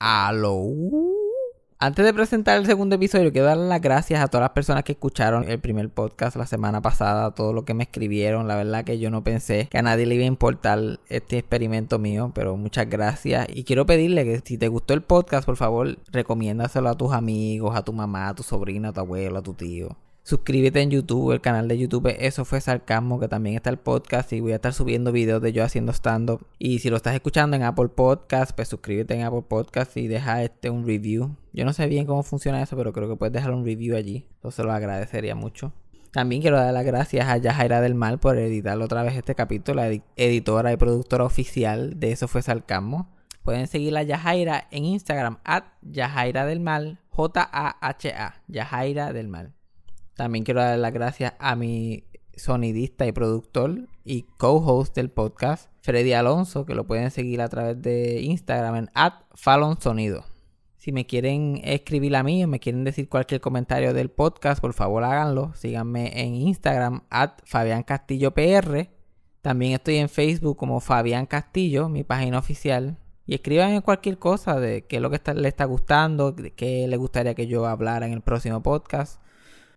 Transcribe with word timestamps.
Aló. 0.00 0.72
Antes 1.80 2.04
de 2.04 2.14
presentar 2.14 2.56
el 2.58 2.66
segundo 2.66 2.94
episodio, 2.94 3.32
quiero 3.32 3.46
dar 3.48 3.56
las 3.56 3.80
gracias 3.80 4.20
a 4.20 4.28
todas 4.28 4.42
las 4.42 4.50
personas 4.50 4.84
que 4.84 4.92
escucharon 4.92 5.48
el 5.48 5.58
primer 5.58 5.90
podcast 5.90 6.36
la 6.36 6.46
semana 6.46 6.80
pasada, 6.82 7.32
todo 7.34 7.52
lo 7.52 7.64
que 7.64 7.74
me 7.74 7.84
escribieron. 7.84 8.46
La 8.46 8.54
verdad 8.54 8.84
que 8.84 9.00
yo 9.00 9.10
no 9.10 9.24
pensé 9.24 9.68
que 9.68 9.78
a 9.78 9.82
nadie 9.82 10.06
le 10.06 10.14
iba 10.14 10.24
a 10.24 10.28
importar 10.28 11.00
este 11.08 11.38
experimento 11.38 11.98
mío, 11.98 12.30
pero 12.32 12.56
muchas 12.56 12.88
gracias. 12.88 13.48
Y 13.52 13.64
quiero 13.64 13.86
pedirle 13.86 14.24
que 14.24 14.40
si 14.44 14.56
te 14.56 14.68
gustó 14.68 14.94
el 14.94 15.02
podcast, 15.02 15.44
por 15.46 15.56
favor, 15.56 15.98
recomiéndaselo 16.12 16.88
a 16.88 16.96
tus 16.96 17.12
amigos, 17.12 17.76
a 17.76 17.82
tu 17.84 17.92
mamá, 17.92 18.28
a 18.28 18.34
tu 18.34 18.44
sobrina, 18.44 18.90
a 18.90 18.92
tu 18.92 19.00
abuelo, 19.00 19.38
a 19.38 19.42
tu 19.42 19.54
tío. 19.54 19.96
Suscríbete 20.28 20.82
en 20.82 20.90
YouTube, 20.90 21.32
el 21.32 21.40
canal 21.40 21.68
de 21.68 21.78
YouTube 21.78 22.14
Eso 22.18 22.44
fue 22.44 22.60
Sarcasmo, 22.60 23.18
que 23.18 23.28
también 23.28 23.56
está 23.56 23.70
el 23.70 23.78
podcast 23.78 24.30
y 24.34 24.40
voy 24.40 24.52
a 24.52 24.56
estar 24.56 24.74
subiendo 24.74 25.10
videos 25.10 25.40
de 25.40 25.54
yo 25.54 25.64
haciendo 25.64 25.90
stand-up. 25.90 26.46
Y 26.58 26.80
si 26.80 26.90
lo 26.90 26.96
estás 26.96 27.14
escuchando 27.14 27.56
en 27.56 27.62
Apple 27.62 27.88
Podcast, 27.88 28.52
pues 28.54 28.68
suscríbete 28.68 29.14
en 29.14 29.22
Apple 29.22 29.44
Podcast 29.48 29.96
y 29.96 30.06
deja 30.06 30.42
este 30.42 30.68
un 30.68 30.86
review. 30.86 31.34
Yo 31.54 31.64
no 31.64 31.72
sé 31.72 31.86
bien 31.86 32.04
cómo 32.04 32.22
funciona 32.22 32.60
eso, 32.60 32.76
pero 32.76 32.92
creo 32.92 33.08
que 33.08 33.16
puedes 33.16 33.32
dejar 33.32 33.52
un 33.52 33.64
review 33.64 33.96
allí. 33.96 34.26
Entonces 34.34 34.66
lo 34.66 34.72
agradecería 34.72 35.34
mucho. 35.34 35.72
También 36.10 36.42
quiero 36.42 36.58
dar 36.58 36.74
las 36.74 36.84
gracias 36.84 37.26
a 37.26 37.38
Yajaira 37.38 37.80
del 37.80 37.94
Mal 37.94 38.18
por 38.18 38.36
editar 38.36 38.78
otra 38.82 39.02
vez 39.04 39.16
este 39.16 39.34
capítulo, 39.34 39.82
la 39.82 39.98
editora 40.16 40.70
y 40.74 40.76
productora 40.76 41.24
oficial 41.24 41.98
de 41.98 42.12
Eso 42.12 42.28
fue 42.28 42.42
Sarcasmo. 42.42 43.08
Pueden 43.44 43.66
seguir 43.66 43.96
a 43.96 44.02
Yajaira 44.02 44.68
en 44.72 44.84
Instagram, 44.84 45.38
at 45.44 45.64
Yajaira 45.80 46.44
del 46.44 46.60
Mal, 46.60 47.00
J-A-H-A, 47.12 48.42
Yajaira 48.46 49.14
del 49.14 49.28
Mal. 49.28 49.54
También 50.18 50.44
quiero 50.44 50.60
dar 50.60 50.76
las 50.80 50.92
gracias 50.92 51.34
a 51.38 51.54
mi 51.54 52.02
sonidista 52.34 53.06
y 53.06 53.12
productor 53.12 53.86
y 54.02 54.22
co-host 54.36 54.96
del 54.96 55.10
podcast, 55.10 55.70
Freddy 55.80 56.12
Alonso, 56.12 56.66
que 56.66 56.74
lo 56.74 56.88
pueden 56.88 57.12
seguir 57.12 57.40
a 57.40 57.46
través 57.46 57.80
de 57.80 58.20
Instagram 58.22 58.74
en 58.74 58.90
@fallonsonido. 59.36 60.24
Si 60.76 60.90
me 60.90 61.06
quieren 61.06 61.60
escribir 61.62 62.16
a 62.16 62.24
mí 62.24 62.42
o 62.42 62.48
me 62.48 62.58
quieren 62.58 62.82
decir 62.82 63.08
cualquier 63.08 63.40
comentario 63.40 63.94
del 63.94 64.10
podcast, 64.10 64.60
por 64.60 64.74
favor 64.74 65.04
háganlo. 65.04 65.52
Síganme 65.54 66.20
en 66.20 66.34
Instagram 66.34 67.04
at 67.10 67.34
Fabián 67.44 67.84
Castillo 67.84 68.34
PR. 68.34 68.90
También 69.40 69.74
estoy 69.74 69.98
en 69.98 70.08
Facebook 70.08 70.56
como 70.56 70.80
Fabián 70.80 71.26
Castillo, 71.26 71.88
mi 71.88 72.02
página 72.02 72.40
oficial. 72.40 72.98
Y 73.24 73.34
escriban 73.34 73.80
cualquier 73.82 74.18
cosa 74.18 74.58
de 74.58 74.84
qué 74.84 74.96
es 74.96 75.02
lo 75.02 75.10
que 75.10 75.20
le 75.32 75.46
está 75.46 75.64
gustando, 75.64 76.34
qué 76.56 76.88
le 76.88 76.96
gustaría 76.96 77.36
que 77.36 77.46
yo 77.46 77.66
hablara 77.66 78.04
en 78.04 78.14
el 78.14 78.22
próximo 78.22 78.64
podcast. 78.64 79.22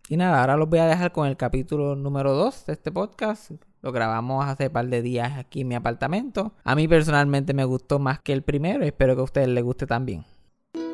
Y 0.09 0.17
nada, 0.17 0.41
ahora 0.41 0.57
los 0.57 0.69
voy 0.69 0.79
a 0.79 0.87
dejar 0.87 1.11
con 1.11 1.27
el 1.27 1.37
capítulo 1.37 1.95
número 1.95 2.33
2 2.33 2.65
de 2.65 2.73
este 2.73 2.91
podcast. 2.91 3.51
Lo 3.81 3.91
grabamos 3.91 4.45
hace 4.45 4.67
un 4.67 4.73
par 4.73 4.87
de 4.87 5.01
días 5.01 5.37
aquí 5.37 5.61
en 5.61 5.69
mi 5.69 5.75
apartamento. 5.75 6.53
A 6.63 6.75
mí 6.75 6.87
personalmente 6.87 7.53
me 7.53 7.65
gustó 7.65 7.97
más 7.97 8.19
que 8.19 8.33
el 8.33 8.43
primero 8.43 8.83
y 8.83 8.87
espero 8.89 9.15
que 9.15 9.21
a 9.21 9.23
ustedes 9.23 9.47
les 9.47 9.63
guste 9.63 9.87
también. 9.87 10.23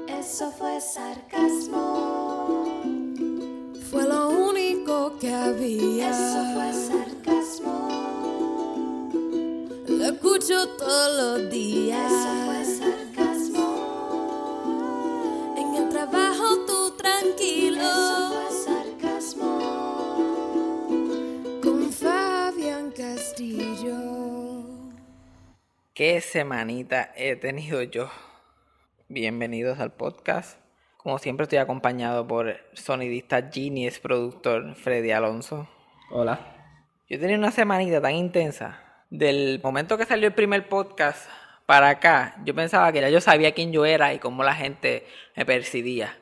Eso 0.07 0.51
fue 0.51 0.79
sarcasmo. 0.79 2.63
Fue 3.91 4.07
lo 4.07 4.29
único 4.29 5.17
que 5.19 5.33
había. 5.33 6.11
Eso 6.11 6.53
fue 6.53 6.73
sarcasmo. 6.73 7.89
Lo 9.89 10.05
escucho 10.05 10.67
todos 10.77 11.17
los 11.17 11.51
días. 11.51 12.11
Eso 12.11 12.45
fue 12.45 12.65
sarcasmo. 12.65 13.67
En 15.57 15.75
el 15.75 15.89
trabajo 15.89 16.45
tú 16.65 16.91
tranquilo. 16.95 17.81
Eso 17.81 18.16
¿Qué 25.97 26.21
semanita 26.21 27.11
he 27.15 27.35
tenido 27.35 27.81
yo? 27.81 28.11
Bienvenidos 29.07 29.79
al 29.79 29.93
podcast. 29.93 30.59
Como 30.97 31.17
siempre 31.17 31.45
estoy 31.45 31.57
acompañado 31.57 32.27
por 32.27 32.55
sonidista 32.73 33.49
Genius, 33.51 33.97
productor 33.97 34.75
Freddy 34.75 35.09
Alonso. 35.09 35.67
Hola. 36.11 36.39
Yo 37.09 37.19
tenía 37.19 37.35
una 37.35 37.49
semanita 37.49 37.99
tan 37.99 38.13
intensa. 38.13 38.79
Del 39.09 39.59
momento 39.63 39.97
que 39.97 40.05
salió 40.05 40.27
el 40.27 40.35
primer 40.35 40.69
podcast 40.69 41.27
para 41.65 41.89
acá, 41.89 42.35
yo 42.45 42.53
pensaba 42.53 42.91
que 42.91 43.01
ya 43.01 43.09
yo 43.09 43.19
sabía 43.19 43.55
quién 43.55 43.71
yo 43.71 43.83
era 43.83 44.13
y 44.13 44.19
cómo 44.19 44.43
la 44.43 44.53
gente 44.53 45.03
me 45.35 45.47
percibía. 45.47 46.15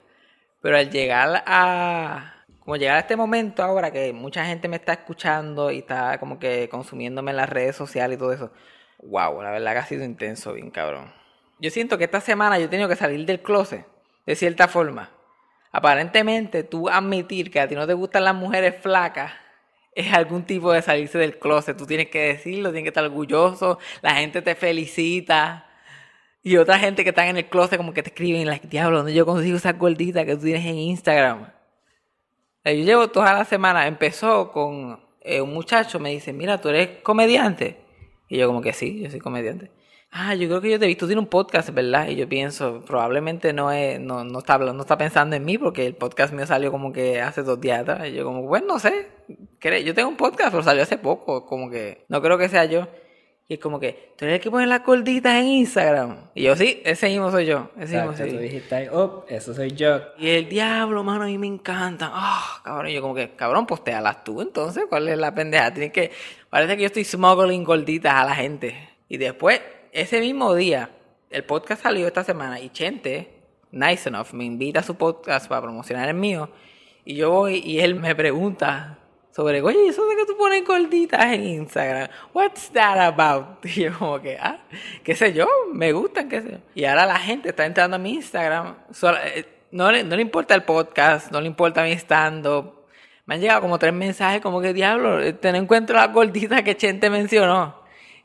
Pero 0.62 0.78
al 0.78 0.90
llegar 0.90 1.44
a... 1.46 2.46
Como 2.62 2.78
llegar 2.78 2.96
a 2.96 3.00
este 3.02 3.18
momento 3.18 3.62
ahora 3.62 3.92
que 3.92 4.14
mucha 4.14 4.46
gente 4.46 4.70
me 4.70 4.78
está 4.78 4.94
escuchando 4.94 5.70
y 5.70 5.80
está 5.80 6.18
como 6.18 6.40
que 6.40 6.70
consumiéndome 6.70 7.32
en 7.32 7.38
las 7.38 7.50
redes 7.50 7.76
sociales 7.76 8.16
y 8.16 8.20
todo 8.20 8.32
eso. 8.32 8.54
Wow, 9.00 9.42
la 9.42 9.52
verdad 9.52 9.74
que 9.74 9.80
ha 9.80 9.86
sido 9.86 10.04
intenso, 10.04 10.54
bien 10.54 10.72
cabrón. 10.72 11.14
Yo 11.60 11.70
siento 11.70 11.98
que 11.98 12.06
esta 12.06 12.22
semana 12.22 12.60
yo 12.60 12.66
he 12.66 12.70
tenido 12.70 12.90
que 12.90 12.96
salir 12.96 13.26
del 13.26 13.42
closet, 13.42 13.86
de 14.26 14.36
cierta 14.36 14.68
forma. 14.68 15.12
Aparentemente, 15.72 16.64
tú 16.64 16.90
admitir 16.90 17.52
que 17.52 17.60
a 17.60 17.68
ti 17.68 17.76
no 17.76 17.86
te 17.86 17.94
gustan 17.94 18.24
las 18.24 18.36
mujeres 18.36 18.76
flacas 18.82 19.34
es 19.94 20.14
algún 20.14 20.44
tipo 20.44 20.72
de 20.72 20.82
salirse 20.82 21.18
del 21.18 21.40
closet. 21.40 21.78
Tú 21.78 21.86
tienes 21.86 22.08
que 22.10 22.20
decirlo, 22.20 22.70
tienes 22.72 22.84
que 22.84 22.90
estar 22.90 23.04
orgulloso, 23.04 23.80
la 24.02 24.16
gente 24.16 24.42
te 24.42 24.56
felicita. 24.56 25.68
Y 26.44 26.58
otra 26.58 26.78
gente 26.78 27.04
que 27.04 27.10
está 27.10 27.28
en 27.28 27.38
el 27.38 27.48
closet 27.48 27.78
como 27.78 27.94
que 27.94 28.04
te 28.04 28.10
escriben, 28.10 28.46
like, 28.46 28.68
diablo, 28.68 28.98
¿dónde 28.98 29.14
yo 29.14 29.26
consigo 29.26 29.58
esa 29.58 29.74
gordita 29.74 30.26
que 30.26 30.36
tú 30.36 30.44
tienes 30.44 30.66
en 30.66 30.76
Instagram? 30.76 31.52
Yo 32.66 32.72
llevo 32.72 33.08
toda 33.10 33.34
la 33.34 33.46
semana, 33.46 33.88
empezó 33.88 34.52
con 34.52 35.00
eh, 35.22 35.42
un 35.42 35.54
muchacho, 35.54 36.00
me 36.00 36.12
dice, 36.12 36.34
mira, 36.34 36.60
tú 36.60 36.70
eres 36.70 37.02
comediante. 37.02 37.85
Y 38.28 38.38
yo 38.38 38.48
como 38.48 38.62
que 38.62 38.74
sí, 38.74 39.02
yo 39.02 39.10
soy 39.10 39.20
comediante. 39.20 39.72
Ah, 40.12 40.34
yo 40.34 40.48
creo 40.48 40.62
que 40.62 40.72
yo 40.72 40.80
te 40.80 40.86
he 40.86 40.88
visto, 40.88 41.08
tiene 41.08 41.22
un 41.22 41.28
podcast, 41.28 41.72
¿verdad? 41.72 42.08
Y 42.08 42.16
yo 42.16 42.30
pienso, 42.30 42.84
probablemente 42.86 43.52
no 43.52 43.72
es, 43.72 44.00
no, 44.00 44.24
no 44.24 44.40
está 44.40 44.58
no 44.58 44.82
está 44.82 44.98
pensando 44.98 45.36
en 45.36 45.44
mí, 45.44 45.58
porque 45.58 45.86
el 45.86 45.96
podcast 45.96 46.34
mío 46.34 46.48
salió 46.48 46.72
como 46.72 46.94
que 46.94 47.20
hace 47.22 47.44
dos 47.44 47.60
días 47.60 47.82
atrás. 47.82 48.08
Y 48.08 48.14
yo 48.14 48.24
como, 48.24 48.44
bueno, 48.44 48.68
no 48.68 48.80
sé, 48.80 49.08
yo 49.84 49.94
tengo 49.94 50.08
un 50.10 50.16
podcast, 50.16 50.52
pero 50.52 50.64
salió 50.64 50.84
hace 50.84 50.98
poco, 50.98 51.46
como 51.46 51.70
que, 51.70 52.06
no 52.08 52.22
creo 52.22 52.38
que 52.38 52.48
sea 52.48 52.66
yo. 52.66 52.88
Y 53.48 53.56
es 53.56 53.60
como 53.60 53.80
que, 53.80 54.14
tú 54.18 54.26
eres 54.26 54.38
el 54.38 54.42
que 54.42 54.50
pone 54.50 54.66
las 54.66 54.84
gorditas 54.84 55.36
en 55.36 55.46
Instagram. 55.46 56.18
Y 56.34 56.44
yo, 56.44 56.56
sí, 56.56 56.82
ese 56.84 57.10
mismo 57.10 57.30
soy 57.30 57.46
yo, 57.46 57.70
ese 57.80 57.98
mismo 57.98 58.18
soy 58.18 58.32
tú 58.32 58.38
dijiste 58.40 58.90
oh, 58.90 59.24
eso 59.30 59.54
soy 59.54 59.72
yo. 59.72 60.02
y 60.18 60.30
el 60.30 60.50
diablo, 60.50 61.04
mano, 61.04 61.26
a 61.26 61.28
mí 61.28 61.38
me 61.38 61.46
encanta. 61.46 62.10
Ah, 62.12 62.60
cabrón. 62.64 62.90
Y 62.90 62.96
yo 62.96 63.02
como 63.04 63.14
que, 63.14 63.36
cabrón, 63.36 63.68
postealas 63.68 64.24
tú 64.24 64.42
entonces. 64.42 64.86
¿Cuál 64.90 65.10
es 65.10 65.20
la 65.20 65.36
pendeja? 65.36 65.72
Tienes 65.72 65.92
que... 65.92 66.12
Parece 66.50 66.76
que 66.76 66.82
yo 66.82 66.88
estoy 66.88 67.04
smuggling 67.04 67.64
gorditas 67.64 68.14
a 68.16 68.26
la 68.26 68.34
gente. 68.34 68.90
Y 69.10 69.18
después, 69.18 69.62
ese 69.92 70.22
mismo 70.22 70.56
día, 70.56 70.90
el 71.30 71.44
podcast 71.44 71.84
salió 71.84 72.08
esta 72.08 72.24
semana 72.24 72.60
y 72.60 72.70
Chente, 72.70 73.32
nice 73.72 74.10
enough, 74.10 74.34
me 74.34 74.46
invita 74.46 74.80
a 74.80 74.84
su 74.84 74.96
podcast 74.96 75.48
para 75.48 75.62
promocionar 75.62 76.10
el 76.10 76.16
mío. 76.16 76.50
Y 77.04 77.14
yo 77.16 77.30
voy 77.30 77.62
y 77.64 77.80
él 77.80 77.94
me 77.94 78.16
pregunta 78.16 78.98
sobre, 79.36 79.62
oye, 79.62 79.88
eso 79.90 80.08
de 80.08 80.16
que 80.16 80.26
tú 80.26 80.38
pones 80.38 80.64
gorditas 80.64 81.26
en 81.26 81.44
Instagram, 81.44 82.08
what's 82.34 82.70
that 82.72 82.98
about? 82.98 83.66
Y 83.66 83.82
yo 83.82 84.00
como 84.00 84.22
que, 84.22 84.38
ah, 84.40 84.60
qué 85.04 85.14
sé 85.14 85.34
yo, 85.34 85.46
me 85.74 85.92
gustan, 85.92 86.30
qué 86.30 86.42
sé 86.42 86.52
yo. 86.52 86.58
Y 86.74 86.86
ahora 86.86 87.06
la 87.06 87.20
gente 87.20 87.50
está 87.50 87.66
entrando 87.66 87.98
a 87.98 88.00
mi 88.00 88.14
Instagram, 88.14 88.78
eh, 89.26 89.46
no, 89.72 89.92
le, 89.92 90.06
no 90.06 90.16
le 90.16 90.22
importa 90.22 90.56
el 90.56 90.64
podcast, 90.64 91.34
no 91.34 91.42
le 91.42 91.48
importa 91.48 91.84
mi 91.84 91.92
stand-up. 91.92 92.86
Me 93.26 93.36
han 93.36 93.42
llegado 93.42 93.60
como 93.60 93.78
tres 93.78 93.92
mensajes 93.92 94.40
como 94.40 94.62
que, 94.62 94.72
diablo, 94.72 95.22
eh, 95.22 95.34
te 95.34 95.52
no 95.52 95.58
encuentro 95.58 95.98
las 95.98 96.14
gorditas 96.14 96.62
que 96.64 96.78
Chente 96.78 97.10
mencionó. 97.10 97.76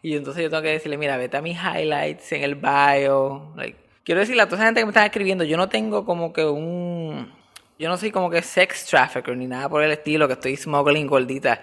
Y 0.03 0.15
entonces 0.15 0.45
yo 0.45 0.49
tengo 0.49 0.63
que 0.63 0.71
decirle, 0.71 0.97
mira, 0.97 1.17
vete 1.17 1.37
a 1.37 1.43
mis 1.43 1.59
highlights 1.59 2.31
en 2.31 2.45
el 2.45 2.55
bio. 2.55 3.53
Like, 3.57 3.77
quiero 4.05 4.21
decirle 4.21 4.43
a 4.43 4.47
toda 4.47 4.59
esa 4.59 4.67
gente 4.67 4.81
que 4.81 4.87
me 4.87 4.91
está 4.91 5.05
escribiendo, 5.05 5.43
yo 5.43 5.57
no 5.57 5.69
tengo 5.69 6.05
como 6.05 6.33
que 6.33 6.45
un... 6.45 7.40
Yo 7.81 7.89
no 7.89 7.97
soy 7.97 8.11
como 8.11 8.29
que 8.29 8.43
sex 8.43 8.85
trafficker 8.85 9.35
ni 9.35 9.47
nada 9.47 9.67
por 9.67 9.83
el 9.83 9.91
estilo, 9.91 10.27
que 10.27 10.35
estoy 10.35 10.55
smuggling 10.55 11.07
gorditas. 11.07 11.61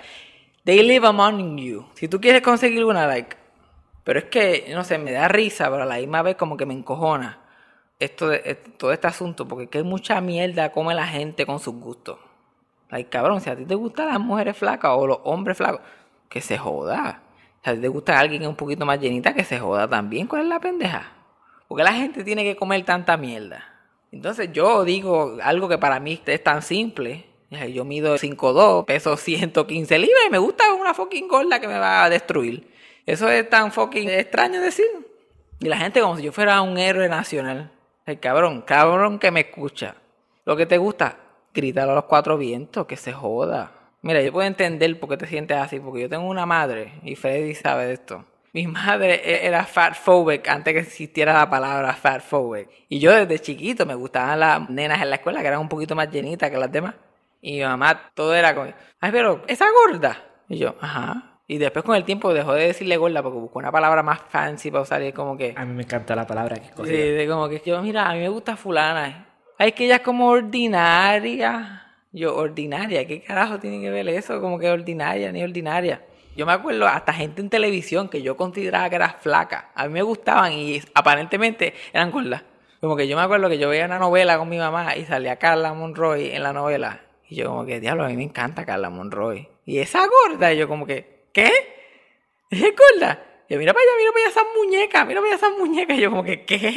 They 0.63 0.81
live 0.81 1.05
among 1.05 1.59
you. 1.59 1.85
Si 1.93 2.07
tú 2.07 2.19
quieres 2.19 2.41
conseguir 2.41 2.83
una, 2.85 3.05
like... 3.05 3.37
Pero 4.03 4.17
es 4.17 4.25
que, 4.25 4.71
no 4.73 4.83
sé, 4.83 4.97
me 4.97 5.11
da 5.11 5.27
risa, 5.27 5.69
pero 5.69 5.83
a 5.83 5.85
la 5.85 5.97
misma 5.97 6.23
vez 6.23 6.35
como 6.35 6.57
que 6.57 6.65
me 6.65 6.73
encojona 6.73 7.39
esto 7.99 8.29
de, 8.29 8.41
eh, 8.45 8.55
todo 8.55 8.91
este 8.93 9.05
asunto, 9.05 9.47
porque 9.47 9.67
que 9.67 9.83
mucha 9.83 10.19
mierda 10.19 10.71
come 10.71 10.95
la 10.95 11.05
gente 11.05 11.45
con 11.45 11.59
sus 11.59 11.75
gustos. 11.75 12.17
Like, 12.89 13.11
cabrón, 13.11 13.39
si 13.39 13.51
a 13.51 13.55
ti 13.55 13.65
te 13.65 13.75
gustan 13.75 14.07
las 14.07 14.19
mujeres 14.19 14.57
flacas 14.57 14.93
o 14.95 15.05
los 15.05 15.19
hombres 15.23 15.55
flacos, 15.55 15.81
que 16.29 16.41
se 16.41 16.57
joda. 16.57 17.21
Si 17.63 17.69
a 17.69 17.75
ti 17.75 17.79
te 17.79 17.89
gusta 17.89 18.19
alguien 18.19 18.47
un 18.47 18.55
poquito 18.55 18.87
más 18.87 18.99
llenita, 18.99 19.35
que 19.35 19.43
se 19.43 19.59
joda 19.59 19.87
también. 19.87 20.25
¿Cuál 20.25 20.41
es 20.41 20.47
la 20.47 20.59
pendeja? 20.59 21.11
Porque 21.67 21.83
la 21.83 21.93
gente 21.93 22.23
tiene 22.23 22.43
que 22.43 22.55
comer 22.55 22.83
tanta 22.85 23.17
mierda. 23.17 23.76
Entonces 24.11 24.49
yo 24.51 24.83
digo 24.83 25.37
algo 25.41 25.67
que 25.67 25.77
para 25.77 25.99
mí 25.99 26.21
es 26.25 26.43
tan 26.43 26.61
simple. 26.61 27.25
Yo 27.73 27.85
mido 27.85 28.17
5'2, 28.17 28.85
peso 28.85 29.15
115 29.15 29.97
libras 29.99 30.23
me 30.29 30.37
gusta 30.37 30.73
una 30.73 30.93
fucking 30.93 31.27
gorda 31.27 31.61
que 31.61 31.67
me 31.67 31.79
va 31.79 32.03
a 32.03 32.09
destruir. 32.09 32.69
Eso 33.05 33.29
es 33.29 33.49
tan 33.49 33.71
fucking 33.71 34.09
extraño 34.09 34.59
decir. 34.59 34.85
Y 35.59 35.67
la 35.67 35.77
gente 35.77 36.01
como 36.01 36.17
si 36.17 36.23
yo 36.23 36.31
fuera 36.31 36.61
un 36.61 36.77
héroe 36.77 37.07
nacional. 37.07 37.71
El 38.05 38.19
cabrón, 38.19 38.61
cabrón 38.61 39.17
que 39.17 39.31
me 39.31 39.41
escucha. 39.41 39.95
Lo 40.45 40.55
que 40.55 40.65
te 40.65 40.77
gusta, 40.77 41.17
grítalo 41.53 41.93
a 41.93 41.95
los 41.95 42.03
cuatro 42.05 42.37
vientos, 42.37 42.85
que 42.85 42.97
se 42.97 43.13
joda. 43.13 43.71
Mira, 44.01 44.21
yo 44.21 44.31
puedo 44.31 44.47
entender 44.47 44.99
por 44.99 45.09
qué 45.09 45.17
te 45.17 45.27
sientes 45.27 45.57
así, 45.57 45.79
porque 45.79 46.01
yo 46.01 46.09
tengo 46.09 46.27
una 46.27 46.45
madre, 46.45 46.93
y 47.03 47.15
Freddy 47.15 47.55
sabe 47.55 47.87
de 47.87 47.93
esto. 47.93 48.25
Mi 48.57 48.65
madre 48.65 49.21
e- 49.23 49.45
era 49.45 49.65
fatphobic 49.65 50.47
antes 50.49 50.73
que 50.73 50.79
existiera 50.79 51.31
la 51.31 51.47
palabra 51.47 51.93
fatphobic. 51.93 52.67
Y 52.89 52.97
yo 52.97 53.11
desde 53.13 53.37
chiquito 53.37 53.85
me 53.85 53.93
gustaban 53.93 54.39
las 54.39 54.67
nenas 54.67 54.99
en 54.99 55.11
la 55.11 55.17
escuela 55.17 55.41
que 55.41 55.47
eran 55.47 55.59
un 55.59 55.69
poquito 55.69 55.95
más 55.95 56.09
llenitas 56.09 56.49
que 56.49 56.57
las 56.57 56.71
demás. 56.71 56.95
Y 57.39 57.57
mi 57.59 57.61
mamá 57.65 58.09
todo 58.15 58.33
era 58.33 58.55
como, 58.55 58.73
ay, 58.99 59.11
pero 59.11 59.43
esa 59.47 59.67
gorda. 59.85 60.17
Y 60.49 60.57
yo, 60.57 60.73
ajá. 60.81 61.39
Y 61.45 61.59
después 61.59 61.85
con 61.85 61.95
el 61.95 62.03
tiempo 62.03 62.33
dejó 62.33 62.53
de 62.53 62.65
decirle 62.65 62.97
gorda 62.97 63.21
porque 63.21 63.37
buscó 63.37 63.59
una 63.59 63.71
palabra 63.71 64.01
más 64.01 64.21
fancy 64.27 64.71
para 64.71 64.81
usar 64.81 65.03
y 65.03 65.07
es 65.09 65.13
como 65.13 65.37
que... 65.37 65.53
A 65.55 65.63
mí 65.63 65.73
me 65.75 65.83
encanta 65.83 66.15
la 66.15 66.25
palabra 66.25 66.55
que 66.55 66.63
Sí, 66.63 66.69
escogí. 66.69 66.91
de 66.91 67.27
como 67.29 67.47
que 67.47 67.61
yo, 67.63 67.79
mira, 67.83 68.09
a 68.09 68.13
mí 68.13 68.21
me 68.21 68.29
gusta 68.29 68.57
fulana. 68.57 69.27
Ay, 69.59 69.67
es 69.69 69.73
que 69.75 69.85
ella 69.85 69.97
es 69.97 70.01
como 70.01 70.29
ordinaria. 70.29 71.83
Yo, 72.11 72.35
ordinaria, 72.35 73.05
¿qué 73.05 73.21
carajo 73.21 73.59
tiene 73.59 73.79
que 73.81 73.91
ver 73.91 74.07
eso? 74.09 74.41
Como 74.41 74.57
que 74.57 74.67
ordinaria, 74.71 75.31
ni 75.31 75.43
ordinaria. 75.43 76.01
Yo 76.37 76.45
me 76.45 76.51
acuerdo 76.53 76.85
hasta 76.85 77.13
gente 77.13 77.41
en 77.41 77.49
televisión 77.49 78.09
que 78.09 78.21
yo 78.21 78.37
consideraba 78.37 78.87
que 78.91 78.95
era 78.95 79.09
flaca. 79.19 79.71
A 79.73 79.87
mí 79.87 79.93
me 79.93 80.03
gustaban 80.03 80.53
y 80.53 80.79
aparentemente 80.93 81.73
eran 81.91 82.11
gordas. 82.11 82.43
Como 82.79 82.95
que 82.95 83.07
yo 83.07 83.17
me 83.17 83.23
acuerdo 83.23 83.49
que 83.49 83.57
yo 83.57 83.69
veía 83.69 83.85
una 83.85 83.97
novela 83.97 84.37
con 84.37 84.47
mi 84.47 84.59
mamá 84.59 84.95
y 84.95 85.05
salía 85.05 85.37
Carla 85.37 85.73
Monroy 85.73 86.29
en 86.29 86.43
la 86.43 86.53
novela. 86.53 87.01
Y 87.27 87.37
yo 87.37 87.47
como 87.47 87.65
que, 87.65 87.79
diablo, 87.79 88.05
a 88.05 88.09
mí 88.09 88.15
me 88.15 88.23
encanta 88.23 88.67
Carla 88.67 88.91
Monroy. 88.91 89.49
Y 89.65 89.79
esa 89.79 90.05
gorda, 90.05 90.53
y 90.53 90.57
yo 90.57 90.67
como 90.67 90.85
que, 90.85 91.25
¿qué? 91.33 91.51
¿Es 92.51 92.61
gorda? 92.61 93.19
Y 93.49 93.53
yo, 93.53 93.59
mira 93.59 93.73
para 93.73 93.83
allá, 93.83 93.91
mira 93.97 94.11
para 94.11 94.29
esas 94.29 94.43
muñecas, 94.55 95.07
mira 95.07 95.19
para 95.19 95.33
allá 95.33 95.43
esas 95.43 95.57
muñecas. 95.57 95.97
Y 95.97 96.01
yo 96.01 96.11
como 96.11 96.23
que, 96.23 96.45
¿qué? 96.45 96.75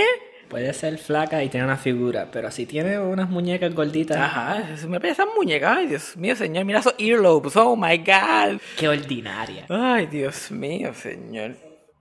Puede 0.50 0.74
ser 0.74 0.98
flaca 0.98 1.44
y 1.44 1.48
tener 1.48 1.64
una 1.64 1.76
figura, 1.76 2.26
pero 2.32 2.50
si 2.50 2.66
tiene 2.66 2.98
unas 2.98 3.30
muñecas 3.30 3.72
gorditas, 3.72 4.16
Ajá, 4.16 4.64
me 4.88 4.98
esas 5.08 5.28
muñecas. 5.36 5.76
Ay, 5.76 5.86
Dios 5.86 6.16
mío, 6.16 6.34
señor, 6.34 6.64
mira 6.64 6.80
esos 6.80 6.96
earlobes. 6.98 7.56
Oh 7.56 7.76
my 7.76 7.98
God. 7.98 8.60
qué 8.76 8.88
ordinaria. 8.88 9.66
Ay, 9.68 10.06
Dios 10.06 10.50
mío, 10.50 10.92
señor. 10.92 11.52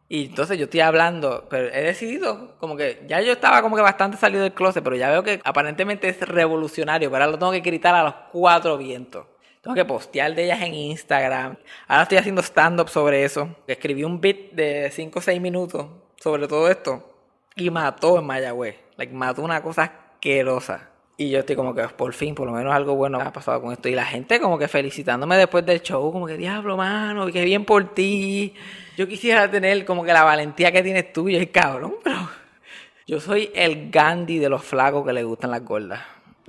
Y 0.07 0.25
entonces 0.25 0.57
yo 0.57 0.63
estoy 0.63 0.79
hablando, 0.79 1.45
pero 1.47 1.67
he 1.71 1.83
decidido, 1.83 2.57
como 2.57 2.75
que 2.75 3.05
ya 3.07 3.21
yo 3.21 3.33
estaba 3.33 3.61
como 3.61 3.75
que 3.75 3.83
bastante 3.83 4.17
salido 4.17 4.41
del 4.41 4.53
closet, 4.53 4.83
pero 4.83 4.95
ya 4.95 5.11
veo 5.11 5.21
que 5.21 5.39
aparentemente 5.43 6.09
es 6.09 6.19
revolucionario, 6.19 7.11
pero 7.11 7.25
ahora 7.25 7.33
lo 7.33 7.37
tengo 7.37 7.51
que 7.51 7.59
gritar 7.59 7.93
a 7.93 8.03
los 8.03 8.15
cuatro 8.31 8.79
vientos. 8.79 9.27
Tengo 9.61 9.75
que 9.75 9.85
postear 9.85 10.33
de 10.33 10.45
ellas 10.45 10.61
en 10.63 10.73
Instagram. 10.73 11.55
Ahora 11.87 12.01
estoy 12.03 12.17
haciendo 12.17 12.41
stand-up 12.41 12.89
sobre 12.89 13.23
eso. 13.23 13.55
Escribí 13.67 14.03
un 14.03 14.19
beat 14.19 14.53
de 14.53 14.89
5 14.91 15.19
o 15.19 15.21
6 15.21 15.39
minutos 15.39 15.85
sobre 16.19 16.47
todo 16.47 16.67
esto 16.67 17.18
y 17.55 17.69
mató 17.69 18.19
en 18.19 18.25
Mayagüez. 18.25 18.75
Like, 18.97 19.13
mató 19.13 19.41
una 19.41 19.61
cosa 19.61 19.83
asquerosa. 19.83 20.89
Y 21.17 21.29
yo 21.29 21.39
estoy 21.39 21.57
como 21.57 21.75
que 21.75 21.83
por 21.89 22.13
fin, 22.13 22.33
por 22.33 22.47
lo 22.47 22.53
menos 22.53 22.73
algo 22.73 22.95
bueno 22.95 23.19
ha 23.19 23.33
pasado 23.33 23.61
con 23.61 23.73
esto. 23.73 23.89
Y 23.89 23.95
la 23.95 24.05
gente 24.05 24.39
como 24.39 24.57
que 24.57 24.69
felicitándome 24.69 25.37
después 25.37 25.65
del 25.65 25.81
show, 25.81 26.11
como 26.13 26.25
que 26.25 26.37
diablo, 26.37 26.77
mano, 26.77 27.27
qué 27.27 27.43
bien 27.43 27.65
por 27.65 27.93
ti. 27.93 28.53
Yo 28.97 29.07
quisiera 29.07 29.51
tener 29.51 29.83
como 29.83 30.03
que 30.05 30.13
la 30.13 30.23
valentía 30.23 30.71
que 30.71 30.81
tienes 30.81 31.11
tú 31.11 31.27
y 31.27 31.37
yo, 31.37 31.51
cabrón, 31.51 31.95
pero 32.03 32.29
yo 33.05 33.19
soy 33.19 33.51
el 33.53 33.89
Gandhi 33.91 34.39
de 34.39 34.49
los 34.49 34.63
flacos 34.63 35.05
que 35.05 35.11
le 35.11 35.23
gustan 35.23 35.51
las 35.51 35.63
gordas. 35.63 35.99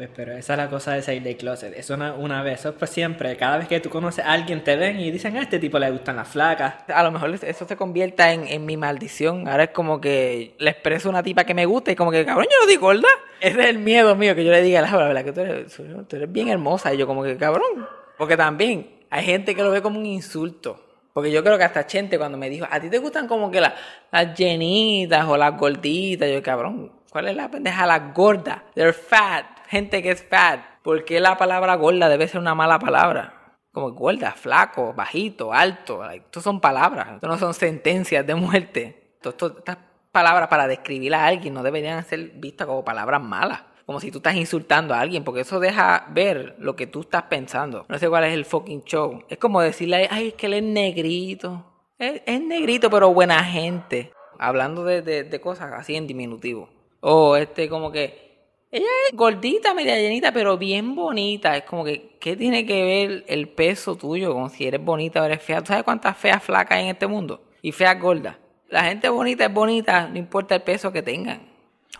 Pues, 0.00 0.12
pero 0.16 0.32
esa 0.32 0.54
es 0.54 0.56
la 0.56 0.70
cosa 0.70 0.94
de 0.94 1.02
salir 1.02 1.22
del 1.22 1.36
closet. 1.36 1.74
Eso 1.76 1.92
una, 1.92 2.14
una 2.14 2.42
vez, 2.42 2.60
eso 2.60 2.70
es 2.70 2.74
por 2.74 2.88
siempre. 2.88 3.36
Cada 3.36 3.58
vez 3.58 3.68
que 3.68 3.80
tú 3.80 3.90
conoces 3.90 4.24
a 4.24 4.32
alguien, 4.32 4.64
te 4.64 4.74
ven 4.74 4.98
y 4.98 5.10
dicen, 5.10 5.36
a 5.36 5.42
este 5.42 5.58
tipo 5.58 5.78
le 5.78 5.90
gustan 5.90 6.16
las 6.16 6.26
flacas. 6.26 6.76
A 6.88 7.02
lo 7.02 7.10
mejor 7.10 7.28
eso 7.34 7.68
se 7.68 7.76
convierta 7.76 8.32
en, 8.32 8.64
mi 8.64 8.78
maldición. 8.78 9.46
Ahora 9.46 9.64
es 9.64 9.70
como 9.72 10.00
que 10.00 10.54
le 10.56 10.70
expreso 10.70 11.08
a 11.08 11.10
una 11.10 11.22
tipa 11.22 11.44
que 11.44 11.52
me 11.52 11.66
gusta 11.66 11.92
y 11.92 11.96
como 11.96 12.10
que, 12.10 12.24
cabrón, 12.24 12.46
yo 12.50 12.56
no 12.62 12.66
digo 12.66 12.80
gorda. 12.80 13.08
Ese 13.42 13.60
es 13.60 13.66
el 13.66 13.78
miedo 13.78 14.16
mío, 14.16 14.34
que 14.34 14.42
yo 14.42 14.50
le 14.50 14.62
diga, 14.62 14.80
la 14.80 14.96
verdad 14.96 15.22
que 15.22 15.32
tú 15.32 15.40
eres, 15.42 16.32
bien 16.32 16.48
hermosa. 16.48 16.94
Y 16.94 16.96
yo 16.96 17.06
como 17.06 17.22
que, 17.22 17.36
cabrón. 17.36 17.86
Porque 18.16 18.38
también 18.38 19.04
hay 19.10 19.22
gente 19.26 19.54
que 19.54 19.62
lo 19.62 19.70
ve 19.70 19.82
como 19.82 19.98
un 19.98 20.06
insulto. 20.06 20.82
Porque 21.12 21.30
yo 21.30 21.44
creo 21.44 21.58
que 21.58 21.64
hasta 21.64 21.86
Chente 21.86 22.16
cuando 22.16 22.38
me 22.38 22.48
dijo, 22.48 22.66
a 22.70 22.80
ti 22.80 22.88
te 22.88 22.96
gustan 22.96 23.28
como 23.28 23.50
que 23.50 23.60
la- 23.60 23.74
las 24.10 24.34
llenitas 24.34 25.26
o 25.26 25.36
las 25.36 25.58
gorditas. 25.58 26.30
Yo, 26.30 26.42
cabrón, 26.42 26.90
¿cuál 27.10 27.28
es 27.28 27.36
la 27.36 27.50
pendeja? 27.50 27.84
Las 27.84 28.14
gordas. 28.14 28.62
They're 28.74 28.94
fat. 28.94 29.59
Gente 29.70 30.02
que 30.02 30.10
es 30.10 30.22
fat. 30.24 30.60
¿Por 30.82 31.04
qué 31.04 31.20
la 31.20 31.36
palabra 31.38 31.76
gorda 31.76 32.08
debe 32.08 32.26
ser 32.26 32.40
una 32.40 32.54
mala 32.54 32.78
palabra? 32.78 33.56
Como 33.72 33.92
gorda, 33.92 34.32
flaco, 34.32 34.92
bajito, 34.94 35.52
alto. 35.52 36.02
like, 36.04 36.26
son 36.40 36.60
palabras. 36.60 37.08
Estos 37.14 37.30
no 37.30 37.38
son 37.38 37.54
sentencias 37.54 38.26
de 38.26 38.34
muerte. 38.34 39.12
Esto- 39.14 39.30
esto- 39.30 39.58
estas 39.58 39.78
palabras 40.10 40.48
para 40.48 40.66
describir 40.66 41.14
a 41.14 41.24
alguien 41.24 41.54
no 41.54 41.62
deberían 41.62 42.04
ser 42.04 42.32
vistas 42.34 42.66
como 42.66 42.84
palabras 42.84 43.22
malas. 43.22 43.62
Como 43.86 44.00
si 44.00 44.10
tú 44.10 44.18
estás 44.18 44.34
insultando 44.34 44.92
a 44.94 45.00
alguien, 45.00 45.22
porque 45.24 45.40
eso 45.42 45.60
deja 45.60 46.06
ver 46.10 46.56
lo 46.58 46.74
que 46.74 46.86
tú 46.86 47.00
estás 47.02 47.24
pensando. 47.24 47.86
No 47.88 47.98
sé 47.98 48.08
cuál 48.08 48.24
es 48.24 48.34
el 48.34 48.44
fucking 48.44 48.82
show. 48.84 49.22
Es 49.28 49.38
como 49.38 49.60
decirle, 49.60 50.08
ay, 50.10 50.28
es 50.28 50.34
que 50.34 50.46
él 50.46 50.54
es 50.54 50.62
negrito. 50.64 51.66
Es, 51.98 52.40
negrito, 52.40 52.88
pero 52.90 53.12
buena 53.12 53.44
gente. 53.44 54.12
Hablando 54.38 54.84
de- 54.84 55.02
de 55.02 55.40
cosas 55.40 55.72
así 55.74 55.94
en 55.96 56.06
diminutivo. 56.06 56.68
O 57.00 57.36
este, 57.36 57.68
como 57.68 57.92
que, 57.92 58.29
ella 58.72 58.86
es 59.08 59.16
gordita, 59.16 59.74
media 59.74 59.96
llenita, 59.96 60.32
pero 60.32 60.56
bien 60.56 60.94
bonita. 60.94 61.56
Es 61.56 61.64
como 61.64 61.84
que, 61.84 62.16
¿qué 62.20 62.36
tiene 62.36 62.64
que 62.64 62.84
ver 62.84 63.24
el 63.26 63.48
peso 63.48 63.96
tuyo 63.96 64.32
con 64.32 64.48
si 64.50 64.66
eres 64.66 64.82
bonita 64.82 65.22
o 65.22 65.24
eres 65.24 65.42
fea? 65.42 65.60
¿Tú 65.60 65.66
sabes 65.66 65.82
cuántas 65.82 66.16
feas 66.16 66.42
flacas 66.42 66.78
hay 66.78 66.84
en 66.84 66.90
este 66.90 67.08
mundo? 67.08 67.42
Y 67.62 67.72
feas 67.72 67.98
gordas. 68.00 68.36
La 68.68 68.84
gente 68.84 69.08
bonita 69.08 69.46
es 69.46 69.52
bonita, 69.52 70.08
no 70.08 70.18
importa 70.18 70.54
el 70.54 70.62
peso 70.62 70.92
que 70.92 71.02
tengan. 71.02 71.50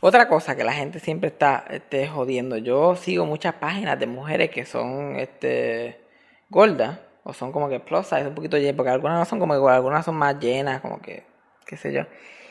Otra 0.00 0.28
cosa 0.28 0.54
que 0.54 0.62
la 0.62 0.72
gente 0.72 1.00
siempre 1.00 1.28
está 1.28 1.64
este, 1.68 2.06
jodiendo. 2.06 2.56
Yo 2.56 2.94
sigo 2.94 3.26
muchas 3.26 3.54
páginas 3.54 3.98
de 3.98 4.06
mujeres 4.06 4.50
que 4.50 4.64
son 4.64 5.16
este, 5.16 6.00
gordas. 6.48 7.00
O 7.24 7.34
son 7.34 7.52
como 7.52 7.68
que 7.68 7.80
plus 7.80 8.06
size, 8.06 8.28
un 8.28 8.34
poquito 8.34 8.56
llenas. 8.56 8.76
Porque 8.76 8.90
algunas 8.90 9.18
no 9.18 9.24
son 9.24 9.40
como 9.40 9.56
igual, 9.56 9.74
algunas 9.74 10.04
son 10.04 10.14
más 10.14 10.38
llenas, 10.38 10.80
como 10.80 11.02
que, 11.02 11.24
qué 11.66 11.76
sé 11.76 11.92
yo. 11.92 12.02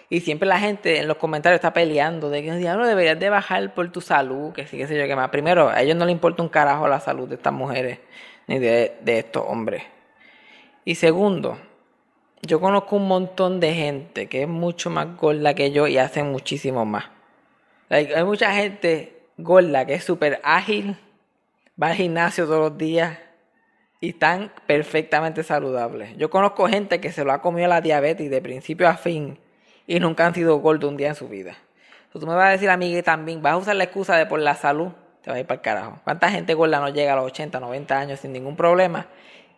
Y 0.09 0.21
siempre 0.21 0.47
la 0.49 0.59
gente 0.59 0.99
en 0.99 1.07
los 1.07 1.17
comentarios 1.17 1.57
está 1.57 1.71
peleando 1.71 2.31
de 2.31 2.41
que 2.41 2.55
diablo 2.55 2.87
deberías 2.87 3.19
de 3.19 3.29
bajar 3.29 3.75
por 3.75 3.91
tu 3.91 4.01
salud, 4.01 4.51
que 4.53 4.65
sí, 4.65 4.77
qué 4.77 4.87
sé 4.87 4.97
yo, 4.97 5.05
qué 5.05 5.15
más. 5.15 5.29
Primero, 5.29 5.69
a 5.69 5.81
ellos 5.81 5.95
no 5.95 6.05
les 6.05 6.13
importa 6.13 6.41
un 6.41 6.49
carajo 6.49 6.87
la 6.87 6.99
salud 6.99 7.29
de 7.29 7.35
estas 7.35 7.53
mujeres, 7.53 7.99
ni 8.47 8.57
de, 8.57 8.97
de 9.01 9.19
estos 9.19 9.43
hombres. 9.47 9.83
Y 10.83 10.95
segundo, 10.95 11.59
yo 12.41 12.59
conozco 12.59 12.95
un 12.95 13.07
montón 13.07 13.59
de 13.59 13.73
gente 13.75 14.27
que 14.27 14.43
es 14.43 14.47
mucho 14.47 14.89
más 14.89 15.15
gorda 15.15 15.53
que 15.53 15.71
yo 15.71 15.85
y 15.87 15.99
hacen 15.99 16.31
muchísimo 16.31 16.85
más. 16.85 17.05
Hay 17.89 18.23
mucha 18.23 18.51
gente 18.53 19.21
gorda 19.37 19.85
que 19.85 19.93
es 19.93 20.03
súper 20.03 20.41
ágil, 20.43 20.97
va 21.81 21.87
al 21.87 21.95
gimnasio 21.95 22.45
todos 22.45 22.71
los 22.71 22.77
días 22.77 23.19
y 24.01 24.09
están 24.09 24.51
perfectamente 24.65 25.43
saludables. 25.43 26.17
Yo 26.17 26.31
conozco 26.31 26.67
gente 26.67 26.99
que 26.99 27.11
se 27.11 27.23
lo 27.23 27.31
ha 27.31 27.41
comido 27.41 27.67
la 27.67 27.81
diabetes 27.81 28.29
de 28.31 28.41
principio 28.41 28.87
a 28.87 28.95
fin 28.97 29.37
y 29.89 29.99
nunca 29.99 30.27
han 30.27 30.35
sido 30.35 30.55
gordos 30.57 30.87
un 30.87 30.97
día 30.97 31.07
en 31.07 31.15
su 31.15 31.27
vida. 31.27 31.55
Tú 32.13 32.19
me 32.27 32.35
vas 32.35 32.47
a 32.47 32.51
decir 32.51 32.69
a 32.69 32.77
mí 32.77 32.93
que 32.93 33.01
también 33.01 33.41
vas 33.41 33.53
a 33.53 33.57
usar 33.57 33.75
la 33.75 33.85
excusa 33.85 34.15
de 34.15 34.27
por 34.27 34.39
la 34.39 34.53
salud, 34.53 34.89
te 35.23 35.31
va 35.31 35.37
a 35.37 35.39
ir 35.39 35.47
para 35.47 35.55
el 35.55 35.61
carajo. 35.61 35.99
¿Cuánta 36.03 36.29
gente 36.29 36.53
gorda 36.53 36.79
no 36.79 36.89
llega 36.89 37.13
a 37.13 37.15
los 37.15 37.25
80, 37.25 37.59
90 37.59 37.97
años 37.99 38.19
sin 38.19 38.31
ningún 38.31 38.55
problema? 38.55 39.07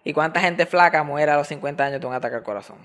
¿Y 0.06 0.14
cuánta 0.14 0.40
gente 0.40 0.66
flaca 0.66 1.04
muere 1.04 1.32
a 1.32 1.38
los 1.38 1.48
50 1.48 1.84
años 1.84 2.00
de 2.00 2.08
un 2.08 2.14
ataque 2.14 2.38
al 2.38 2.44
corazón? 2.44 2.78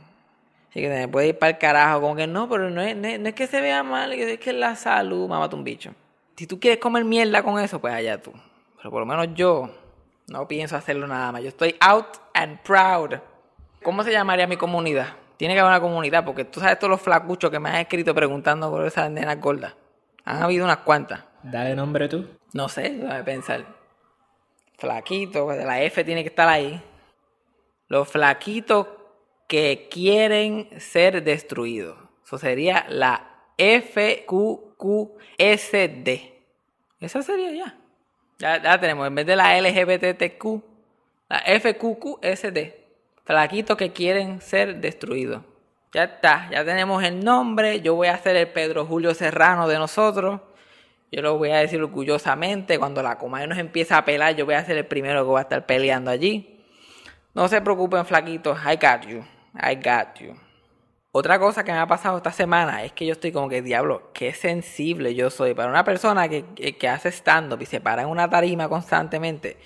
Así 0.71 0.81
que 0.81 0.89
te 0.89 1.07
puede 1.07 1.29
ir 1.29 1.39
para 1.39 1.51
el 1.51 1.59
carajo, 1.59 2.01
como 2.01 2.17
que 2.17 2.27
no, 2.27 2.49
pero 2.49 2.69
no 2.69 2.81
es, 2.83 2.97
no 2.97 3.07
es- 3.07 3.21
no 3.21 3.29
es 3.29 3.35
que 3.37 3.47
se 3.47 3.61
vea 3.61 3.85
mal, 3.85 4.13
es 4.13 4.39
que 4.41 4.51
es 4.51 4.57
la 4.57 4.75
salud, 4.75 5.29
mamá, 5.29 5.49
un 5.53 5.63
bicho. 5.63 5.93
Si 6.37 6.49
tú 6.49 6.59
quieres 6.59 6.81
comer 6.81 7.05
mierda 7.05 7.45
con 7.45 7.61
eso, 7.61 7.81
pues 7.81 7.95
allá 7.95 8.21
tú. 8.21 8.33
Pero 8.79 8.91
por 8.91 9.01
lo 9.01 9.07
menos 9.07 9.29
yo 9.35 9.71
no 10.27 10.49
pienso 10.49 10.77
hacerlo 10.77 11.07
nada 11.07 11.31
más. 11.31 11.43
Yo 11.43 11.49
estoy 11.49 11.77
out 11.81 12.09
and 12.35 12.59
proud. 12.61 13.15
¿Cómo 13.85 14.03
se 14.03 14.11
llamaría 14.11 14.49
mi 14.49 14.57
comunidad? 14.57 15.15
Tiene 15.37 15.55
que 15.55 15.61
haber 15.61 15.73
una 15.73 15.81
comunidad, 15.81 16.25
porque 16.25 16.45
tú 16.45 16.61
sabes 16.61 16.79
todos 16.79 16.91
los 16.91 17.01
flacuchos 17.01 17.51
que 17.51 17.61
me 17.61 17.69
han 17.69 17.77
escrito 17.77 18.15
preguntando 18.15 18.71
por 18.71 18.87
esas 18.87 19.11
nenas 19.11 19.41
gordas. 19.41 19.75
Han 20.25 20.43
habido 20.43 20.65
unas 20.65 20.79
cuantas. 20.79 21.25
Dale 21.43 21.75
nombre 21.77 22.09
tú. 22.09 22.27
No 22.53 22.69
sé, 22.69 22.91
déjame 22.91 23.23
pensar. 23.25 23.65
Flaquito, 24.79 25.53
la 25.53 25.83
F 25.83 26.05
tiene 26.05 26.23
que 26.23 26.29
estar 26.29 26.49
ahí. 26.49 26.83
Los 27.89 28.09
flaquitos 28.09 28.89
que 29.47 29.89
quieren 29.91 30.69
ser 30.79 31.23
destruidos. 31.23 31.97
Eso 32.25 32.39
sería 32.39 32.87
la 32.89 33.31
FQQSD. 33.59 34.27
Esa 37.01 37.23
sería 37.23 37.53
ya. 37.53 37.79
Ya, 38.39 38.63
ya 38.63 38.81
tenemos, 38.81 39.07
en 39.07 39.15
vez 39.15 39.27
de 39.27 39.37
la 39.37 39.59
LGBTQ, 39.61 40.45
la 41.29 41.39
FQQSD. 41.61 42.86
Flaquitos 43.27 43.77
que 43.77 43.93
quieren 43.93 44.41
ser 44.41 44.77
destruidos. 44.77 45.43
Ya 45.93 46.05
está, 46.05 46.49
ya 46.53 46.65
tenemos 46.65 47.03
el 47.03 47.25
nombre. 47.25 47.81
Yo 47.81 47.97
voy 47.97 48.07
a 48.07 48.17
ser 48.19 48.37
el 48.37 48.49
Pedro 48.49 48.87
Julio 48.87 49.15
Serrano 49.15 49.67
de 49.67 49.79
nosotros. 49.79 50.41
Yo 51.11 51.23
lo 51.23 51.37
voy 51.37 51.51
a 51.51 51.57
decir 51.57 51.83
orgullosamente. 51.83 52.79
Cuando 52.79 53.03
la 53.03 53.19
comadre 53.19 53.49
nos 53.49 53.59
empieza 53.59 53.99
a 53.99 54.05
pelar, 54.05 54.37
yo 54.37 54.47
voy 54.47 54.55
a 54.55 54.65
ser 54.65 54.77
el 54.77 54.87
primero 54.87 55.25
que 55.25 55.33
va 55.33 55.41
a 55.41 55.43
estar 55.43 55.67
peleando 55.67 56.13
allí. 56.13 56.63
No 57.35 57.49
se 57.49 57.61
preocupen, 57.61 58.07
flaquitos. 58.07 58.59
I 58.61 58.77
got 58.77 59.07
you. 59.09 59.25
I 59.55 59.75
got 59.75 60.21
you. 60.21 60.37
Otra 61.11 61.41
cosa 61.41 61.65
que 61.65 61.73
me 61.73 61.79
ha 61.79 61.87
pasado 61.89 62.19
esta 62.19 62.31
semana 62.31 62.85
es 62.85 62.93
que 62.93 63.07
yo 63.07 63.13
estoy 63.13 63.33
como 63.33 63.49
que, 63.49 63.61
diablo, 63.61 64.13
qué 64.13 64.35
sensible 64.35 65.17
yo 65.17 65.31
soy. 65.31 65.53
Para 65.55 65.69
una 65.69 65.83
persona 65.83 66.29
que, 66.29 66.45
que, 66.55 66.77
que 66.77 66.89
hace 66.89 67.09
stand-up 67.09 67.61
y 67.61 67.67
se 67.67 67.81
para 67.81 68.03
en 68.03 68.09
una 68.09 68.31
tarima 68.31 68.69
constantemente. 68.69 69.57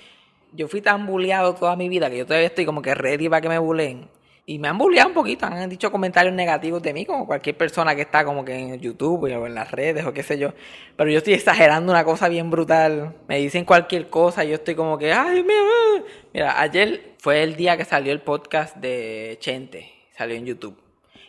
Yo 0.52 0.68
fui 0.68 0.80
tan 0.80 1.06
bulleado 1.06 1.54
toda 1.54 1.76
mi 1.76 1.88
vida 1.88 2.10
que 2.10 2.18
yo 2.18 2.26
todavía 2.26 2.48
estoy 2.48 2.64
como 2.64 2.82
que 2.82 2.94
ready 2.94 3.28
para 3.28 3.40
que 3.40 3.48
me 3.48 3.58
bulleen. 3.58 4.08
Y 4.46 4.58
me 4.58 4.66
han 4.66 4.78
bulleado 4.78 5.10
un 5.10 5.14
poquito, 5.14 5.46
han 5.46 5.68
dicho 5.70 5.92
comentarios 5.92 6.34
negativos 6.34 6.82
de 6.82 6.92
mí, 6.92 7.06
como 7.06 7.24
cualquier 7.24 7.56
persona 7.56 7.94
que 7.94 8.02
está 8.02 8.24
como 8.24 8.44
que 8.44 8.52
en 8.52 8.80
YouTube 8.80 9.22
o 9.22 9.46
en 9.46 9.54
las 9.54 9.70
redes 9.70 10.04
o 10.04 10.12
qué 10.12 10.24
sé 10.24 10.38
yo. 10.38 10.52
Pero 10.96 11.08
yo 11.08 11.18
estoy 11.18 11.34
exagerando 11.34 11.92
una 11.92 12.04
cosa 12.04 12.28
bien 12.28 12.50
brutal. 12.50 13.14
Me 13.28 13.38
dicen 13.38 13.64
cualquier 13.64 14.10
cosa 14.10 14.44
y 14.44 14.48
yo 14.48 14.54
estoy 14.56 14.74
como 14.74 14.98
que, 14.98 15.12
ay, 15.12 15.44
mío. 15.44 15.54
ah". 15.54 16.02
Mira, 16.34 16.60
ayer 16.60 17.14
fue 17.18 17.44
el 17.44 17.54
día 17.54 17.76
que 17.76 17.84
salió 17.84 18.12
el 18.12 18.22
podcast 18.22 18.76
de 18.76 19.36
Chente, 19.40 19.92
salió 20.16 20.34
en 20.34 20.46
YouTube. 20.46 20.76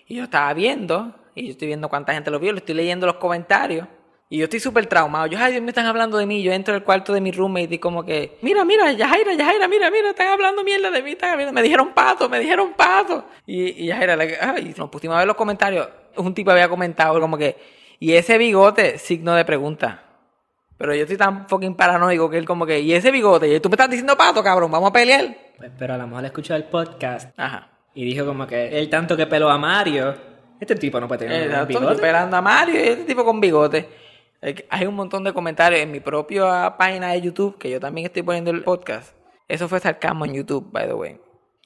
Y 0.07 0.15
yo 0.15 0.23
estaba 0.23 0.51
viendo, 0.55 1.13
y 1.35 1.45
yo 1.45 1.51
estoy 1.51 1.67
viendo 1.67 1.89
cuánta 1.89 2.13
gente 2.13 2.31
lo 2.31 2.39
vio, 2.39 2.51
le 2.53 2.57
estoy 2.57 2.73
leyendo 2.73 3.05
los 3.05 3.17
comentarios. 3.17 3.87
Y 4.33 4.37
yo 4.37 4.45
estoy 4.45 4.61
súper 4.61 4.85
traumado. 4.85 5.27
Yo, 5.27 5.37
ay, 5.37 5.51
Dios, 5.51 5.61
me 5.61 5.71
están 5.71 5.85
hablando 5.85 6.17
de 6.17 6.25
mí. 6.25 6.41
Yo 6.41 6.53
entro 6.53 6.73
al 6.73 6.85
cuarto 6.85 7.11
de 7.11 7.19
mi 7.19 7.31
roommate 7.31 7.75
y 7.75 7.79
como 7.79 8.05
que, 8.05 8.37
mira, 8.41 8.63
mira, 8.63 8.89
Yajaira, 8.93 9.33
Yajaira, 9.33 9.67
mira, 9.67 9.91
mira, 9.91 10.11
están 10.11 10.27
hablando 10.29 10.63
mierda 10.63 10.89
de 10.89 11.03
mí. 11.03 11.11
Están 11.11 11.31
hablando- 11.31 11.51
me 11.51 11.61
dijeron 11.61 11.89
pato, 11.93 12.29
me 12.29 12.39
dijeron 12.39 12.71
pato. 12.77 13.25
Y, 13.45 13.83
y 13.83 13.87
Yajaira, 13.87 14.15
like, 14.15 14.37
ay, 14.39 14.73
nos 14.77 14.89
pusimos 14.89 15.15
a 15.15 15.19
ver 15.19 15.27
los 15.27 15.35
comentarios. 15.35 15.85
Un 16.15 16.33
tipo 16.33 16.49
había 16.49 16.69
comentado 16.69 17.19
como 17.19 17.37
que, 17.37 17.57
y 17.99 18.13
ese 18.13 18.37
bigote, 18.37 18.97
signo 18.99 19.35
de 19.35 19.43
pregunta. 19.43 20.01
Pero 20.77 20.95
yo 20.95 21.01
estoy 21.01 21.17
tan 21.17 21.49
fucking 21.49 21.75
paranoico 21.75 22.29
que 22.29 22.37
él 22.37 22.45
como 22.45 22.65
que, 22.65 22.79
y 22.79 22.93
ese 22.93 23.11
bigote, 23.11 23.53
y 23.53 23.59
tú 23.59 23.67
me 23.67 23.73
estás 23.73 23.89
diciendo 23.89 24.15
pato, 24.17 24.41
cabrón, 24.41 24.71
vamos 24.71 24.89
a 24.91 24.93
pelear. 24.93 25.27
Pues, 25.57 25.71
Pero 25.77 25.93
a 25.93 25.97
lo 25.97 26.07
mejor 26.07 26.23
escuchó 26.23 26.55
el 26.55 26.63
podcast 26.63 27.37
Ajá. 27.37 27.67
y 27.93 28.05
dijo 28.05 28.25
como 28.25 28.47
que 28.47 28.79
él 28.79 28.89
tanto 28.89 29.17
que 29.17 29.27
peló 29.27 29.49
a 29.49 29.57
Mario, 29.57 30.15
este 30.59 30.75
tipo 30.75 30.99
no 31.01 31.07
puede 31.09 31.25
tener 31.27 31.59
un 31.61 31.67
bigote. 31.67 31.93
esperando 31.95 32.37
a 32.37 32.41
Mario 32.41 32.75
y 32.79 32.87
este 32.87 33.03
tipo 33.03 33.25
con 33.25 33.41
bigote. 33.41 33.99
Hay 34.69 34.87
un 34.87 34.95
montón 34.95 35.23
de 35.23 35.33
comentarios 35.33 35.81
en 35.81 35.91
mi 35.91 35.99
propia 35.99 36.75
página 36.75 37.11
de 37.11 37.21
YouTube, 37.21 37.59
que 37.59 37.69
yo 37.69 37.79
también 37.79 38.07
estoy 38.07 38.23
poniendo 38.23 38.49
el 38.49 38.63
podcast. 38.63 39.15
Eso 39.47 39.67
fue 39.69 39.79
sarcasmo 39.79 40.25
en 40.25 40.33
YouTube, 40.33 40.67
by 40.71 40.87
the 40.87 40.93
way. 40.93 41.19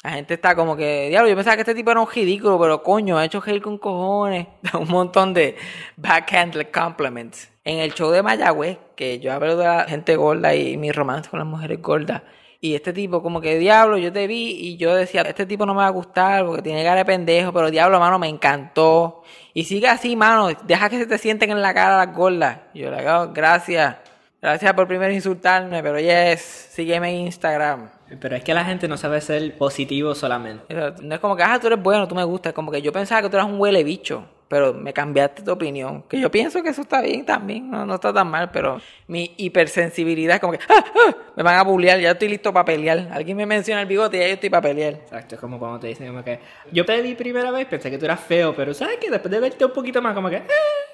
La 0.03 0.11
gente 0.11 0.33
está 0.33 0.55
como 0.55 0.75
que, 0.75 1.07
diablo, 1.09 1.29
yo 1.29 1.35
pensaba 1.35 1.55
que 1.55 1.61
este 1.61 1.73
tipo 1.73 1.89
era 1.91 2.01
un 2.01 2.07
ridículo, 2.07 2.59
pero 2.59 2.83
coño, 2.83 3.17
ha 3.17 3.25
hecho 3.25 3.39
reír 3.39 3.61
con 3.61 3.77
cojones. 3.77 4.47
un 4.79 4.89
montón 4.89 5.33
de 5.33 5.55
backhand 5.95 6.69
compliments. 6.69 7.49
En 7.63 7.79
el 7.79 7.93
show 7.93 8.11
de 8.11 8.21
Mayagüez, 8.21 8.77
que 8.95 9.19
yo 9.19 9.31
hablo 9.31 9.55
de 9.55 9.65
la 9.65 9.85
gente 9.85 10.15
gorda 10.17 10.53
y 10.53 10.77
mi 10.77 10.91
romance 10.91 11.29
con 11.29 11.39
las 11.39 11.47
mujeres 11.47 11.81
gordas. 11.81 12.23
Y 12.65 12.73
este 12.73 12.93
tipo, 12.93 13.21
como 13.21 13.41
que 13.41 13.59
diablo, 13.59 13.95
yo 13.95 14.11
te 14.11 14.25
vi 14.25 14.57
y 14.59 14.77
yo 14.77 14.95
decía, 14.95 15.21
este 15.21 15.45
tipo 15.45 15.67
no 15.67 15.75
me 15.75 15.81
va 15.81 15.85
a 15.85 15.91
gustar 15.91 16.43
porque 16.47 16.63
tiene 16.63 16.83
cara 16.83 16.95
de 16.95 17.05
pendejo, 17.05 17.53
pero 17.53 17.69
diablo, 17.69 17.99
mano, 17.99 18.17
me 18.17 18.27
encantó. 18.27 19.21
Y 19.53 19.65
sigue 19.65 19.87
así, 19.87 20.15
mano, 20.15 20.49
deja 20.63 20.89
que 20.89 20.97
se 20.97 21.05
te 21.05 21.19
sienten 21.19 21.51
en 21.51 21.61
la 21.61 21.75
cara 21.75 22.03
las 22.03 22.15
gordas. 22.15 22.57
Y 22.73 22.79
yo 22.79 22.89
le 22.89 23.01
digo, 23.01 23.31
gracias, 23.33 23.97
gracias 24.41 24.73
por 24.73 24.87
primero 24.87 25.13
insultarme, 25.13 25.83
pero 25.83 25.99
yes, 25.99 26.41
sígueme 26.71 27.11
en 27.11 27.27
Instagram. 27.27 27.87
Pero 28.19 28.35
es 28.35 28.43
que 28.43 28.55
la 28.55 28.65
gente 28.65 28.87
no 28.87 28.97
sabe 28.97 29.21
ser 29.21 29.55
positivo 29.59 30.15
solamente. 30.15 30.73
No 31.03 31.13
es 31.13 31.21
como 31.21 31.35
que, 31.35 31.43
ah, 31.43 31.59
tú 31.61 31.67
eres 31.67 31.79
bueno, 31.79 32.07
tú 32.07 32.15
me 32.15 32.23
gustas. 32.23 32.51
Como 32.53 32.71
que 32.71 32.81
yo 32.81 32.91
pensaba 32.91 33.21
que 33.21 33.29
tú 33.29 33.35
eras 33.37 33.47
un 33.47 33.59
huele 33.59 33.83
bicho, 33.83 34.25
pero 34.47 34.73
me 34.73 34.93
cambiaste 34.93 35.41
tu 35.41 35.51
opinión. 35.51 36.03
Que 36.09 36.19
yo 36.19 36.29
pienso 36.31 36.61
que 36.61 36.69
eso 36.69 36.81
está 36.83 37.01
bien 37.01 37.25
también, 37.25 37.69
no, 37.69 37.85
no 37.85 37.95
está 37.95 38.13
tan 38.13 38.27
mal, 38.29 38.51
pero 38.51 38.79
mi 39.07 39.33
hipersensibilidad 39.37 40.35
es 40.35 40.41
como 40.41 40.53
que, 40.53 40.59
ah, 40.69 40.83
ah, 41.07 41.15
me 41.35 41.43
van 41.43 41.55
a 41.57 41.63
bullear, 41.63 41.99
ya 41.99 42.11
estoy 42.11 42.29
listo 42.29 42.53
para 42.53 42.65
pelear. 42.65 43.07
Alguien 43.11 43.35
me 43.37 43.45
menciona 43.45 43.81
el 43.81 43.87
bigote 43.87 44.17
y 44.17 44.19
ya 44.21 44.27
yo 44.27 44.33
estoy 44.35 44.49
para 44.49 44.61
pelear. 44.61 44.93
Exacto, 44.93 45.35
es 45.35 45.41
como 45.41 45.57
cuando 45.59 45.79
te 45.79 45.87
dicen 45.87 46.07
como 46.07 46.23
que 46.23 46.39
yo 46.71 46.85
te 46.85 47.01
vi 47.01 47.15
primera 47.15 47.51
vez, 47.51 47.65
pensé 47.65 47.89
que 47.89 47.97
tú 47.97 48.05
eras 48.05 48.19
feo, 48.19 48.55
pero 48.55 48.73
sabes 48.73 48.97
que 48.97 49.09
después 49.09 49.31
de 49.31 49.39
verte 49.39 49.65
un 49.65 49.71
poquito 49.73 50.01
más 50.01 50.13
como 50.13 50.29
que 50.29 50.37
"Eh". 50.37 50.43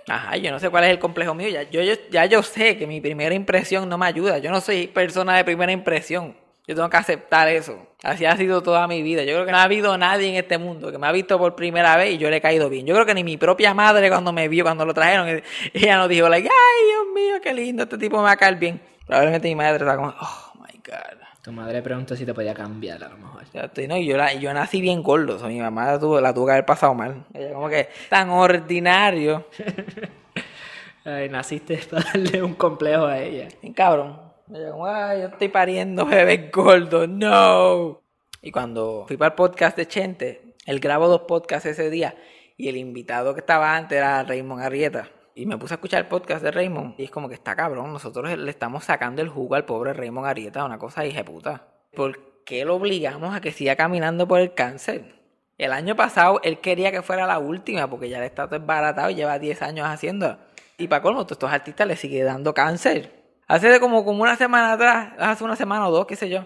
Ajá, 0.08 0.36
yo 0.38 0.50
no 0.52 0.60
sé 0.60 0.70
cuál 0.70 0.86
es 0.86 0.90
el 0.92 1.00
complejo 1.00 1.34
mío. 1.36 1.50
Ya 1.50 1.64
yo, 1.64 1.82
yo- 1.82 1.94
ya 2.10 2.26
yo 2.26 2.42
sé 2.44 2.76
que 2.78 2.88
mi 2.88 3.02
primera 3.02 3.36
impresión 3.36 3.88
no 3.88 3.98
me 3.98 4.06
ayuda. 4.08 4.40
Yo 4.40 4.50
no 4.50 4.60
soy 4.60 4.88
persona 4.88 5.36
de 5.38 5.44
primera 5.44 5.72
impresión. 5.72 6.36
Yo 6.68 6.76
tengo 6.76 6.90
que 6.90 6.98
aceptar 6.98 7.48
eso. 7.48 7.88
Así 8.04 8.26
ha 8.26 8.38
sido 8.38 8.62
toda 8.62 8.88
mi 8.88 9.02
vida. 9.02 9.24
Yo 9.24 9.34
creo 9.34 9.46
que 9.46 9.52
no 9.52 9.58
ha 9.58 9.64
habido 9.64 9.98
nadie 9.98 10.30
en 10.30 10.36
este 10.36 10.58
mundo 10.58 10.92
que 10.92 10.98
me 10.98 11.08
ha 11.08 11.12
visto 11.12 11.38
por 11.38 11.56
primera 11.56 11.98
vez 11.98 12.14
y 12.14 12.18
yo 12.18 12.30
le 12.30 12.38
he 12.38 12.42
caído 12.42 12.70
bien. 12.70 12.86
Yo 12.86 12.94
creo 12.94 13.06
que 13.06 13.14
ni 13.14 13.24
mi 13.24 13.36
propia 13.38 13.74
madre 13.74 14.10
cuando 14.10 14.32
me 14.32 14.48
vio, 14.48 14.64
cuando 14.64 14.86
lo 14.86 14.94
trajeron, 14.94 15.28
eh, 15.28 15.44
ella 15.74 15.98
nos 15.98 16.08
dijo, 16.08 16.30
like, 16.30 16.48
ay, 16.48 16.86
Dios 16.88 17.06
mío, 17.14 17.42
qué 17.42 17.54
lindo, 17.54 17.84
este 17.84 17.98
tipo 17.98 18.18
me 18.18 18.24
va 18.24 18.32
a 18.32 18.38
caer 18.38 18.56
bien. 18.56 18.80
Probablemente 19.08 19.48
mi 19.50 19.56
madre 19.56 19.84
está 19.84 19.96
como, 19.96 20.10
oh 20.10 20.54
my 20.60 20.80
God. 20.86 21.18
tu 21.44 21.52
madre 21.52 21.82
preguntó 21.82 22.16
si 22.16 22.26
te 22.26 22.34
podía 22.34 22.54
cambiar 22.54 23.04
a 23.04 23.10
lo 23.10 23.18
mejor. 23.18 23.44
Ya 23.54 23.62
estoy, 23.62 23.88
no, 23.88 23.98
y 23.98 24.06
yo, 24.06 24.16
la- 24.16 24.34
yo 24.36 24.54
nací 24.54 24.80
bien 24.82 25.02
gordo. 25.04 25.36
o 25.36 25.40
sea, 25.40 25.48
mi 25.48 25.60
mamá 25.60 25.88
la 25.94 26.00
tuvo, 26.00 26.22
la 26.22 26.34
tuvo 26.34 26.46
que 26.46 26.52
haber 26.54 26.66
pasado 26.66 26.94
mal. 26.94 27.26
Ella 27.34 27.54
como 27.54 27.68
que 27.70 27.90
tan 28.10 28.30
ordinario. 28.30 29.48
Ay, 31.06 31.30
naciste 31.30 31.78
para 31.90 32.04
darle 32.04 32.44
un 32.44 32.54
complejo 32.54 33.06
a 33.06 33.20
ella. 33.20 33.48
Bien 33.62 33.74
cabrón. 33.74 34.31
Como, 34.52 34.86
ay, 34.86 35.22
yo 35.22 35.28
estoy 35.28 35.48
pariendo 35.48 36.06
bebés 36.06 36.52
gordos, 36.52 37.08
no. 37.08 38.02
Y 38.42 38.52
cuando 38.52 39.06
fui 39.08 39.16
para 39.16 39.30
el 39.30 39.36
podcast 39.36 39.78
de 39.78 39.88
Chente, 39.88 40.56
él 40.66 40.82
grabó 40.82 41.08
dos 41.08 41.22
podcasts 41.22 41.68
ese 41.68 41.90
día 41.90 42.16
y 42.58 42.68
el 42.68 42.76
invitado 42.76 43.34
que 43.34 43.40
estaba 43.40 43.78
antes 43.78 43.98
era 43.98 44.24
Raymond 44.24 44.62
Arrieta. 44.62 45.10
Y 45.36 45.46
me 45.46 45.58
puse 45.58 45.74
a 45.74 45.76
escuchar 45.76 46.02
el 46.02 46.08
podcast 46.08 46.44
de 46.44 46.52
Raymond 46.52 46.96
y 47.00 47.06
es 47.06 47.12
como 47.12 47.30
que 47.30 47.36
está 47.36 47.56
cabrón. 47.56 47.94
Nosotros 47.94 48.38
le 48.38 48.52
estamos 48.52 48.84
sacando 48.84 49.22
el 49.22 49.30
jugo 49.30 49.56
al 49.56 49.64
pobre 49.64 49.94
Raymond 49.94 50.28
Arrieta, 50.28 50.66
una 50.66 50.78
cosa 50.78 51.04
puta. 51.26 51.68
¿Por 51.96 52.44
qué 52.44 52.66
lo 52.66 52.76
obligamos 52.76 53.34
a 53.34 53.40
que 53.40 53.54
siga 53.54 53.78
caminando 53.78 54.28
por 54.28 54.42
el 54.42 54.54
cáncer? 54.54 55.16
El 55.58 55.72
año 55.72 55.96
pasado 55.96 56.42
él 56.44 56.60
quería 56.60 56.92
que 56.92 57.02
fuera 57.02 57.26
la 57.26 57.40
última 57.40 57.90
porque 57.90 58.10
ya 58.10 58.20
le 58.20 58.26
está 58.26 58.48
desbaratado 58.48 59.12
y 59.12 59.16
lleva 59.16 59.40
10 59.40 59.62
años 59.62 59.88
haciendo. 59.88 60.38
Y 60.78 60.90
para 60.90 61.02
colmo, 61.02 61.24
todos 61.24 61.38
estos 61.38 61.52
artistas 61.52 61.88
le 61.88 61.96
sigue 61.96 62.22
dando 62.24 62.54
cáncer. 62.54 63.21
Hace 63.52 63.68
de 63.68 63.82
como, 63.82 64.06
como 64.06 64.24
una 64.24 64.38
semana 64.38 64.72
atrás, 64.72 65.10
hace 65.20 65.44
una 65.44 65.58
semana 65.58 65.86
o 65.90 65.92
dos, 65.92 66.06
qué 66.06 66.16
sé 66.16 66.30
yo, 66.30 66.46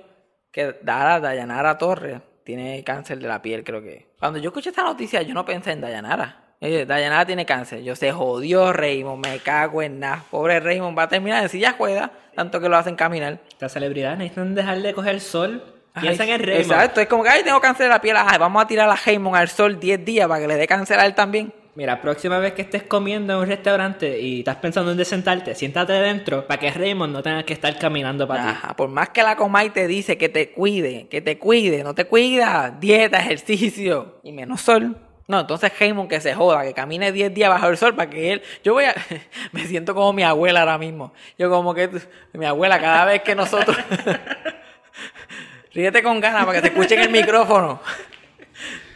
que 0.52 0.76
Dara, 0.82 1.20
Dayanara 1.20 1.78
Torres 1.78 2.20
tiene 2.44 2.84
cáncer 2.84 3.20
de 3.20 3.28
la 3.28 3.44
piel, 3.44 3.64
creo 3.64 3.80
que. 3.80 4.08
Cuando 4.18 4.40
yo 4.40 4.50
escuché 4.50 4.72
esta 4.72 4.82
noticia, 4.82 5.22
yo 5.22 5.36
no 5.36 5.46
pensé 5.46 5.74
en 5.74 5.82
Dayanara. 5.82 6.56
Dayanara 6.60 7.24
tiene 7.24 7.46
cáncer. 7.46 7.84
Yo 7.84 7.96
se 7.96 8.12
jodió 8.12 8.74
Raymond, 8.74 9.24
me 9.24 9.38
cago 9.38 9.84
en 9.84 10.00
nada. 10.00 10.24
Pobre 10.32 10.60
Raymond 10.60 10.98
va 10.98 11.04
a 11.04 11.08
terminar 11.08 11.44
en 11.44 11.50
silla 11.50 11.76
ruedas, 11.78 12.10
tanto 12.36 12.60
que 12.60 12.70
lo 12.70 12.76
hacen 12.76 12.96
caminar. 12.96 13.38
Las 13.60 13.74
celebridades 13.74 14.18
necesitan 14.18 14.56
dejar 14.56 14.82
de 14.82 14.94
coger 14.96 15.22
sol. 15.22 15.64
Piensan 16.02 16.30
en 16.30 16.40
Raymond. 16.40 16.72
Exacto, 16.72 17.02
es 17.02 17.08
como 17.08 17.22
que, 17.22 17.30
ay, 17.30 17.44
tengo 17.44 17.62
cáncer 17.62 17.86
de 17.86 17.90
la 17.92 18.02
piel, 18.02 18.18
ay, 18.18 18.40
vamos 18.40 18.64
a 18.64 18.66
tirar 18.66 18.90
a 18.90 18.96
Raymond 18.96 19.36
al 19.36 19.50
sol 19.50 19.80
10 19.80 20.04
días 20.04 20.28
para 20.28 20.42
que 20.42 20.48
le 20.48 20.56
dé 20.56 20.66
cáncer 20.66 21.00
a 21.00 21.06
él 21.06 21.14
también. 21.14 21.54
Mira, 21.76 22.02
próxima 22.02 22.40
vez 22.40 22.54
que 22.54 22.62
estés 22.62 22.84
comiendo 22.84 23.34
en 23.34 23.40
un 23.40 23.48
restaurante 23.48 24.22
y 24.22 24.40
estás 24.40 24.56
pensando 24.56 24.94
en 24.94 25.06
sentarte, 25.06 25.54
siéntate 25.56 25.92
dentro 25.92 26.48
para 26.48 26.58
que 26.58 26.72
Raymond 26.72 27.12
no 27.12 27.22
tenga 27.22 27.44
que 27.44 27.52
estar 27.52 27.78
caminando 27.78 28.26
para 28.26 28.44
ti. 28.44 28.50
Ajá, 28.50 28.76
por 28.78 28.88
más 28.88 29.10
que 29.10 29.22
la 29.22 29.36
coma 29.36 29.62
te 29.74 29.86
dice 29.86 30.18
que 30.18 30.30
te 30.30 30.52
cuide, 30.52 31.08
que 31.10 31.20
te 31.20 31.38
cuide, 31.38 31.84
no 31.84 31.94
te 31.94 32.06
cuida, 32.06 32.74
dieta, 32.80 33.20
ejercicio 33.20 34.22
y 34.24 34.32
menos 34.32 34.62
sol. 34.62 34.96
No, 35.28 35.42
entonces 35.42 35.72
Raymond 35.78 36.10
que 36.10 36.22
se 36.22 36.34
joda, 36.34 36.64
que 36.64 36.74
camine 36.74 37.12
10 37.12 37.34
días 37.34 37.50
bajo 37.50 37.68
el 37.68 37.76
sol 37.78 37.94
para 37.94 38.10
que 38.10 38.32
él... 38.34 38.42
Yo 38.64 38.74
voy 38.74 38.86
a... 38.86 38.96
Me 39.52 39.66
siento 39.66 39.94
como 39.94 40.14
mi 40.14 40.24
abuela 40.24 40.62
ahora 40.62 40.78
mismo. 40.78 41.14
Yo 41.38 41.50
como 41.50 41.74
que... 41.74 41.90
Mi 42.34 42.46
abuela 42.46 42.80
cada 42.80 43.04
vez 43.04 43.22
que 43.22 43.36
nosotros... 43.36 43.76
Ríete 45.74 46.02
con 46.02 46.22
ganas 46.22 46.46
para 46.46 46.62
que 46.62 46.70
te 46.70 46.74
escuchen 46.74 47.02
el 47.02 47.10
micrófono. 47.10 47.82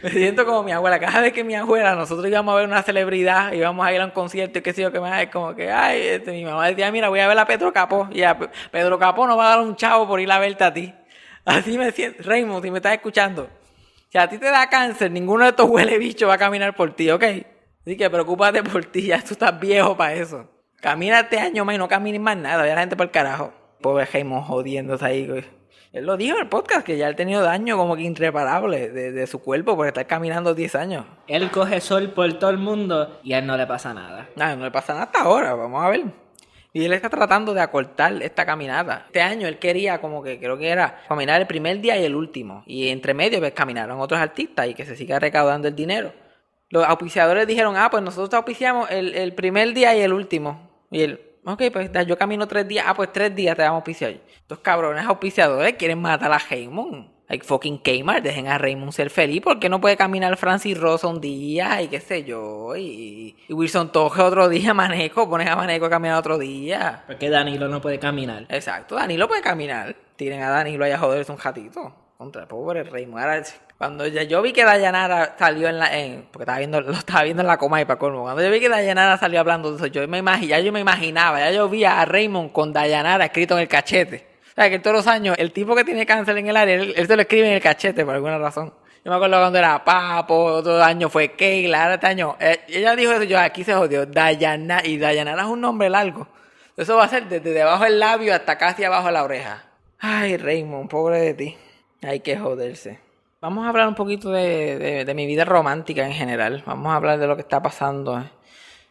Me 0.02 0.10
siento 0.10 0.46
como 0.46 0.62
mi 0.62 0.72
abuela. 0.72 0.98
Cada 0.98 1.20
vez 1.20 1.32
que 1.32 1.44
mi 1.44 1.54
abuela, 1.54 1.94
nosotros 1.94 2.26
íbamos 2.26 2.52
a 2.52 2.56
ver 2.56 2.66
una 2.66 2.82
celebridad, 2.82 3.52
íbamos 3.52 3.86
a 3.86 3.92
ir 3.92 4.00
a 4.00 4.04
un 4.06 4.10
concierto 4.12 4.58
y 4.58 4.62
qué 4.62 4.72
sé 4.72 4.82
yo 4.82 4.90
qué 4.92 5.00
más, 5.00 5.22
es 5.22 5.28
como 5.30 5.54
que, 5.54 5.70
ay, 5.70 6.00
este, 6.00 6.32
mi 6.32 6.44
mamá 6.44 6.66
decía, 6.68 6.90
mira, 6.90 7.08
voy 7.08 7.20
a 7.20 7.28
ver 7.28 7.38
a 7.38 7.44
Pedro 7.46 7.72
Capó. 7.72 8.08
Y 8.12 8.22
a 8.22 8.38
Pe- 8.38 8.48
Pedro 8.70 8.98
Capó 8.98 9.26
nos 9.26 9.38
va 9.38 9.46
a 9.52 9.56
dar 9.56 9.60
un 9.66 9.76
chavo 9.76 10.06
por 10.06 10.20
ir 10.20 10.30
a 10.32 10.38
verte 10.38 10.64
a 10.64 10.72
ti. 10.72 10.94
Así 11.44 11.76
me 11.76 11.90
siento. 11.92 12.22
Raymond, 12.22 12.64
si 12.64 12.70
me 12.70 12.78
estás 12.78 12.94
escuchando, 12.94 13.48
si 14.08 14.18
a 14.18 14.28
ti 14.28 14.38
te 14.38 14.46
da 14.50 14.68
cáncer, 14.70 15.10
ninguno 15.10 15.44
de 15.44 15.50
estos 15.50 15.68
huele 15.68 15.98
bichos 15.98 16.28
va 16.28 16.34
a 16.34 16.38
caminar 16.38 16.74
por 16.74 16.94
ti, 16.94 17.10
¿ok? 17.10 17.24
Así 17.82 17.96
que 17.96 18.08
preocúpate 18.10 18.62
por 18.62 18.84
ti, 18.86 19.06
ya 19.06 19.18
tú 19.22 19.32
estás 19.32 19.58
viejo 19.60 19.96
para 19.96 20.14
eso. 20.14 20.48
Camina 20.80 21.20
este 21.20 21.38
año 21.38 21.64
más 21.64 21.74
y 21.74 21.78
no 21.78 21.88
camines 21.88 22.20
más 22.20 22.36
nada, 22.36 22.62
ve 22.62 22.72
a 22.72 22.74
la 22.74 22.80
gente 22.80 22.96
por 22.96 23.06
el 23.06 23.12
carajo. 23.12 23.52
Pobre 23.82 24.04
Raymond 24.06 24.46
jodiéndose 24.46 25.04
ahí, 25.04 25.26
güey. 25.26 25.44
Él 25.92 26.06
lo 26.06 26.16
dijo 26.16 26.36
en 26.36 26.42
el 26.42 26.48
podcast, 26.48 26.86
que 26.86 26.96
ya 26.96 27.08
él 27.08 27.14
ha 27.14 27.16
tenido 27.16 27.42
daño 27.42 27.76
como 27.76 27.96
que 27.96 28.02
irreparable 28.02 28.90
de, 28.90 29.10
de 29.10 29.26
su 29.26 29.40
cuerpo 29.40 29.76
por 29.76 29.88
estar 29.88 30.06
caminando 30.06 30.54
10 30.54 30.74
años. 30.76 31.04
Él 31.26 31.50
coge 31.50 31.80
sol 31.80 32.10
por 32.10 32.32
todo 32.38 32.50
el 32.50 32.58
mundo 32.58 33.18
y 33.24 33.32
a 33.32 33.38
él 33.38 33.46
no 33.46 33.56
le 33.56 33.66
pasa 33.66 33.92
nada. 33.92 34.28
Nada, 34.36 34.54
no 34.54 34.64
le 34.64 34.70
pasa 34.70 34.92
nada 34.92 35.06
hasta 35.06 35.22
ahora, 35.22 35.54
vamos 35.54 35.82
a 35.82 35.88
ver. 35.88 36.04
Y 36.72 36.84
él 36.84 36.92
está 36.92 37.08
tratando 37.08 37.52
de 37.52 37.60
acortar 37.60 38.22
esta 38.22 38.46
caminata. 38.46 39.06
Este 39.06 39.20
año 39.20 39.48
él 39.48 39.58
quería 39.58 40.00
como 40.00 40.22
que 40.22 40.38
creo 40.38 40.56
que 40.56 40.68
era 40.68 41.02
caminar 41.08 41.40
el 41.40 41.48
primer 41.48 41.80
día 41.80 41.98
y 41.98 42.04
el 42.04 42.14
último. 42.14 42.62
Y 42.66 42.88
entre 42.88 43.12
medio 43.12 43.40
pues 43.40 43.52
caminaron 43.52 44.00
otros 44.00 44.20
artistas 44.20 44.68
y 44.68 44.74
que 44.74 44.86
se 44.86 44.94
siga 44.94 45.18
recaudando 45.18 45.66
el 45.66 45.74
dinero. 45.74 46.12
Los 46.68 46.86
auspiciadores 46.86 47.48
dijeron, 47.48 47.76
ah, 47.76 47.90
pues 47.90 48.04
nosotros 48.04 48.32
auspiciamos 48.34 48.88
el, 48.92 49.12
el 49.14 49.34
primer 49.34 49.74
día 49.74 49.96
y 49.96 50.02
el 50.02 50.12
último. 50.12 50.70
Y 50.92 51.02
él, 51.02 51.29
ok, 51.44 51.62
pues 51.72 51.90
yo 52.06 52.16
camino 52.18 52.46
tres 52.46 52.66
días. 52.66 52.84
Ah, 52.88 52.94
pues 52.94 53.12
tres 53.12 53.34
días 53.34 53.56
te 53.56 53.62
vamos 53.62 53.74
a 53.74 53.76
auspiciar. 53.78 54.16
Estos 54.36 54.58
cabrones 54.60 55.04
auspiciadores 55.06 55.74
quieren 55.74 56.00
matar 56.00 56.32
a 56.32 56.38
Raymond. 56.38 57.20
Like 57.28 57.44
fucking 57.44 57.78
Kmart, 57.78 58.24
dejen 58.24 58.48
a 58.48 58.58
Raymond 58.58 58.90
ser 58.90 59.08
feliz 59.08 59.40
porque 59.40 59.68
no 59.68 59.80
puede 59.80 59.96
caminar 59.96 60.36
Francis 60.36 60.76
Rosa 60.76 61.06
un 61.06 61.20
día 61.20 61.80
y 61.80 61.86
qué 61.86 62.00
sé 62.00 62.24
yo. 62.24 62.74
Y, 62.74 63.36
y 63.46 63.52
Wilson 63.52 63.92
Toje 63.92 64.20
otro 64.20 64.48
día, 64.48 64.74
Maneco, 64.74 65.30
pones 65.30 65.48
a 65.48 65.54
Maneco 65.54 65.86
a 65.86 65.90
caminar 65.90 66.18
otro 66.18 66.38
día. 66.38 67.04
Porque 67.06 67.30
Danilo 67.30 67.68
no 67.68 67.80
puede 67.80 68.00
caminar. 68.00 68.46
Exacto, 68.48 68.96
Danilo 68.96 69.28
puede 69.28 69.42
caminar. 69.42 69.94
Tienen 70.16 70.42
a 70.42 70.50
Danilo 70.50 70.84
ahí 70.84 70.90
a 70.90 70.98
joderse 70.98 71.30
un 71.30 71.38
ratito. 71.38 71.94
Contra 72.20 72.46
pobre 72.46 72.82
Raymond. 72.84 73.18
Ahora, 73.24 73.42
cuando 73.78 74.06
ya 74.06 74.24
yo 74.24 74.42
vi 74.42 74.52
que 74.52 74.62
Dayanara 74.62 75.36
salió 75.38 75.68
en 75.70 75.78
la. 75.78 75.86
Porque 76.30 76.42
estaba 76.42 76.58
viendo, 76.58 76.78
lo 76.82 76.92
estaba 76.92 77.22
viendo 77.22 77.40
en 77.40 77.46
la 77.46 77.56
coma 77.56 77.80
y 77.80 77.86
para 77.86 77.98
colmo. 77.98 78.24
Cuando 78.24 78.42
yo 78.42 78.50
vi 78.50 78.60
que 78.60 78.68
Dayanara 78.68 79.16
salió 79.16 79.40
hablando 79.40 79.70
de 79.70 79.76
eso, 79.78 79.86
yo 79.86 80.06
me 80.06 80.22
imagi- 80.22 80.48
ya 80.48 80.58
yo 80.60 80.70
me 80.70 80.80
imaginaba, 80.80 81.40
ya 81.40 81.50
yo 81.50 81.66
vi 81.70 81.84
a 81.86 82.04
Raymond 82.04 82.52
con 82.52 82.74
Dayanara 82.74 83.24
escrito 83.24 83.54
en 83.54 83.60
el 83.60 83.68
cachete. 83.68 84.26
O 84.50 84.54
sea, 84.54 84.68
que 84.68 84.78
todos 84.80 84.96
los 84.98 85.06
años, 85.06 85.34
el 85.38 85.50
tipo 85.52 85.74
que 85.74 85.82
tiene 85.82 86.04
cáncer 86.04 86.36
en 86.36 86.46
el 86.48 86.58
área, 86.58 86.74
él, 86.74 86.92
él 86.94 87.06
se 87.06 87.16
lo 87.16 87.22
escribe 87.22 87.46
en 87.48 87.54
el 87.54 87.62
cachete 87.62 88.04
por 88.04 88.14
alguna 88.14 88.36
razón. 88.36 88.74
Yo 89.02 89.10
me 89.10 89.16
acuerdo 89.16 89.38
cuando 89.40 89.58
era 89.58 89.82
Papo, 89.82 90.34
otro 90.44 90.82
año 90.82 91.08
fue 91.08 91.32
Keila, 91.32 91.84
ahora 91.84 91.94
este 91.94 92.06
año. 92.06 92.36
eh, 92.38 92.60
ella 92.68 92.94
dijo 92.96 93.12
eso, 93.12 93.22
yo 93.22 93.38
aquí 93.38 93.64
se 93.64 93.72
jodió. 93.72 94.04
Dayanara, 94.04 94.86
y 94.86 94.98
Dayanara 94.98 95.40
es 95.44 95.48
un 95.48 95.62
nombre 95.62 95.88
largo. 95.88 96.28
Eso 96.76 96.96
va 96.96 97.04
a 97.04 97.08
ser 97.08 97.26
desde 97.30 97.50
debajo 97.54 97.84
del 97.84 97.98
labio 97.98 98.34
hasta 98.34 98.58
casi 98.58 98.84
abajo 98.84 99.06
de 99.06 99.12
la 99.12 99.24
oreja. 99.24 99.64
Ay, 100.00 100.36
Raymond, 100.36 100.90
pobre 100.90 101.18
de 101.20 101.32
ti. 101.34 101.56
Hay 102.02 102.20
que 102.20 102.36
joderse. 102.36 102.98
Vamos 103.40 103.64
a 103.64 103.70
hablar 103.70 103.88
un 103.88 103.94
poquito 103.94 104.30
de, 104.30 105.04
de- 105.04 105.14
mi 105.14 105.26
vida 105.26 105.44
romántica 105.44 106.04
en 106.06 106.12
general. 106.12 106.62
Vamos 106.66 106.92
a 106.92 106.96
hablar 106.96 107.18
de 107.18 107.26
lo 107.26 107.36
que 107.36 107.42
está 107.42 107.62
pasando 107.62 108.22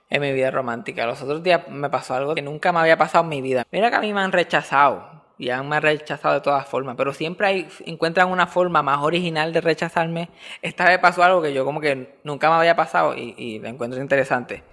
en 0.10 0.22
mi 0.22 0.32
vida 0.34 0.50
romántica. 0.52 1.06
Los 1.06 1.22
otros 1.22 1.44
días 1.44 1.68
me 1.70 1.90
pasó 1.90 2.16
algo 2.16 2.34
que 2.36 2.42
nunca 2.42 2.72
me 2.72 2.80
había 2.80 2.98
pasado 2.98 3.24
en 3.24 3.30
mi 3.30 3.42
vida. 3.42 3.66
Mira 3.72 3.90
que 3.90 3.96
a 3.98 4.02
mí 4.02 4.14
me 4.14 4.22
han 4.22 4.32
rechazado. 4.32 5.20
Y 5.38 5.52
han 5.52 5.70
me 5.70 5.78
han 5.78 5.84
rechazado 5.84 6.34
de 6.36 6.42
todas 6.42 6.68
formas. 6.68 6.96
Pero 6.98 7.14
siempre 7.14 7.68
encuentran 7.86 8.30
una 8.30 8.48
forma 8.48 8.82
más 8.82 9.00
original 9.02 9.54
de 9.54 9.62
rechazarme. 9.62 10.30
Esta 10.62 10.86
vez 10.86 11.00
pasó 11.00 11.24
algo 11.24 11.42
que 11.42 11.54
yo 11.54 11.64
como 11.64 11.80
que 11.80 12.20
nunca 12.24 12.50
me 12.50 12.56
había 12.56 12.76
pasado 12.76 13.16
y, 13.16 13.36
y 13.38 13.60
lo 13.60 13.70
encuentro 13.70 14.02
interesante. 14.02 14.64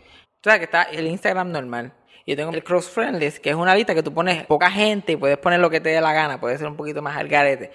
O 0.40 0.48
sea, 0.48 0.58
que 0.58 0.64
está 0.64 0.82
el 0.84 1.06
Instagram 1.06 1.52
normal. 1.52 1.92
Yo 2.26 2.34
tengo 2.34 2.50
el 2.52 2.64
Cross 2.64 2.90
Friend 2.90 3.18
que 3.40 3.50
es 3.50 3.56
una 3.56 3.74
lista 3.74 3.94
que 3.94 4.02
tú 4.02 4.12
pones 4.12 4.44
poca 4.46 4.70
gente 4.70 5.12
y 5.12 5.16
puedes 5.16 5.38
poner 5.38 5.60
lo 5.60 5.70
que 5.70 5.80
te 5.80 5.90
dé 5.90 6.00
la 6.00 6.12
gana. 6.12 6.40
Puede 6.40 6.58
ser 6.58 6.66
un 6.66 6.76
poquito 6.76 7.00
más 7.00 7.16
al 7.16 7.28
garete. 7.28 7.70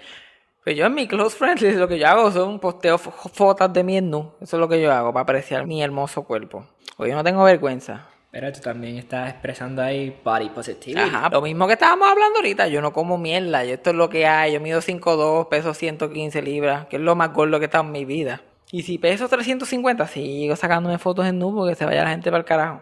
Pues 0.64 0.76
yo 0.76 0.86
en 0.86 0.94
mi 0.94 1.08
Close 1.08 1.36
Friends 1.36 1.62
lo 1.76 1.88
que 1.88 1.98
yo 1.98 2.06
hago 2.08 2.30
son 2.30 2.58
posteo 2.60 2.98
fo- 2.98 3.30
fotos 3.32 3.72
de 3.72 3.82
mi 3.82 4.00
nu. 4.00 4.32
Eso 4.40 4.56
es 4.56 4.60
lo 4.60 4.68
que 4.68 4.80
yo 4.80 4.92
hago 4.92 5.12
para 5.12 5.22
apreciar 5.24 5.66
mi 5.66 5.82
hermoso 5.82 6.22
cuerpo. 6.24 6.66
Porque 6.96 7.10
yo 7.10 7.16
no 7.16 7.24
tengo 7.24 7.42
vergüenza. 7.44 8.06
Pero 8.30 8.50
tú 8.50 8.60
también 8.60 8.96
estás 8.96 9.28
expresando 9.30 9.82
ahí 9.82 10.16
body 10.24 10.48
positivity. 10.50 10.98
Ajá, 11.00 11.28
lo 11.28 11.42
mismo 11.42 11.66
que 11.66 11.74
estábamos 11.74 12.08
hablando 12.08 12.38
ahorita, 12.38 12.66
yo 12.68 12.80
no 12.80 12.92
como 12.92 13.18
mierda, 13.18 13.62
yo 13.64 13.74
esto 13.74 13.90
es 13.90 13.96
lo 13.96 14.08
que 14.08 14.26
hay, 14.26 14.52
yo 14.54 14.60
mido 14.60 14.80
5'2, 14.80 15.48
peso 15.48 15.74
115 15.74 16.40
libras, 16.40 16.86
que 16.86 16.96
es 16.96 17.02
lo 17.02 17.14
más 17.14 17.32
gordo 17.34 17.58
que 17.58 17.64
he 17.64 17.66
estado 17.66 17.84
en 17.84 17.92
mi 17.92 18.06
vida. 18.06 18.40
Y 18.70 18.84
si 18.84 18.96
peso 18.96 19.28
350, 19.28 20.06
sigo 20.06 20.56
sacándome 20.56 20.96
fotos 20.96 21.26
en 21.26 21.38
nu 21.38 21.54
porque 21.54 21.74
se 21.74 21.84
vaya 21.84 22.04
la 22.04 22.10
gente 22.10 22.30
para 22.30 22.38
el 22.38 22.46
carajo. 22.46 22.80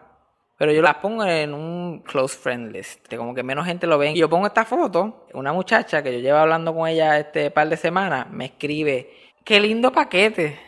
Pero 0.60 0.72
yo 0.72 0.82
las 0.82 0.96
pongo 0.96 1.24
en 1.24 1.54
un 1.54 2.00
close 2.00 2.36
friend 2.36 2.70
list, 2.70 3.14
como 3.16 3.34
que 3.34 3.42
menos 3.42 3.64
gente 3.64 3.86
lo 3.86 3.96
ve. 3.96 4.10
Y 4.10 4.18
yo 4.18 4.28
pongo 4.28 4.46
esta 4.46 4.66
foto, 4.66 5.24
una 5.32 5.54
muchacha 5.54 6.02
que 6.02 6.12
yo 6.12 6.18
llevo 6.18 6.36
hablando 6.36 6.74
con 6.74 6.86
ella 6.86 7.18
este 7.18 7.50
par 7.50 7.70
de 7.70 7.78
semanas, 7.78 8.28
me 8.30 8.44
escribe, 8.44 9.10
qué 9.42 9.58
lindo 9.58 9.90
paquete. 9.90 10.58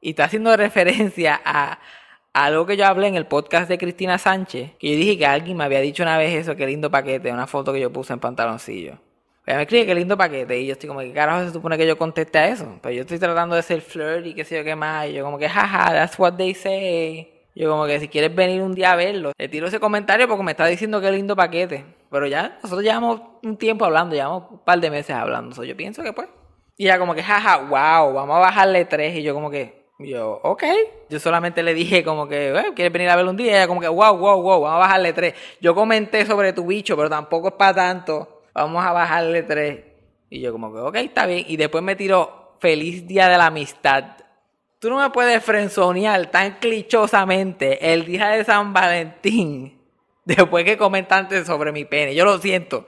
Y 0.00 0.10
está 0.10 0.24
haciendo 0.24 0.56
referencia 0.56 1.38
a, 1.44 1.78
algo 2.32 2.64
que 2.64 2.78
yo 2.78 2.86
hablé 2.86 3.08
en 3.08 3.14
el 3.14 3.26
podcast 3.26 3.68
de 3.68 3.76
Cristina 3.76 4.16
Sánchez, 4.16 4.70
que 4.78 4.92
yo 4.92 4.96
dije 4.96 5.18
que 5.18 5.26
alguien 5.26 5.58
me 5.58 5.64
había 5.64 5.80
dicho 5.80 6.02
una 6.02 6.16
vez 6.16 6.34
eso, 6.34 6.56
qué 6.56 6.66
lindo 6.66 6.90
paquete, 6.90 7.30
una 7.30 7.46
foto 7.46 7.74
que 7.74 7.80
yo 7.80 7.92
puse 7.92 8.14
en 8.14 8.20
pantaloncillo. 8.20 8.96
Ella 9.44 9.56
me 9.58 9.62
escribe 9.64 9.84
qué 9.84 9.94
lindo 9.94 10.16
paquete 10.16 10.58
y 10.58 10.66
yo 10.66 10.72
estoy 10.72 10.88
como, 10.88 11.00
¿qué 11.00 11.12
carajo 11.12 11.44
se 11.44 11.52
supone 11.52 11.76
que 11.76 11.86
yo 11.86 11.98
conteste 11.98 12.38
a 12.38 12.48
eso? 12.48 12.78
Pero 12.80 12.94
yo 12.94 13.02
estoy 13.02 13.18
tratando 13.18 13.54
de 13.54 13.60
ser 13.60 13.82
flirt 13.82 14.24
y 14.24 14.32
qué 14.32 14.44
sé 14.46 14.56
yo 14.56 14.64
qué 14.64 14.74
más, 14.74 15.08
y 15.08 15.12
yo 15.12 15.22
como 15.22 15.36
que, 15.36 15.46
jaja, 15.46 15.92
that's 15.92 16.18
what 16.18 16.36
they 16.38 16.54
say. 16.54 17.35
Yo 17.56 17.70
como 17.70 17.86
que 17.86 17.98
si 17.98 18.08
quieres 18.08 18.34
venir 18.34 18.60
un 18.60 18.74
día 18.74 18.92
a 18.92 18.96
verlo, 18.96 19.32
le 19.38 19.48
tiro 19.48 19.66
ese 19.66 19.80
comentario 19.80 20.28
porque 20.28 20.44
me 20.44 20.50
está 20.50 20.66
diciendo 20.66 21.00
qué 21.00 21.10
lindo 21.10 21.34
paquete. 21.34 21.86
Pero 22.10 22.26
ya, 22.26 22.58
nosotros 22.62 22.84
llevamos 22.84 23.22
un 23.42 23.56
tiempo 23.56 23.86
hablando, 23.86 24.14
llevamos 24.14 24.50
un 24.50 24.58
par 24.58 24.78
de 24.78 24.90
meses 24.90 25.16
hablando. 25.16 25.54
So, 25.54 25.64
yo 25.64 25.74
pienso 25.74 26.02
que 26.02 26.12
pues. 26.12 26.28
Y 26.76 26.84
ella 26.84 26.98
como 26.98 27.14
que, 27.14 27.22
jaja, 27.22 27.56
wow, 27.56 28.12
vamos 28.12 28.36
a 28.36 28.40
bajarle 28.40 28.84
tres. 28.84 29.16
Y 29.16 29.22
yo 29.22 29.32
como 29.32 29.50
que, 29.50 29.86
yo, 29.98 30.38
ok. 30.42 30.64
Yo 31.08 31.18
solamente 31.18 31.62
le 31.62 31.72
dije 31.72 32.04
como 32.04 32.28
que, 32.28 32.50
"Eh, 32.50 32.64
¿quieres 32.74 32.92
venir 32.92 33.08
a 33.08 33.16
verlo 33.16 33.30
un 33.30 33.38
día? 33.38 33.46
Y 33.52 33.54
ella 33.54 33.66
como 33.66 33.80
que, 33.80 33.88
wow, 33.88 34.14
wow, 34.18 34.42
wow, 34.42 34.60
vamos 34.60 34.76
a 34.76 34.80
bajarle 34.80 35.14
tres. 35.14 35.34
Yo 35.58 35.74
comenté 35.74 36.26
sobre 36.26 36.52
tu 36.52 36.66
bicho, 36.66 36.94
pero 36.94 37.08
tampoco 37.08 37.48
es 37.48 37.54
para 37.54 37.72
tanto. 37.72 38.42
Vamos 38.52 38.84
a 38.84 38.92
bajarle 38.92 39.42
tres. 39.44 39.80
Y 40.28 40.42
yo 40.42 40.52
como 40.52 40.74
que, 40.74 40.80
ok, 40.80 40.96
está 40.96 41.24
bien. 41.24 41.46
Y 41.48 41.56
después 41.56 41.82
me 41.82 41.96
tiró, 41.96 42.56
feliz 42.60 43.06
día 43.06 43.28
de 43.30 43.38
la 43.38 43.46
amistad. 43.46 44.04
Tú 44.86 44.90
no 44.90 45.00
me 45.00 45.10
puedes 45.10 45.42
frenzonear 45.42 46.30
tan 46.30 46.60
clichosamente 46.60 47.92
el 47.92 48.06
día 48.06 48.28
de 48.28 48.44
San 48.44 48.72
Valentín 48.72 49.80
después 50.24 50.64
que 50.64 50.78
comentaste 50.78 51.44
sobre 51.44 51.72
mi 51.72 51.84
pene. 51.84 52.14
Yo 52.14 52.24
lo 52.24 52.38
siento. 52.38 52.86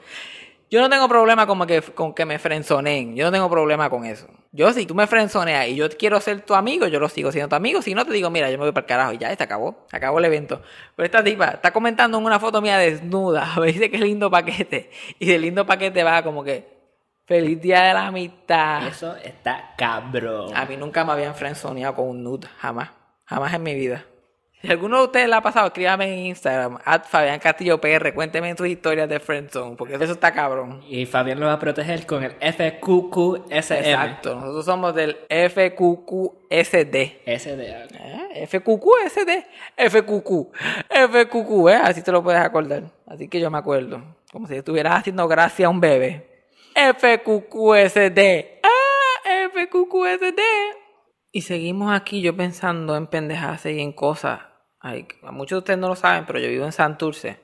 Yo 0.70 0.80
no 0.80 0.88
tengo 0.88 1.08
problema 1.08 1.44
con 1.48 1.66
que, 1.66 1.82
con 1.82 2.14
que 2.14 2.24
me 2.24 2.38
frenzoneen. 2.38 3.16
Yo 3.16 3.24
no 3.24 3.32
tengo 3.32 3.50
problema 3.50 3.90
con 3.90 4.04
eso. 4.04 4.28
Yo, 4.52 4.72
si 4.72 4.86
tú 4.86 4.94
me 4.94 5.08
frenzoneas 5.08 5.66
y 5.66 5.74
yo 5.74 5.88
quiero 5.88 6.20
ser 6.20 6.42
tu 6.42 6.54
amigo, 6.54 6.86
yo 6.86 7.00
lo 7.00 7.08
sigo 7.08 7.32
siendo 7.32 7.48
tu 7.48 7.56
amigo. 7.56 7.82
Si 7.82 7.94
no, 7.94 8.06
te 8.06 8.12
digo, 8.12 8.30
mira, 8.30 8.48
yo 8.48 8.58
me 8.58 8.64
voy 8.66 8.72
para 8.72 8.84
el 8.84 8.88
carajo 8.88 9.12
y 9.14 9.18
ya, 9.18 9.34
se 9.34 9.42
acabó. 9.42 9.84
Acabó 9.90 10.20
el 10.20 10.26
evento. 10.26 10.62
Pero 10.94 11.04
esta 11.04 11.24
tipa 11.24 11.48
está 11.48 11.72
comentando 11.72 12.16
en 12.18 12.24
una 12.24 12.38
foto 12.38 12.62
mía 12.62 12.78
desnuda. 12.78 13.54
Me 13.60 13.72
dice 13.72 13.90
que 13.90 13.98
lindo 13.98 14.30
paquete. 14.30 14.92
Y 15.18 15.26
del 15.26 15.42
lindo 15.42 15.66
paquete 15.66 16.04
va 16.04 16.22
como 16.22 16.44
que, 16.44 16.77
feliz 17.28 17.60
día 17.60 17.82
de 17.82 17.94
la 17.94 18.06
amistad. 18.06 18.86
Eso 18.88 19.14
está 19.16 19.74
cabrón. 19.76 20.56
A 20.56 20.64
mí 20.64 20.78
nunca 20.78 21.04
me 21.04 21.12
habían 21.12 21.34
friendzoneado 21.34 21.94
con 21.94 22.08
un 22.08 22.24
nude, 22.24 22.48
jamás. 22.58 22.88
Jamás 23.26 23.52
en 23.52 23.62
mi 23.62 23.74
vida. 23.74 24.06
Si 24.62 24.68
alguno 24.68 24.96
de 24.98 25.04
ustedes 25.04 25.28
la 25.28 25.36
ha 25.36 25.42
pasado, 25.42 25.66
escríbame 25.68 26.12
en 26.12 26.18
Instagram, 26.26 26.78
at 26.84 27.04
Fabián 27.04 27.38
Castillo 27.38 27.80
PR, 27.80 28.12
cuénteme 28.12 28.56
sus 28.56 28.66
historias 28.66 29.08
de 29.08 29.20
friendzone, 29.20 29.76
porque 29.76 29.94
eso 29.94 30.12
está 30.12 30.32
cabrón. 30.32 30.82
Y 30.88 31.06
Fabián 31.06 31.38
lo 31.38 31.46
va 31.46 31.52
a 31.52 31.58
proteger 31.60 32.04
con 32.06 32.24
el 32.24 32.32
FQQSM. 32.32 33.52
Exacto, 33.52 34.34
nosotros 34.34 34.64
somos 34.64 34.96
del 34.96 35.18
FQQSD. 35.28 36.96
SDA. 37.38 37.84
¿Eh? 38.34 38.46
FQQSD, 38.48 39.30
FQQ, 39.76 40.52
FQQ, 40.88 41.68
¿eh? 41.68 41.80
Así 41.80 42.02
te 42.02 42.10
lo 42.10 42.24
puedes 42.24 42.40
acordar. 42.40 42.84
Así 43.06 43.28
que 43.28 43.38
yo 43.38 43.50
me 43.50 43.58
acuerdo. 43.58 44.02
Como 44.32 44.48
si 44.48 44.56
estuvieras 44.56 44.94
haciendo 44.94 45.28
gracia 45.28 45.66
a 45.66 45.68
un 45.68 45.80
bebé. 45.80 46.37
FQQSD. 46.78 48.20
Ah, 48.62 49.48
FQQSD. 49.52 50.40
Y 51.32 51.42
seguimos 51.42 51.92
aquí 51.92 52.20
yo 52.22 52.36
pensando 52.36 52.94
en 52.96 53.08
pendejadas 53.08 53.66
y 53.66 53.80
en 53.80 53.92
cosas. 53.92 54.40
Ay, 54.80 55.06
muchos 55.32 55.56
de 55.56 55.58
ustedes 55.58 55.78
no 55.80 55.88
lo 55.88 55.96
saben, 55.96 56.24
pero 56.24 56.38
yo 56.38 56.48
vivo 56.48 56.64
en 56.64 56.72
Santurce. 56.72 57.40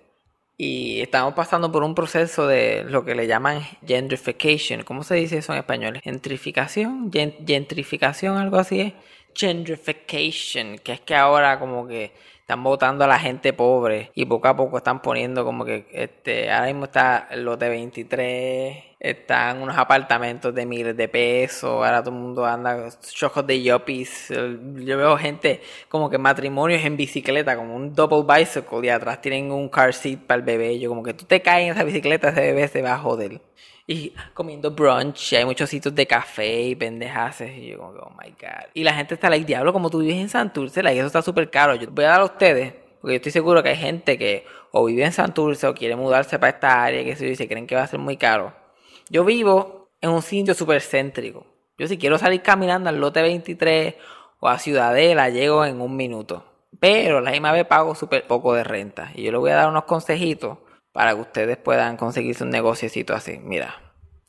Y 0.56 1.00
estamos 1.00 1.34
pasando 1.34 1.72
por 1.72 1.82
un 1.82 1.96
proceso 1.96 2.46
de 2.46 2.84
lo 2.84 3.04
que 3.04 3.16
le 3.16 3.26
llaman 3.26 3.60
gentrification. 3.84 4.84
¿Cómo 4.84 5.02
se 5.02 5.16
dice 5.16 5.38
eso 5.38 5.52
en 5.52 5.58
español? 5.58 6.00
Gentrificación, 6.00 7.10
Gen- 7.12 7.34
gentrificación, 7.44 8.36
algo 8.36 8.58
así 8.58 8.80
es. 8.80 8.92
Gentrification, 9.34 10.78
que 10.78 10.92
es 10.92 11.00
que 11.00 11.16
ahora 11.16 11.58
como 11.58 11.88
que 11.88 12.12
están 12.38 12.62
votando 12.62 13.04
a 13.04 13.08
la 13.08 13.18
gente 13.18 13.52
pobre 13.52 14.12
y 14.14 14.26
poco 14.26 14.46
a 14.46 14.54
poco 14.56 14.76
están 14.78 15.02
poniendo 15.02 15.44
como 15.44 15.64
que 15.64 15.86
este 15.90 16.52
ahora 16.52 16.66
mismo 16.66 16.84
está 16.84 17.26
el 17.32 17.42
lote 17.44 17.68
23 17.68 18.93
están 19.04 19.60
unos 19.60 19.76
apartamentos 19.76 20.54
de 20.54 20.64
miles 20.64 20.96
de 20.96 21.08
pesos 21.08 21.64
ahora 21.64 22.02
todo 22.02 22.14
el 22.14 22.20
mundo 22.20 22.46
anda 22.46 22.88
chojos 23.12 23.46
de 23.46 23.62
yuppies 23.62 24.28
yo 24.28 24.96
veo 24.96 25.16
gente 25.18 25.60
como 25.88 26.08
que 26.08 26.16
matrimonios 26.16 26.82
en 26.84 26.96
bicicleta 26.96 27.54
como 27.54 27.76
un 27.76 27.92
double 27.92 28.24
bicycle 28.26 28.86
y 28.86 28.88
atrás 28.88 29.20
tienen 29.20 29.52
un 29.52 29.68
car 29.68 29.92
seat 29.92 30.20
para 30.20 30.38
el 30.38 30.42
bebé 30.42 30.78
yo 30.78 30.88
como 30.88 31.02
que 31.02 31.12
tú 31.12 31.26
te 31.26 31.42
caes 31.42 31.66
en 31.66 31.72
esa 31.72 31.84
bicicleta 31.84 32.30
ese 32.30 32.40
bebé 32.40 32.66
se 32.68 32.80
va 32.80 32.94
a 32.94 32.98
joder 32.98 33.42
y 33.86 34.14
comiendo 34.32 34.70
brunch, 34.70 35.34
y 35.34 35.36
hay 35.36 35.44
muchos 35.44 35.68
sitios 35.68 35.94
de 35.94 36.06
café 36.06 36.62
y 36.62 36.74
pendejaces. 36.74 37.54
Y 37.58 37.66
yo 37.68 37.76
como 37.76 37.92
que, 37.92 37.98
oh 37.98 38.12
my 38.18 38.30
God. 38.30 38.70
Y 38.72 38.82
la 38.82 38.94
gente 38.94 39.12
está 39.12 39.28
like, 39.28 39.44
diablo, 39.44 39.74
como 39.74 39.90
tú 39.90 39.98
vives 39.98 40.16
en 40.16 40.30
Santurce, 40.30 40.82
like, 40.82 40.98
eso 40.98 41.06
está 41.06 41.20
súper 41.20 41.50
caro. 41.50 41.74
Yo 41.74 41.90
voy 41.90 42.06
a 42.06 42.08
dar 42.08 42.20
a 42.22 42.24
ustedes, 42.24 42.72
porque 43.02 43.12
yo 43.12 43.16
estoy 43.16 43.32
seguro 43.32 43.62
que 43.62 43.68
hay 43.68 43.76
gente 43.76 44.16
que 44.16 44.46
o 44.70 44.86
vive 44.86 45.04
en 45.04 45.12
Santurce 45.12 45.66
o 45.66 45.74
quiere 45.74 45.96
mudarse 45.96 46.38
para 46.38 46.50
esta 46.54 46.82
área, 46.82 47.04
que 47.04 47.14
se 47.14 47.46
creen 47.46 47.66
que 47.66 47.74
va 47.76 47.82
a 47.82 47.86
ser 47.86 48.00
muy 48.00 48.16
caro. 48.16 48.63
Yo 49.10 49.24
vivo 49.24 49.90
en 50.00 50.10
un 50.10 50.22
sitio 50.22 50.54
súper 50.54 50.80
céntrico. 50.80 51.46
Yo 51.78 51.86
si 51.88 51.98
quiero 51.98 52.18
salir 52.18 52.42
caminando 52.42 52.88
al 52.88 53.00
lote 53.00 53.20
23 53.22 53.94
o 54.40 54.48
a 54.48 54.58
Ciudadela, 54.58 55.28
llego 55.28 55.64
en 55.64 55.80
un 55.80 55.96
minuto. 55.96 56.44
Pero 56.80 57.20
la 57.20 57.30
misma 57.30 57.52
vez 57.52 57.66
pago 57.66 57.94
súper 57.94 58.26
poco 58.26 58.54
de 58.54 58.64
renta. 58.64 59.10
Y 59.14 59.22
yo 59.22 59.32
le 59.32 59.38
voy 59.38 59.50
a 59.50 59.56
dar 59.56 59.68
unos 59.68 59.84
consejitos 59.84 60.58
para 60.92 61.14
que 61.14 61.20
ustedes 61.20 61.56
puedan 61.56 61.96
conseguirse 61.96 62.44
un 62.44 62.50
negociecito 62.50 63.14
así. 63.14 63.38
Mira. 63.38 63.74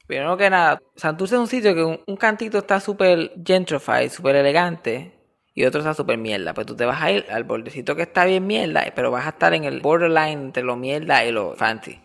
Primero 0.07 0.37
que 0.37 0.49
nada, 0.49 0.79
Santurce 0.95 1.35
es 1.35 1.41
un 1.41 1.47
sitio 1.47 1.73
que 1.73 1.83
un, 1.83 1.99
un 2.05 2.15
cantito 2.15 2.59
está 2.59 2.79
súper 2.79 3.33
gentrified, 3.43 4.11
súper 4.11 4.35
elegante. 4.35 5.13
Y 5.53 5.63
otro 5.63 5.79
está 5.79 5.93
súper 5.93 6.17
mierda. 6.17 6.53
Pues 6.53 6.67
tú 6.67 6.75
te 6.75 6.85
vas 6.85 7.01
a 7.01 7.11
ir 7.11 7.25
al 7.31 7.45
bordecito 7.45 7.95
que 7.95 8.01
está 8.03 8.25
bien 8.25 8.45
mierda, 8.45 8.83
pero 8.93 9.09
vas 9.09 9.25
a 9.25 9.29
estar 9.29 9.53
en 9.53 9.63
el 9.63 9.79
borderline 9.79 10.39
entre 10.39 10.63
lo 10.63 10.75
mierda 10.75 11.23
y 11.25 11.31
lo 11.31 11.55
fancy. 11.55 12.01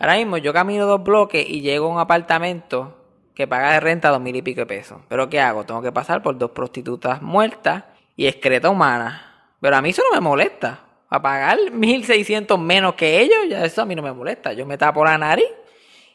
Ahora 0.00 0.16
mismo 0.16 0.38
yo 0.38 0.52
camino 0.52 0.86
dos 0.86 1.04
bloques 1.04 1.48
y 1.48 1.60
llego 1.60 1.86
a 1.86 1.90
un 1.90 1.98
apartamento 2.00 2.96
que 3.34 3.46
paga 3.46 3.72
de 3.74 3.80
renta 3.80 4.08
dos 4.08 4.20
mil 4.20 4.34
y 4.34 4.42
pico 4.42 4.62
de 4.62 4.66
pesos. 4.66 5.00
Pero 5.08 5.28
¿qué 5.28 5.40
hago? 5.40 5.64
Tengo 5.64 5.82
que 5.82 5.92
pasar 5.92 6.22
por 6.22 6.36
dos 6.36 6.50
prostitutas 6.50 7.22
muertas 7.22 7.84
y 8.16 8.26
excreta 8.26 8.68
humana. 8.68 9.52
Pero 9.60 9.76
a 9.76 9.82
mí 9.82 9.90
eso 9.90 10.02
no 10.08 10.14
me 10.14 10.20
molesta. 10.20 10.80
A 11.08 11.22
pagar 11.22 11.58
1600 11.70 12.58
menos 12.58 12.94
que 12.94 13.20
ellos, 13.20 13.38
ya 13.48 13.64
eso 13.64 13.82
a 13.82 13.84
mí 13.84 13.94
no 13.94 14.02
me 14.02 14.12
molesta. 14.12 14.52
Yo 14.52 14.66
me 14.66 14.76
tapo 14.76 15.04
la 15.04 15.16
nariz 15.16 15.48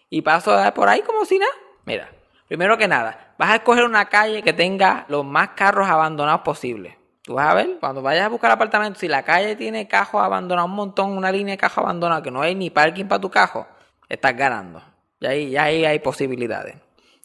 y 0.10 0.21
paso 0.21 0.58
por 0.74 0.89
ahí 0.89 1.02
como 1.02 1.24
si 1.24 1.38
nada. 1.38 1.52
Mira, 1.86 2.10
Primero 2.48 2.78
que 2.78 2.88
nada, 2.88 3.34
vas 3.39 3.50
a 3.50 3.56
escoger 3.56 3.84
una 3.86 4.06
calle 4.06 4.43
que 4.43 4.54
tenga 4.54 5.06
los 5.08 5.26
más 5.26 5.50
carros 5.50 5.89
abandonados 5.89 6.41
posible. 6.41 7.00
Tú 7.24 7.34
vas 7.34 7.48
a 7.48 7.56
ver, 7.56 7.78
cuando 7.80 8.04
vayas 8.04 8.26
a 8.26 8.30
buscar 8.30 8.52
apartamento, 8.52 9.00
si 9.00 9.08
la 9.08 9.24
calle 9.24 9.56
tiene 9.56 9.88
cajos 9.88 10.21
abandonados, 10.21 10.69
un 10.69 10.76
montón, 10.76 11.17
una 11.17 11.32
línea 11.32 11.54
de 11.54 11.58
cajos 11.58 11.80
abandonados, 11.80 12.24
que 12.24 12.30
no 12.30 12.43
hay 12.43 12.54
ni 12.54 12.69
parking 12.69 13.06
para 13.06 13.19
tu 13.19 13.32
cajo, 13.32 13.65
estás 14.10 14.36
ganando. 14.36 14.82
Y 15.20 15.26
ahí, 15.26 15.50
ya 15.52 15.63
ahí 15.63 15.86
hay 15.86 16.00
posibilidades. 16.00 16.76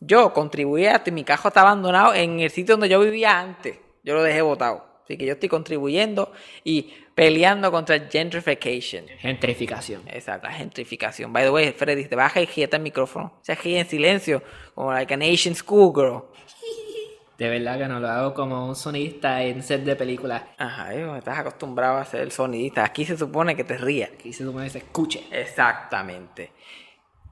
Yo 0.01 0.33
contribuí 0.33 0.87
a 0.87 1.03
que 1.03 1.11
mi 1.11 1.25
cajo 1.25 1.49
está 1.49 1.61
abandonado 1.61 2.15
en 2.15 2.41
el 2.41 2.51
sitio 2.51 2.75
donde 2.75 2.89
yo 2.89 3.01
vivía 3.01 3.39
antes. 3.39 3.79
Yo 4.03 4.15
lo 4.15 4.23
dejé 4.23 4.41
botado. 4.41 4.85
Así 5.05 5.19
que 5.19 5.27
yo 5.27 5.33
estoy 5.33 5.49
contribuyendo 5.49 6.33
y 6.65 6.93
peleando 7.15 7.71
contra 7.71 7.99
gentrification. 8.09 9.07
Gentrificación. 9.19 10.03
Exacto, 10.07 10.47
la 10.47 10.55
gentrificación. 10.55 11.33
By 11.33 11.45
the 11.45 11.51
way, 11.51 11.73
Freddy, 11.73 12.05
te 12.05 12.17
baja 12.17 12.41
y 12.41 12.47
quieta 12.47 12.77
el 12.77 12.83
micrófono. 12.83 13.33
Se 13.43 13.57
gira 13.57 13.81
en 13.81 13.89
silencio, 13.89 14.43
como 14.75 14.93
like 14.93 15.13
an 15.13 15.23
Asian 15.23 15.55
schoolgirl. 15.55 16.23
De 17.41 17.49
verdad 17.49 17.79
que 17.79 17.89
no 17.89 18.01
lo 18.01 18.09
hago 18.11 18.35
como 18.35 18.69
un 18.69 18.77
sonista 18.77 19.43
en 19.43 19.63
set 19.63 19.83
de 19.83 19.97
película. 19.97 20.49
Ajá, 20.59 20.93
estás 20.93 21.39
acostumbrado 21.39 21.97
a 21.97 22.05
ser 22.05 22.21
el 22.21 22.33
sonidista. 22.33 22.85
Aquí 22.85 23.07
se 23.07 23.17
supone 23.17 23.57
que 23.57 23.65
te 23.65 23.79
rías. 23.79 24.11
Aquí 24.13 24.31
se 24.35 24.45
supone 24.45 24.67
que 24.67 24.73
se 24.73 24.79
escuche. 24.81 25.27
Exactamente. 25.31 26.53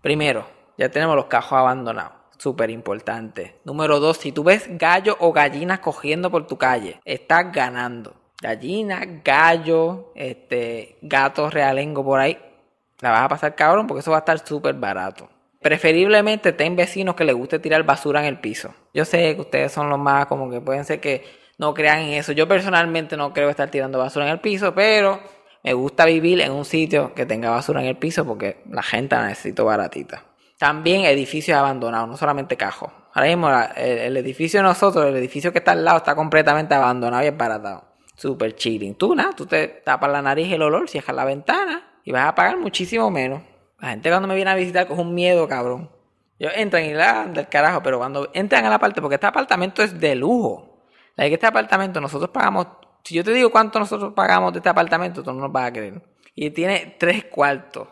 Primero, 0.00 0.48
ya 0.78 0.88
tenemos 0.88 1.14
los 1.14 1.26
cajos 1.26 1.58
abandonados. 1.58 2.14
Súper 2.38 2.70
importante. 2.70 3.60
Número 3.66 4.00
dos, 4.00 4.16
si 4.16 4.32
tú 4.32 4.44
ves 4.44 4.66
gallos 4.78 5.16
o 5.20 5.30
gallinas 5.30 5.80
cogiendo 5.80 6.30
por 6.30 6.46
tu 6.46 6.56
calle, 6.56 7.02
estás 7.04 7.52
ganando. 7.52 8.14
Gallinas, 8.40 9.06
gallos, 9.22 10.06
este, 10.14 10.96
gatos 11.02 11.52
realengo 11.52 12.02
por 12.02 12.18
ahí. 12.18 12.38
La 13.00 13.10
vas 13.10 13.24
a 13.24 13.28
pasar 13.28 13.54
cabrón 13.54 13.86
porque 13.86 14.00
eso 14.00 14.12
va 14.12 14.16
a 14.16 14.20
estar 14.20 14.38
súper 14.38 14.72
barato. 14.72 15.28
Preferiblemente 15.60 16.52
ten 16.52 16.76
vecinos 16.76 17.14
que 17.14 17.24
les 17.24 17.34
guste 17.34 17.58
tirar 17.58 17.82
basura 17.82 18.20
en 18.20 18.26
el 18.26 18.38
piso. 18.40 18.74
Yo 18.94 19.04
sé 19.04 19.34
que 19.34 19.40
ustedes 19.40 19.72
son 19.72 19.90
los 19.90 19.98
más 19.98 20.26
como 20.26 20.50
que 20.50 20.60
pueden 20.60 20.84
ser 20.84 21.00
que 21.00 21.24
no 21.58 21.74
crean 21.74 21.98
en 22.00 22.14
eso. 22.14 22.32
Yo 22.32 22.46
personalmente 22.46 23.16
no 23.16 23.32
creo 23.32 23.50
estar 23.50 23.68
tirando 23.70 23.98
basura 23.98 24.26
en 24.26 24.32
el 24.32 24.40
piso, 24.40 24.74
pero 24.74 25.20
me 25.64 25.72
gusta 25.72 26.04
vivir 26.04 26.40
en 26.40 26.52
un 26.52 26.64
sitio 26.64 27.12
que 27.14 27.26
tenga 27.26 27.50
basura 27.50 27.80
en 27.80 27.88
el 27.88 27.96
piso 27.96 28.24
porque 28.24 28.62
la 28.70 28.82
gente 28.82 29.16
la 29.16 29.26
necesito 29.26 29.64
baratita. 29.64 30.24
También 30.58 31.04
edificios 31.04 31.58
abandonados, 31.58 32.08
no 32.08 32.16
solamente 32.16 32.56
cajos. 32.56 32.90
Ahora 33.12 33.28
mismo 33.28 33.48
la- 33.50 33.66
el, 33.76 33.98
el 33.98 34.16
edificio 34.16 34.60
de 34.60 34.64
nosotros, 34.64 35.06
el 35.06 35.16
edificio 35.16 35.52
que 35.52 35.58
está 35.58 35.72
al 35.72 35.84
lado, 35.84 35.98
está 35.98 36.14
completamente 36.14 36.74
abandonado 36.74 37.24
y 37.24 37.26
esbaratado. 37.26 37.84
Super 38.14 38.54
chilling. 38.54 38.94
Tú, 38.94 39.14
nada, 39.14 39.30
tú 39.36 39.46
te 39.46 39.66
tapas 39.84 40.10
la 40.10 40.22
nariz 40.22 40.52
el 40.52 40.62
olor, 40.62 40.88
cierras 40.88 41.14
la 41.14 41.24
ventana 41.24 42.00
y 42.04 42.12
vas 42.12 42.26
a 42.28 42.34
pagar 42.34 42.56
muchísimo 42.58 43.10
menos. 43.10 43.42
La 43.80 43.90
gente 43.90 44.10
cuando 44.10 44.28
me 44.28 44.34
viene 44.34 44.50
a 44.50 44.54
visitar 44.54 44.86
coge 44.86 45.00
un 45.00 45.14
miedo, 45.14 45.46
cabrón. 45.46 45.90
Ellos 46.38 46.52
entran 46.56 46.84
y 46.84 46.92
la 46.92 47.26
del 47.26 47.48
carajo, 47.48 47.82
pero 47.82 47.98
cuando 47.98 48.30
entran 48.32 48.64
a 48.64 48.70
la 48.70 48.78
parte, 48.78 49.00
porque 49.00 49.16
este 49.16 49.26
apartamento 49.26 49.82
es 49.82 49.98
de 49.98 50.14
lujo. 50.14 50.84
La 51.16 51.26
que 51.26 51.34
este 51.34 51.46
apartamento 51.46 52.00
nosotros 52.00 52.30
pagamos, 52.30 52.66
si 53.02 53.14
yo 53.14 53.24
te 53.24 53.32
digo 53.32 53.50
cuánto 53.50 53.78
nosotros 53.78 54.12
pagamos 54.14 54.52
de 54.52 54.58
este 54.58 54.68
apartamento, 54.68 55.22
tú 55.22 55.32
no 55.32 55.40
nos 55.40 55.52
vas 55.52 55.68
a 55.68 55.72
creer. 55.72 56.02
Y 56.34 56.50
tiene 56.50 56.96
tres 56.98 57.24
cuartos, 57.24 57.88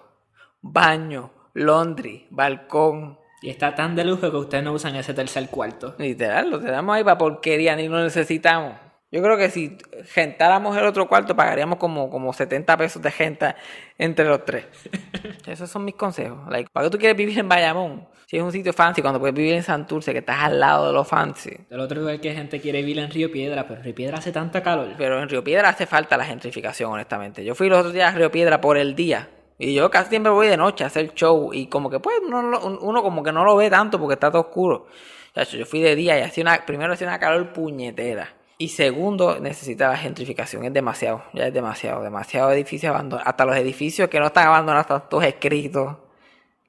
baño, 0.60 1.30
laundry, 1.54 2.28
balcón. 2.30 3.18
Y 3.42 3.50
está 3.50 3.74
tan 3.74 3.96
de 3.96 4.04
lujo 4.04 4.30
que 4.30 4.36
ustedes 4.36 4.64
no 4.64 4.72
usan 4.72 4.94
ese 4.94 5.12
tercer 5.12 5.48
cuarto. 5.50 5.94
Literal, 5.98 6.50
lo 6.50 6.60
tenemos 6.60 6.94
ahí 6.94 7.04
para 7.04 7.18
porquería, 7.18 7.74
ni 7.74 7.88
lo 7.88 8.02
necesitamos. 8.02 8.74
Yo 9.10 9.22
creo 9.22 9.36
que 9.36 9.50
si 9.50 9.78
gentáramos 10.06 10.76
el 10.76 10.84
otro 10.84 11.08
cuarto, 11.08 11.36
pagaríamos 11.36 11.78
como, 11.78 12.10
como 12.10 12.32
70 12.32 12.76
pesos 12.76 13.00
de 13.02 13.10
genta 13.10 13.56
entre 13.98 14.24
los 14.24 14.44
tres. 14.44 14.66
Esos 15.46 15.70
son 15.70 15.84
mis 15.84 15.94
consejos. 15.94 16.38
Like, 16.50 16.70
¿Para 16.72 16.86
qué 16.86 16.90
tú 16.90 16.98
quieres 16.98 17.16
vivir 17.16 17.38
en 17.38 17.48
Bayamón? 17.48 18.08
Si 18.26 18.36
es 18.36 18.42
un 18.42 18.50
sitio 18.50 18.72
fancy, 18.72 19.02
cuando 19.02 19.20
puedes 19.20 19.34
vivir 19.34 19.54
en 19.54 19.62
Santurce, 19.62 20.12
que 20.12 20.18
estás 20.18 20.40
al 20.40 20.58
lado 20.58 20.88
de 20.88 20.92
lo 20.92 21.04
fancy. 21.04 21.56
Del 21.70 21.78
otro 21.78 22.00
lugar 22.00 22.20
que 22.20 22.34
gente 22.34 22.60
quiere 22.60 22.80
vivir 22.80 22.98
en 22.98 23.10
Río 23.10 23.30
Piedra, 23.30 23.68
pero 23.68 23.78
en 23.78 23.84
Río 23.84 23.94
Piedra 23.94 24.18
hace 24.18 24.32
tanta 24.32 24.62
calor. 24.62 24.94
Pero 24.98 25.22
en 25.22 25.28
Río 25.28 25.44
Piedra 25.44 25.68
hace 25.68 25.86
falta 25.86 26.16
la 26.16 26.24
gentrificación, 26.24 26.90
honestamente. 26.90 27.44
Yo 27.44 27.54
fui 27.54 27.68
los 27.68 27.78
otros 27.78 27.94
días 27.94 28.12
a 28.12 28.16
Río 28.16 28.30
Piedra 28.32 28.60
por 28.60 28.76
el 28.76 28.96
día. 28.96 29.28
Y 29.58 29.74
yo 29.74 29.90
casi 29.90 30.10
siempre 30.10 30.32
voy 30.32 30.48
de 30.48 30.56
noche 30.56 30.82
a 30.82 30.88
hacer 30.88 31.14
show. 31.14 31.52
Y 31.52 31.68
como 31.68 31.88
que 31.88 32.00
pues 32.00 32.16
uno, 32.26 32.58
uno 32.80 33.02
como 33.02 33.22
que 33.22 33.32
no 33.32 33.44
lo 33.44 33.54
ve 33.54 33.70
tanto 33.70 33.98
porque 34.00 34.14
está 34.14 34.30
todo 34.30 34.42
oscuro. 34.42 34.86
Chacho, 35.34 35.56
yo 35.56 35.66
fui 35.66 35.80
de 35.80 35.94
día 35.94 36.18
y 36.18 36.22
hacía 36.22 36.42
una, 36.42 36.64
primero 36.66 36.94
hacía 36.94 37.06
una 37.06 37.18
calor 37.18 37.52
puñetera. 37.52 38.35
Y 38.58 38.68
segundo, 38.68 39.38
necesitaba 39.38 39.96
gentrificación. 39.96 40.64
Es 40.64 40.72
demasiado, 40.72 41.22
ya 41.34 41.46
es 41.48 41.52
demasiado, 41.54 42.02
demasiado 42.02 42.50
edificios 42.52 42.90
abandonados. 42.90 43.28
Hasta 43.28 43.44
los 43.44 43.56
edificios 43.56 44.08
que 44.08 44.18
no 44.18 44.26
están 44.26 44.46
abandonados 44.48 44.84
están 44.86 45.08
todos 45.10 45.24
escritos. 45.24 45.96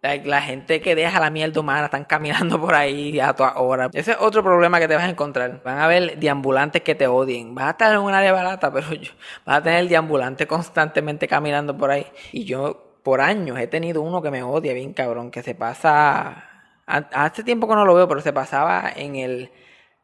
Like, 0.01 0.27
la 0.27 0.41
gente 0.41 0.81
que 0.81 0.95
deja 0.95 1.19
la 1.19 1.29
mierda 1.31 1.59
humana 1.61 1.85
están 1.85 2.05
caminando 2.05 2.59
por 2.61 2.75
ahí 2.75 3.19
a 3.19 3.33
toda 3.35 3.55
hora. 3.57 3.89
Ese 3.93 4.11
es 4.11 4.17
otro 4.19 4.43
problema 4.43 4.79
que 4.79 4.87
te 4.87 4.95
vas 4.95 5.05
a 5.05 5.09
encontrar. 5.09 5.61
Van 5.63 5.79
a 5.79 5.85
haber 5.85 6.17
deambulantes 6.19 6.83
que 6.83 6.95
te 6.95 7.07
odien. 7.07 7.55
Vas 7.55 7.67
a 7.67 7.71
estar 7.71 7.93
en 7.93 7.99
un 8.01 8.13
área 8.13 8.33
barata, 8.33 8.71
pero 8.73 8.93
yo, 8.93 9.11
vas 9.45 9.57
a 9.57 9.63
tener 9.63 9.87
deambulantes 9.87 10.47
constantemente 10.47 11.27
caminando 11.27 11.77
por 11.77 11.91
ahí. 11.91 12.05
Y 12.33 12.45
yo, 12.45 12.99
por 13.03 13.21
años, 13.21 13.57
he 13.59 13.67
tenido 13.67 14.01
uno 14.01 14.21
que 14.21 14.31
me 14.31 14.43
odia 14.43 14.73
bien 14.73 14.93
cabrón, 14.93 15.31
que 15.31 15.41
se 15.43 15.55
pasa... 15.55 16.45
ha- 16.85 17.09
Hace 17.13 17.43
tiempo 17.43 17.67
que 17.67 17.75
no 17.75 17.85
lo 17.85 17.95
veo, 17.95 18.07
pero 18.07 18.21
se 18.21 18.33
pasaba 18.33 18.91
en 18.95 19.15
el 19.15 19.51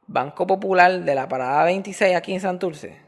Banco 0.08 0.46
Popular 0.46 1.02
de 1.02 1.16
la 1.16 1.28
Parada 1.28 1.64
26 1.64 2.16
aquí 2.16 2.34
en 2.34 2.42
Santurce. 2.42 3.02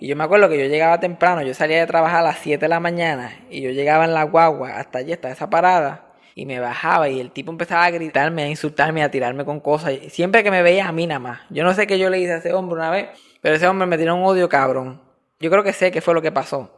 Y 0.00 0.06
yo 0.06 0.14
me 0.14 0.24
acuerdo 0.24 0.48
que 0.48 0.58
yo 0.58 0.66
llegaba 0.66 1.00
temprano, 1.00 1.42
yo 1.42 1.54
salía 1.54 1.80
de 1.80 1.86
trabajar 1.86 2.20
a 2.20 2.22
las 2.22 2.38
7 2.38 2.64
de 2.64 2.68
la 2.68 2.78
mañana 2.78 3.40
y 3.50 3.60
yo 3.60 3.70
llegaba 3.70 4.04
en 4.04 4.14
la 4.14 4.22
guagua 4.22 4.78
hasta 4.78 4.98
allí, 5.00 5.12
hasta 5.12 5.30
esa 5.30 5.50
parada, 5.50 6.12
y 6.36 6.46
me 6.46 6.60
bajaba 6.60 7.08
y 7.08 7.20
el 7.20 7.32
tipo 7.32 7.50
empezaba 7.50 7.84
a 7.84 7.90
gritarme, 7.90 8.44
a 8.44 8.48
insultarme, 8.48 9.02
a 9.02 9.10
tirarme 9.10 9.44
con 9.44 9.58
cosas. 9.58 9.94
Siempre 10.10 10.44
que 10.44 10.52
me 10.52 10.62
veía 10.62 10.86
a 10.86 10.92
mí 10.92 11.06
nada 11.08 11.18
más. 11.18 11.40
Yo 11.50 11.64
no 11.64 11.74
sé 11.74 11.88
qué 11.88 11.98
yo 11.98 12.10
le 12.10 12.20
hice 12.20 12.34
a 12.34 12.36
ese 12.36 12.52
hombre 12.52 12.76
una 12.76 12.90
vez, 12.90 13.08
pero 13.40 13.56
ese 13.56 13.66
hombre 13.66 13.88
me 13.88 13.98
tiró 13.98 14.14
un 14.14 14.24
odio 14.24 14.48
cabrón. 14.48 15.02
Yo 15.40 15.50
creo 15.50 15.64
que 15.64 15.72
sé 15.72 15.90
qué 15.90 16.00
fue 16.00 16.14
lo 16.14 16.22
que 16.22 16.30
pasó. 16.30 16.70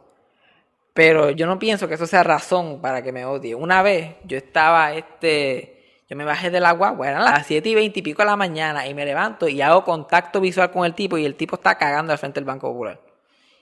Pero 0.93 1.29
yo 1.29 1.45
no 1.45 1.59
pienso 1.59 1.87
que 1.87 1.93
eso 1.93 2.07
sea 2.07 2.23
razón 2.23 2.81
para 2.81 3.03
que 3.03 3.11
me 3.11 3.25
odie. 3.25 3.53
Una 3.53 3.83
vez 3.83 4.15
yo 4.25 4.37
estaba, 4.37 4.93
este, 4.93 5.80
yo 6.11 6.17
me 6.17 6.25
bajé 6.25 6.49
de 6.49 6.59
la 6.59 6.73
guagua, 6.73 7.07
eran 7.07 7.23
las 7.23 7.47
7 7.47 7.69
y 7.69 7.73
20 7.73 7.99
y 7.99 8.01
pico 8.01 8.21
de 8.21 8.25
la 8.25 8.35
mañana, 8.35 8.85
y 8.85 8.93
me 8.93 9.05
levanto 9.05 9.47
y 9.47 9.61
hago 9.61 9.85
contacto 9.85 10.41
visual 10.41 10.69
con 10.69 10.83
el 10.83 10.93
tipo, 10.93 11.17
y 11.17 11.23
el 11.23 11.35
tipo 11.35 11.55
está 11.55 11.77
cagando 11.77 12.11
al 12.11 12.19
frente 12.19 12.41
del 12.41 12.43
Banco 12.43 12.67
Popular. 12.67 12.99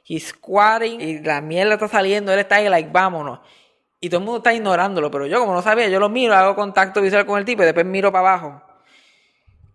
He's 0.04 0.30
squatting, 0.30 1.00
y 1.00 1.20
la 1.20 1.42
mierda 1.42 1.76
está 1.76 1.88
saliendo, 1.88 2.34
él 2.34 2.40
está 2.40 2.56
ahí, 2.56 2.68
like, 2.68 2.90
vámonos. 2.92 3.42
Y 4.00 4.10
todo 4.10 4.22
el 4.22 4.26
mundo 4.26 4.38
está 4.40 4.52
ignorándolo, 4.52 5.12
pero 5.12 5.28
yo 5.28 5.40
como 5.40 5.54
no 5.54 5.62
sabía, 5.62 5.90
yo 5.90 6.00
lo 6.00 6.10
miro, 6.10 6.34
hago 6.34 6.56
contacto 6.56 7.04
visual 7.04 7.24
con 7.28 7.38
el 7.38 7.46
tipo, 7.46 7.62
y 7.62 7.66
después 7.66 7.86
miro 7.86 8.12
para 8.12 8.28
abajo. 8.28 8.64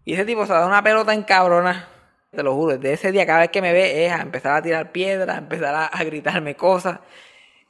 Y 0.04 0.14
ese 0.14 0.24
tipo 0.24 0.44
se 0.44 0.52
da 0.52 0.66
una 0.66 0.82
pelota 0.82 1.14
en 1.14 1.22
cabrona. 1.22 1.88
Te 2.32 2.42
lo 2.42 2.56
juro, 2.56 2.76
desde 2.76 2.94
ese 2.94 3.12
día 3.12 3.24
cada 3.24 3.38
vez 3.38 3.50
que 3.50 3.62
me 3.62 3.72
ve 3.72 4.04
es 4.04 4.12
a 4.12 4.20
empezar 4.20 4.56
a 4.56 4.62
tirar 4.62 4.90
piedras, 4.90 5.36
a 5.36 5.38
empezar 5.38 5.90
a, 5.92 6.02
gritarme 6.02 6.56
cosas. 6.56 6.98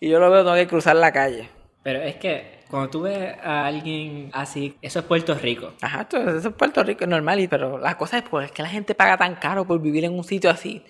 Y 0.01 0.09
yo 0.09 0.19
lo 0.19 0.31
veo, 0.31 0.45
tengo 0.45 0.57
que 0.57 0.67
cruzar 0.67 0.97
la 0.97 1.13
calle. 1.13 1.51
Pero 1.83 2.01
es 2.01 2.17
que 2.17 2.54
cuando 2.71 2.91
tú 2.91 3.03
ves 3.03 3.35
a 3.43 3.67
alguien 3.67 4.31
así, 4.33 4.77
eso 4.83 4.99
es 5.01 5.05
Puerto 5.05 5.35
Rico. 5.35 5.73
Ajá, 5.81 6.03
esto- 6.03 6.19
eso 6.37 6.49
es 6.49 6.55
Puerto 6.55 6.83
Rico, 6.83 7.05
es 7.05 7.09
normal, 7.11 7.47
pero 7.51 7.79
la 7.79 7.97
cosa 7.97 8.19
es 8.19 8.25
por 8.25 8.49
que 8.51 8.63
la 8.63 8.69
gente 8.69 8.95
paga 8.95 9.17
tan 9.17 9.35
caro 9.37 9.67
por 9.67 9.81
vivir 9.81 10.05
en 10.05 10.13
un 10.15 10.25
sitio 10.25 10.51
así. 10.51 10.83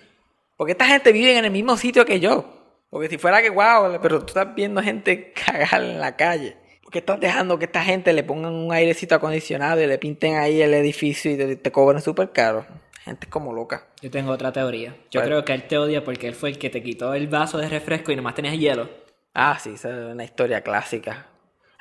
Porque 0.57 0.71
esta 0.71 0.85
gente 0.85 1.11
vive 1.11 1.37
en 1.37 1.45
el 1.45 1.51
mismo 1.51 1.75
sitio 1.77 2.05
que 2.05 2.19
yo. 2.19 2.45
Porque 2.89 3.09
si 3.09 3.17
fuera 3.17 3.41
que 3.41 3.49
guau, 3.49 3.99
pero 4.01 4.19
tú 4.19 4.27
estás 4.27 4.55
viendo 4.55 4.81
gente 4.81 5.33
cagar 5.45 5.81
en 5.83 5.99
la 5.99 6.15
calle. 6.15 6.57
Porque 6.81 6.99
estás 6.99 7.19
dejando 7.19 7.57
que 7.59 7.65
esta 7.65 7.83
gente 7.83 8.13
le 8.13 8.23
pongan 8.23 8.53
un 8.53 8.71
airecito 8.71 9.15
acondicionado 9.15 9.81
y 9.81 9.87
le 9.87 9.97
pinten 9.97 10.35
ahí 10.37 10.61
el 10.61 10.73
edificio 10.73 11.31
y 11.31 11.35
te, 11.37 11.55
te 11.57 11.71
cobren 11.71 12.01
súper 12.01 12.31
caro. 12.31 12.65
Gente 13.03 13.25
es 13.25 13.31
como 13.31 13.53
loca. 13.53 13.87
Yo 14.01 14.09
tengo 14.09 14.31
otra 14.31 14.51
teoría. 14.53 14.95
Yo 15.11 15.19
¿Cuál? 15.19 15.25
creo 15.25 15.45
que 15.45 15.53
él 15.53 15.63
te 15.67 15.77
odia 15.77 16.03
porque 16.03 16.27
él 16.27 16.35
fue 16.35 16.49
el 16.49 16.57
que 16.57 16.69
te 16.69 16.81
quitó 16.81 17.13
el 17.13 17.27
vaso 17.27 17.57
de 17.57 17.67
refresco 17.67 18.11
y 18.11 18.15
nomás 18.15 18.33
tenías 18.35 18.57
hielo. 18.57 18.87
Ah, 19.33 19.57
sí, 19.59 19.71
esa 19.75 19.89
es 19.89 20.13
una 20.13 20.23
historia 20.23 20.61
clásica. 20.61 21.27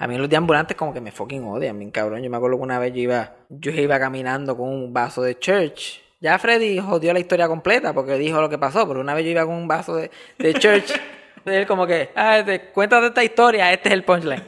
A 0.05 0.07
mí 0.07 0.19
los 0.19 0.29
deambulantes 0.29 0.77
como 0.77 0.93
que 0.93 1.01
me 1.01 1.11
fucking 1.11 1.45
odian, 1.45 1.79
bien 1.79 1.91
cabrón. 1.91 2.23
Yo 2.23 2.29
me 2.29 2.37
acuerdo 2.37 2.59
que 2.59 2.63
una 2.63 2.79
vez 2.79 2.93
yo 2.93 3.01
iba, 3.01 3.37
yo 3.49 3.71
iba 3.73 3.99
caminando 3.99 4.55
con 4.55 4.69
un 4.69 4.93
vaso 4.93 5.23
de 5.23 5.39
church. 5.39 6.03
Ya 6.21 6.39
Freddy 6.39 6.79
jodió 6.79 7.15
la 7.15 7.21
historia 7.21 7.49
completa 7.49 7.95
porque 7.95 8.19
dijo 8.19 8.39
lo 8.39 8.51
que 8.51 8.59
pasó, 8.59 8.87
pero 8.87 9.01
una 9.01 9.15
vez 9.15 9.25
yo 9.25 9.31
iba 9.31 9.47
con 9.47 9.55
un 9.55 9.67
vaso 9.67 9.97
de, 9.97 10.11
de 10.37 10.53
church. 10.53 10.93
Él 11.47 11.67
como 11.67 11.87
que, 11.87 12.11
ah, 12.17 12.37
este, 12.37 12.71
cuéntate 12.73 13.07
esta 13.07 13.25
historia, 13.25 13.73
este 13.73 13.89
es 13.89 13.95
el 13.95 14.05
punchline. 14.05 14.45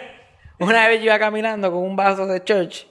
Una 0.58 0.88
vez 0.88 0.98
yo 0.98 1.04
iba 1.04 1.18
caminando 1.20 1.70
con 1.70 1.80
un 1.80 1.94
vaso 1.94 2.26
de 2.26 2.42
church 2.42 2.88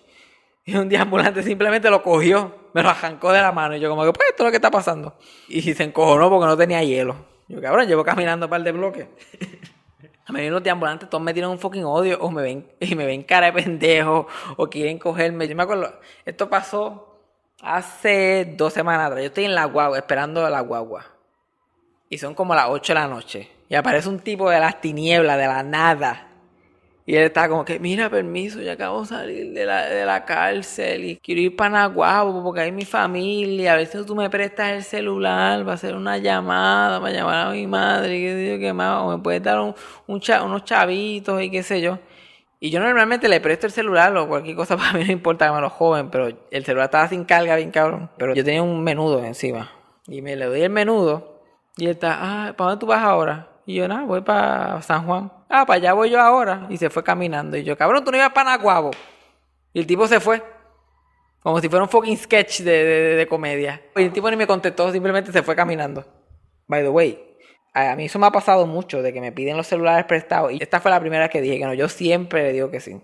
y 0.64 0.78
un 0.78 0.88
deambulante 0.88 1.44
simplemente 1.44 1.90
lo 1.90 2.02
cogió, 2.04 2.70
me 2.74 2.84
lo 2.84 2.90
arrancó 2.90 3.34
de 3.34 3.42
la 3.42 3.52
mano 3.52 3.76
y 3.76 3.82
yo 3.82 3.90
como 3.90 4.06
que, 4.06 4.14
pues 4.14 4.30
esto 4.30 4.44
es 4.44 4.46
lo 4.46 4.52
que 4.52 4.58
está 4.58 4.72
pasando. 4.72 5.18
Y 5.50 5.62
se 5.62 5.84
encojonó 5.84 6.30
porque 6.30 6.46
no 6.46 6.56
tenía 6.56 6.82
hielo. 6.82 7.18
Yo, 7.50 7.62
cabrón, 7.62 7.86
llevo 7.86 8.06
caminando 8.06 8.46
un 8.46 8.50
par 8.50 8.64
de 8.64 8.72
bloques. 8.72 9.08
A 10.28 10.34
mí 10.34 10.50
los 10.50 10.62
deambulantes 10.62 11.10
todos 11.10 11.24
me 11.24 11.34
tiran 11.34 11.52
un 11.52 11.60
fucking 11.60 11.86
odio 11.86 12.20
o 12.20 12.30
me 12.30 12.42
ven 12.42 12.70
y 12.80 12.96
me 12.96 13.06
ven 13.06 13.24
cara 13.24 13.48
de 13.48 13.54
pendejo 13.54 14.28
o 14.58 14.68
quieren 14.68 15.00
cogerme. 15.00 15.48
Yo 15.48 15.56
me 15.56 15.64
acuerdo, 15.64 16.00
esto 16.26 16.50
pasó 16.50 17.22
hace 17.62 18.54
dos 18.58 18.74
semanas 18.74 19.08
atrás. 19.08 19.22
Yo 19.22 19.28
estoy 19.28 19.46
en 19.46 19.56
la 19.56 19.66
guagua, 19.66 19.98
esperando 19.98 20.48
la 20.50 20.60
guagua. 20.62 21.06
Y 22.10 22.18
son 22.18 22.36
como 22.36 22.56
las 22.56 22.68
8 22.70 22.94
de 22.94 23.00
la 23.00 23.08
noche. 23.08 23.52
Y 23.70 23.76
aparece 23.76 24.08
un 24.08 24.20
tipo 24.20 24.50
de 24.50 24.60
las 24.60 24.80
tinieblas, 24.80 25.38
de 25.38 25.48
la 25.48 25.64
nada. 25.64 26.27
Y 27.08 27.16
él 27.16 27.24
estaba 27.24 27.48
como 27.50 27.66
que, 27.66 27.80
mira, 27.80 28.10
permiso, 28.10 28.62
ya 28.62 28.74
acabo 28.74 29.02
de 29.02 29.08
salir 29.08 29.54
de 29.54 29.66
la, 29.66 29.86
de 29.88 30.06
la 30.06 30.26
cárcel 30.26 31.06
y 31.06 31.18
quiero 31.18 31.42
ir 31.42 31.56
para 31.56 31.70
Naguabo 31.72 32.44
porque 32.44 32.60
hay 32.62 32.74
mi 32.74 32.84
familia. 32.86 33.74
A 33.74 33.78
ver 33.78 33.88
si 33.88 34.06
tú 34.06 34.14
me 34.16 34.30
prestas 34.30 34.72
el 34.74 34.84
celular 34.84 35.62
para 35.62 35.76
hacer 35.76 35.96
una 35.96 36.18
llamada, 36.18 37.00
para 37.02 37.14
llamar 37.14 37.48
a 37.48 37.52
mi 37.52 37.66
madre, 37.66 38.10
qué 38.20 38.34
sé 38.34 38.54
yo, 38.56 38.60
qué 38.60 38.74
más. 38.74 39.08
Me 39.08 39.20
puedes 39.24 39.42
dar 39.42 39.60
un, 39.62 39.74
un 40.08 40.20
cha- 40.20 40.44
unos 40.44 40.66
chavitos 40.66 41.42
y 41.42 41.50
qué 41.50 41.64
sé 41.64 41.82
yo. 41.82 41.98
Y 42.60 42.72
yo 42.72 42.80
normalmente 42.82 43.30
le 43.30 43.40
presto 43.40 43.68
el 43.68 43.72
celular 43.72 44.16
o 44.18 44.28
cualquier 44.28 44.56
cosa 44.58 44.76
para 44.78 44.94
mí 44.94 45.06
no 45.06 45.12
importa 45.14 45.54
me 45.54 45.62
lo 45.62 45.70
joven, 45.70 46.10
pero 46.10 46.28
el 46.52 46.66
celular 46.66 46.86
estaba 46.88 47.08
sin 47.08 47.24
carga, 47.26 47.56
bien 47.56 47.72
cabrón. 47.72 48.10
Pero 48.18 48.34
yo 48.34 48.44
tenía 48.44 48.64
un 48.64 48.84
menudo 48.84 49.24
encima. 49.24 49.72
Y 50.08 50.22
me 50.22 50.36
le 50.36 50.46
doy 50.46 50.62
el 50.62 50.70
menudo 50.72 51.42
y 51.78 51.86
él 51.86 51.92
está, 51.92 52.18
ah, 52.50 52.54
¿para 52.58 52.72
dónde 52.72 52.80
tú 52.82 52.88
vas 52.88 53.04
ahora? 53.04 53.48
Y 53.66 53.76
yo, 53.76 53.88
nada, 53.88 54.04
voy 54.06 54.22
para 54.22 54.82
San 54.82 55.06
Juan. 55.06 55.32
Ah, 55.50 55.66
para 55.66 55.78
allá 55.78 55.94
voy 55.94 56.10
yo 56.10 56.20
ahora. 56.20 56.66
Y 56.70 56.78
se 56.78 56.90
fue 56.90 57.04
caminando. 57.04 57.58
Y 57.58 57.64
yo, 57.64 57.78
cabrón, 57.78 58.04
tú 58.04 58.12
no 58.12 58.18
ibas 58.18 58.32
para 58.32 58.52
Naguabo. 58.52 58.92
Y 59.74 59.80
el 59.80 59.88
tipo 59.88 60.08
se 60.08 60.20
fue. 60.20 60.44
Como 61.40 61.62
si 61.62 61.70
fuera 61.70 61.84
un 61.84 61.90
fucking 61.90 62.18
sketch 62.18 62.60
de, 62.62 62.84
de- 62.84 63.16
de 63.16 63.28
comedia. 63.28 63.82
Y 63.96 64.04
el 64.04 64.12
tipo 64.12 64.30
ni 64.30 64.36
me 64.36 64.48
contestó, 64.48 64.92
simplemente 64.92 65.32
se 65.32 65.44
fue 65.44 65.56
caminando. 65.56 66.06
By 66.68 66.82
the 66.84 66.90
way, 66.90 67.24
a 67.74 67.96
mí 67.96 68.06
eso 68.06 68.20
me 68.20 68.28
ha 68.28 68.32
pasado 68.32 68.66
mucho, 68.68 69.02
de 69.02 69.14
que 69.14 69.22
me 69.22 69.32
piden 69.32 69.56
los 69.56 69.68
celulares 69.68 70.06
prestados. 70.06 70.52
Y 70.52 70.62
esta 70.62 70.82
fue 70.82 70.92
la 70.92 71.00
primera 71.00 71.30
que 71.30 71.40
dije 71.42 71.60
que 71.60 71.66
no. 71.66 71.74
Yo 71.74 71.88
siempre 71.88 72.44
le 72.44 72.54
digo 72.54 72.70
que 72.70 72.80
sí. 72.82 73.00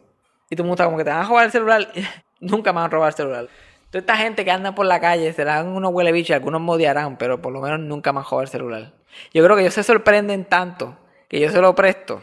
Y 0.49 0.55
tú 0.55 0.63
me 0.63 0.69
gusta 0.69 0.85
como 0.85 0.97
que 0.97 1.03
te 1.05 1.11
van 1.11 1.19
a 1.21 1.27
robar 1.27 1.45
el 1.45 1.51
celular. 1.51 1.87
Nunca 2.41 2.73
me 2.73 2.77
van 2.77 2.85
a 2.85 2.89
robar 2.89 3.09
el 3.09 3.15
celular. 3.15 3.47
Toda 3.89 3.99
esta 3.99 4.17
gente 4.17 4.43
que 4.43 4.51
anda 4.51 4.73
por 4.75 4.87
la 4.87 4.99
calle 4.99 5.31
se 5.31 5.45
la 5.45 5.57
dan 5.57 5.67
unos 5.67 5.93
huele 5.93 6.11
bichos, 6.11 6.33
algunos 6.35 6.59
modiarán, 6.59 7.15
pero 7.17 7.41
por 7.41 7.53
lo 7.53 7.61
menos 7.61 7.79
nunca 7.79 8.11
me 8.11 8.19
han 8.19 8.25
robado 8.25 8.41
el 8.41 8.47
celular. 8.47 8.91
Yo 9.33 9.43
creo 9.43 9.55
que 9.55 9.61
ellos 9.61 9.75
se 9.75 9.83
sorprenden 9.83 10.45
tanto 10.45 10.97
que 11.29 11.39
yo 11.39 11.49
se 11.51 11.61
lo 11.61 11.75
presto 11.75 12.21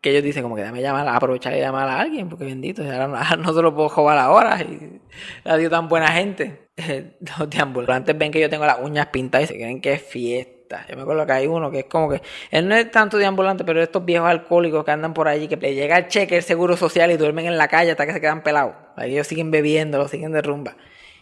que 0.00 0.10
ellos 0.10 0.22
dicen 0.22 0.42
como 0.42 0.56
que 0.56 0.62
dame 0.62 0.80
llamar, 0.80 1.06
aprovechar 1.08 1.54
y 1.54 1.60
llamar 1.60 1.88
a 1.88 2.00
alguien, 2.00 2.28
porque 2.28 2.44
bendito, 2.44 2.82
ahora 2.82 3.36
no, 3.36 3.52
se 3.52 3.62
lo 3.62 3.74
puedo 3.74 3.88
robar 3.88 4.18
ahora. 4.18 4.60
Y 4.62 5.00
la 5.44 5.56
dio 5.56 5.68
tan 5.68 5.88
buena 5.88 6.08
gente. 6.08 6.68
Los 7.38 7.50
deambulantes 7.50 8.16
ven 8.16 8.32
que 8.32 8.40
yo 8.40 8.48
tengo 8.48 8.64
las 8.64 8.78
uñas 8.80 9.06
pintadas 9.08 9.50
y 9.50 9.52
se 9.52 9.58
creen 9.58 9.80
que 9.80 9.92
es 9.92 10.02
fiesta. 10.02 10.86
Yo 10.88 10.96
me 10.96 11.02
acuerdo 11.02 11.26
que 11.26 11.32
hay 11.32 11.46
uno 11.46 11.70
que 11.70 11.80
es 11.80 11.84
como 11.84 12.08
que, 12.08 12.22
él 12.50 12.66
no 12.68 12.74
es 12.74 12.90
tanto 12.90 13.18
deambulante, 13.18 13.64
pero 13.64 13.82
estos 13.82 14.04
viejos 14.04 14.28
alcohólicos 14.28 14.84
que 14.84 14.90
andan 14.90 15.12
por 15.12 15.28
allí, 15.28 15.48
que 15.48 15.56
le 15.56 15.74
llega 15.74 15.98
el 15.98 16.08
cheque, 16.08 16.36
el 16.36 16.42
seguro 16.42 16.76
social 16.76 17.10
y 17.10 17.16
duermen 17.16 17.46
en 17.46 17.58
la 17.58 17.68
calle 17.68 17.90
hasta 17.90 18.06
que 18.06 18.12
se 18.12 18.20
quedan 18.20 18.42
pelados. 18.42 18.74
Ellos 18.96 19.26
siguen 19.26 19.50
bebiendo, 19.50 19.98
lo 19.98 20.08
siguen 20.08 20.32
de 20.32 20.40
rumba. 20.40 20.76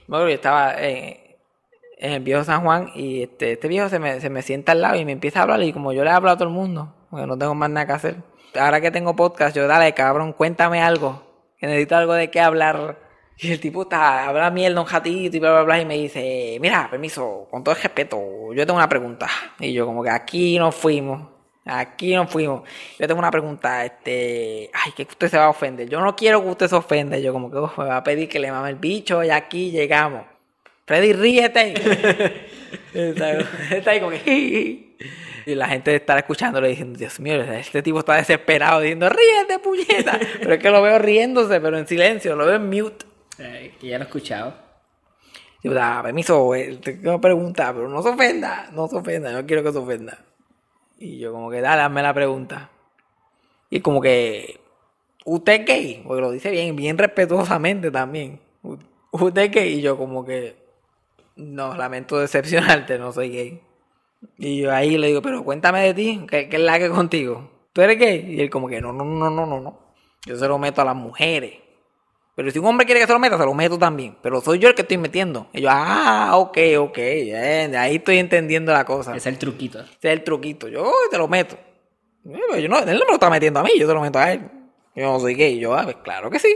Me 0.06 0.16
acuerdo 0.16 0.26
que 0.26 0.32
yo 0.32 0.36
estaba 0.36 0.74
eh, 0.78 1.38
en 1.98 2.12
el 2.12 2.20
viejo 2.22 2.44
San 2.44 2.62
Juan 2.62 2.90
y 2.94 3.22
este, 3.22 3.52
este 3.52 3.68
viejo 3.68 3.88
se 3.88 3.98
me, 3.98 4.20
se 4.20 4.30
me 4.30 4.42
sienta 4.42 4.72
al 4.72 4.82
lado 4.82 4.96
y 4.96 5.04
me 5.04 5.12
empieza 5.12 5.40
a 5.40 5.42
hablar 5.42 5.62
y 5.62 5.72
como 5.72 5.92
yo 5.92 6.04
le 6.04 6.10
hablo 6.10 6.30
a 6.30 6.36
todo 6.36 6.48
el 6.48 6.54
mundo, 6.54 6.94
porque 7.10 7.26
no 7.26 7.36
tengo 7.36 7.54
más 7.54 7.70
nada 7.70 7.86
que 7.86 7.92
hacer. 7.92 8.16
Ahora 8.58 8.80
que 8.80 8.90
tengo 8.90 9.14
podcast, 9.16 9.56
yo 9.56 9.66
dale 9.66 9.92
cabrón, 9.94 10.32
cuéntame 10.32 10.80
algo, 10.80 11.22
que 11.58 11.66
necesito 11.66 11.96
algo 11.96 12.14
de 12.14 12.30
qué 12.30 12.40
hablar. 12.40 12.98
Y 13.38 13.52
el 13.52 13.60
tipo 13.60 13.82
está, 13.82 14.26
habla 14.28 14.50
mierda 14.50 14.80
un 14.80 14.88
ratito 14.88 15.36
y 15.36 15.40
bla 15.40 15.52
bla 15.52 15.62
bla 15.62 15.80
y 15.80 15.84
me 15.86 15.94
dice, 15.94 16.58
mira, 16.60 16.88
permiso, 16.90 17.46
con 17.50 17.62
todo 17.62 17.74
el 17.76 17.80
respeto, 17.80 18.18
yo 18.52 18.66
tengo 18.66 18.78
una 18.78 18.88
pregunta. 18.88 19.28
Y 19.60 19.72
yo 19.72 19.86
como 19.86 20.02
que 20.02 20.10
aquí 20.10 20.58
nos 20.58 20.74
fuimos. 20.74 21.28
Aquí 21.64 22.14
nos 22.14 22.30
fuimos. 22.30 22.62
Yo 22.98 23.06
tengo 23.06 23.18
una 23.18 23.30
pregunta, 23.30 23.84
este, 23.84 24.70
ay, 24.72 24.92
que 24.92 25.02
usted 25.02 25.28
se 25.28 25.36
va 25.36 25.44
a 25.44 25.50
ofender. 25.50 25.88
Yo 25.88 26.00
no 26.00 26.16
quiero 26.16 26.42
que 26.42 26.48
usted 26.48 26.66
se 26.66 26.74
ofenda. 26.76 27.18
Yo 27.18 27.32
como 27.32 27.50
que 27.50 27.58
"Uf, 27.58 27.78
me 27.78 27.84
va 27.84 27.98
a 27.98 28.02
pedir 28.02 28.28
que 28.28 28.38
le 28.38 28.50
mame 28.50 28.70
el 28.70 28.76
bicho 28.76 29.22
y 29.22 29.30
aquí 29.30 29.70
llegamos. 29.70 30.24
Freddy, 30.86 31.12
ríete. 31.12 31.74
está 32.94 33.90
ahí 33.90 34.00
como 34.00 34.10
que... 34.12 34.96
Y 35.50 35.54
la 35.54 35.66
gente 35.66 35.94
está 35.94 36.18
escuchándole 36.18 36.68
diciendo, 36.68 36.98
Dios 36.98 37.18
mío, 37.20 37.40
este 37.42 37.82
tipo 37.82 38.00
está 38.00 38.16
desesperado 38.16 38.80
diciendo, 38.80 39.08
ríete, 39.08 39.58
puñeta. 39.60 40.18
Pero 40.40 40.52
es 40.54 40.58
que 40.60 40.70
lo 40.70 40.82
veo 40.82 40.98
riéndose, 40.98 41.58
pero 41.58 41.78
en 41.78 41.86
silencio, 41.86 42.36
lo 42.36 42.44
veo 42.44 42.56
en 42.56 42.68
mute. 42.68 43.06
Eh, 43.38 43.74
que 43.80 43.86
ya 43.88 43.96
lo 43.98 44.04
he 44.04 44.06
escuchado. 44.08 44.52
Yo, 45.62 45.72
"Ah, 45.80 46.00
permiso, 46.02 46.54
eh, 46.54 46.76
te 46.82 47.00
quiero 47.00 47.18
preguntar, 47.20 47.74
pero 47.74 47.88
no 47.88 48.02
se 48.02 48.10
ofenda, 48.10 48.68
no 48.72 48.88
se 48.88 48.96
ofenda, 48.96 49.32
no 49.32 49.46
quiero 49.46 49.62
que 49.62 49.72
se 49.72 49.78
ofenda. 49.78 50.18
Y 50.98 51.18
yo 51.18 51.32
como 51.32 51.50
que, 51.50 51.60
dale, 51.62 51.80
hazme 51.82 52.02
la 52.02 52.12
pregunta. 52.12 52.68
Y 53.70 53.80
como 53.80 54.00
que, 54.02 54.60
¿usted 55.24 55.60
es 55.60 55.66
gay? 55.66 56.02
Porque 56.06 56.20
lo 56.20 56.30
dice 56.30 56.50
bien, 56.50 56.76
bien 56.76 56.98
respetuosamente 56.98 57.90
también. 57.90 58.38
"U- 58.62 58.76
¿Usted 59.12 59.42
es 59.42 59.50
gay? 59.50 59.78
Y 59.78 59.80
yo 59.80 59.96
como 59.96 60.24
que, 60.26 60.56
no, 61.36 61.74
lamento 61.74 62.18
decepcionarte, 62.18 62.98
no 62.98 63.12
soy 63.12 63.30
gay. 63.30 63.60
Y 64.36 64.62
yo 64.62 64.72
ahí 64.72 64.96
le 64.96 65.08
digo, 65.08 65.22
pero 65.22 65.44
cuéntame 65.44 65.82
de 65.82 65.94
ti, 65.94 66.26
¿qué, 66.28 66.48
qué 66.48 66.56
es 66.56 66.62
la 66.62 66.78
que 66.78 66.88
contigo? 66.90 67.50
¿Tú 67.72 67.82
eres 67.82 67.98
gay? 67.98 68.24
Y 68.28 68.40
él 68.40 68.50
como 68.50 68.68
que, 68.68 68.80
no, 68.80 68.92
no, 68.92 69.04
no, 69.04 69.30
no, 69.30 69.46
no, 69.46 69.60
no. 69.60 69.78
Yo 70.26 70.36
se 70.36 70.48
lo 70.48 70.58
meto 70.58 70.82
a 70.82 70.84
las 70.84 70.96
mujeres. 70.96 71.54
Pero 72.34 72.50
si 72.52 72.58
un 72.58 72.66
hombre 72.66 72.86
quiere 72.86 73.00
que 73.00 73.06
se 73.06 73.12
lo 73.12 73.18
meta, 73.18 73.36
se 73.36 73.44
lo 73.44 73.54
meto 73.54 73.78
también. 73.78 74.16
Pero 74.22 74.40
soy 74.40 74.58
yo 74.60 74.68
el 74.68 74.74
que 74.74 74.82
estoy 74.82 74.96
metiendo. 74.96 75.48
Y 75.52 75.62
yo, 75.62 75.68
ah, 75.72 76.36
ok, 76.36 76.58
ok. 76.78 76.98
eh, 76.98 77.72
ahí 77.76 77.96
estoy 77.96 78.18
entendiendo 78.18 78.72
la 78.72 78.84
cosa. 78.84 79.16
Es 79.16 79.26
el 79.26 79.38
truquito. 79.38 79.80
Es 79.80 79.88
el 80.02 80.22
truquito. 80.22 80.68
Yo 80.68 80.84
"Uy, 80.84 81.10
te 81.10 81.18
lo 81.18 81.26
meto. 81.26 81.56
Eh, 82.54 82.62
yo 82.62 82.68
no, 82.68 82.78
él 82.78 82.98
no 82.98 83.04
me 83.04 83.06
lo 83.06 83.14
está 83.14 83.28
metiendo 83.30 83.58
a 83.60 83.64
mí, 83.64 83.70
yo 83.76 83.88
te 83.88 83.94
lo 83.94 84.00
meto 84.00 84.18
a 84.20 84.32
él. 84.32 84.42
Yo 84.94 85.04
no 85.04 85.18
soy 85.18 85.34
gay. 85.34 85.58
Yo, 85.58 85.74
ah, 85.74 85.82
pues 85.84 85.96
claro 85.96 86.30
que 86.30 86.38
sí. 86.38 86.54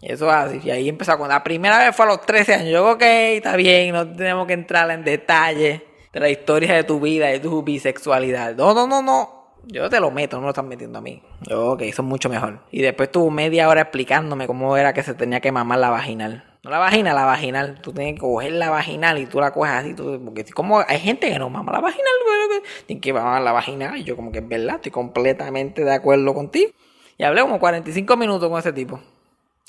Y 0.00 0.12
eso 0.12 0.26
es 0.28 0.32
así. 0.34 0.60
Y 0.62 0.70
ahí 0.70 0.88
empezó 0.88 1.18
con 1.18 1.28
la 1.28 1.42
primera 1.42 1.78
vez 1.78 1.96
fue 1.96 2.04
a 2.06 2.08
los 2.10 2.20
13 2.24 2.54
años. 2.54 2.70
Yo, 2.70 2.88
ok, 2.92 3.02
está 3.02 3.56
bien, 3.56 3.92
no 3.92 4.12
tenemos 4.12 4.46
que 4.46 4.52
entrar 4.52 4.88
en 4.92 5.02
detalle 5.02 5.87
de 6.12 6.20
la 6.20 6.30
historia 6.30 6.74
de 6.74 6.84
tu 6.84 7.00
vida, 7.00 7.26
de 7.26 7.40
tu 7.40 7.62
bisexualidad. 7.62 8.54
No, 8.56 8.74
no, 8.74 8.86
no, 8.86 9.02
no. 9.02 9.38
Yo 9.66 9.90
te 9.90 10.00
lo 10.00 10.10
meto, 10.10 10.38
no 10.38 10.44
lo 10.44 10.48
estás 10.50 10.64
metiendo 10.64 10.98
a 10.98 11.02
mí. 11.02 11.22
Yo, 11.42 11.72
ok, 11.72 11.82
eso 11.82 12.02
es 12.02 12.08
mucho 12.08 12.28
mejor. 12.28 12.60
Y 12.70 12.80
después 12.80 13.10
tuvo 13.10 13.30
media 13.30 13.68
hora 13.68 13.82
explicándome 13.82 14.46
cómo 14.46 14.76
era 14.76 14.92
que 14.94 15.02
se 15.02 15.14
tenía 15.14 15.40
que 15.40 15.52
mamar 15.52 15.78
la 15.78 15.90
vaginal. 15.90 16.44
No 16.62 16.70
la 16.70 16.78
vagina, 16.78 17.14
la 17.14 17.24
vaginal. 17.24 17.80
Tú 17.80 17.92
tienes 17.92 18.14
que 18.14 18.20
coger 18.20 18.52
la 18.52 18.70
vaginal 18.70 19.18
y 19.18 19.26
tú 19.26 19.40
la 19.40 19.52
coges 19.52 19.72
así. 19.72 19.94
Tú, 19.94 20.20
porque 20.24 20.44
como 20.44 20.80
hay 20.80 20.98
gente 20.98 21.30
que 21.30 21.38
no 21.38 21.50
mama 21.50 21.72
la 21.72 21.80
vaginal, 21.80 22.12
bueno, 22.24 23.00
que 23.00 23.12
mamar 23.12 23.42
la 23.42 23.52
vaginal. 23.52 23.96
Y 23.98 24.04
yo 24.04 24.16
como 24.16 24.32
que 24.32 24.38
es 24.38 24.48
verdad, 24.48 24.76
estoy 24.76 24.90
completamente 24.90 25.84
de 25.84 25.94
acuerdo 25.94 26.34
contigo. 26.34 26.70
Y 27.16 27.24
hablé 27.24 27.42
como 27.42 27.58
45 27.58 28.16
minutos 28.16 28.48
con 28.48 28.58
ese 28.58 28.72
tipo. 28.72 29.00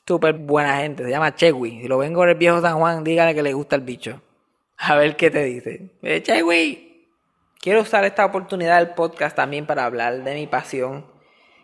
Súper 0.08 0.34
buena 0.34 0.78
gente, 0.78 1.04
se 1.04 1.10
llama 1.10 1.36
Chewi. 1.36 1.82
Si 1.82 1.88
lo 1.88 1.98
ven 1.98 2.14
con 2.14 2.28
el 2.28 2.36
viejo 2.36 2.62
San 2.62 2.80
Juan, 2.80 3.04
dígale 3.04 3.36
que 3.36 3.44
le 3.44 3.54
gusta 3.54 3.76
el 3.76 3.82
bicho. 3.82 4.22
A 4.82 4.96
ver 4.96 5.18
qué 5.18 5.30
te 5.30 5.44
dice. 5.44 5.92
Eh, 6.02 6.24
Chewi, 6.24 7.06
quiero 7.60 7.82
usar 7.82 8.06
esta 8.06 8.26
oportunidad 8.26 8.78
del 8.78 8.96
podcast 8.96 9.36
también 9.36 9.66
para 9.66 9.84
hablar 9.84 10.24
de 10.24 10.34
mi 10.34 10.48
pasión, 10.48 11.06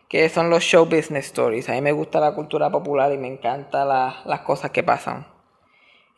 que 0.09 0.27
son 0.27 0.49
los 0.49 0.63
show 0.63 0.85
business 0.85 1.27
stories. 1.27 1.69
A 1.69 1.73
mí 1.73 1.81
me 1.81 1.93
gusta 1.93 2.19
la 2.19 2.35
cultura 2.35 2.69
popular 2.69 3.13
y 3.13 3.17
me 3.17 3.29
encantan 3.29 3.87
las 3.87 4.41
cosas 4.41 4.71
que 4.71 4.83
pasan 4.83 5.27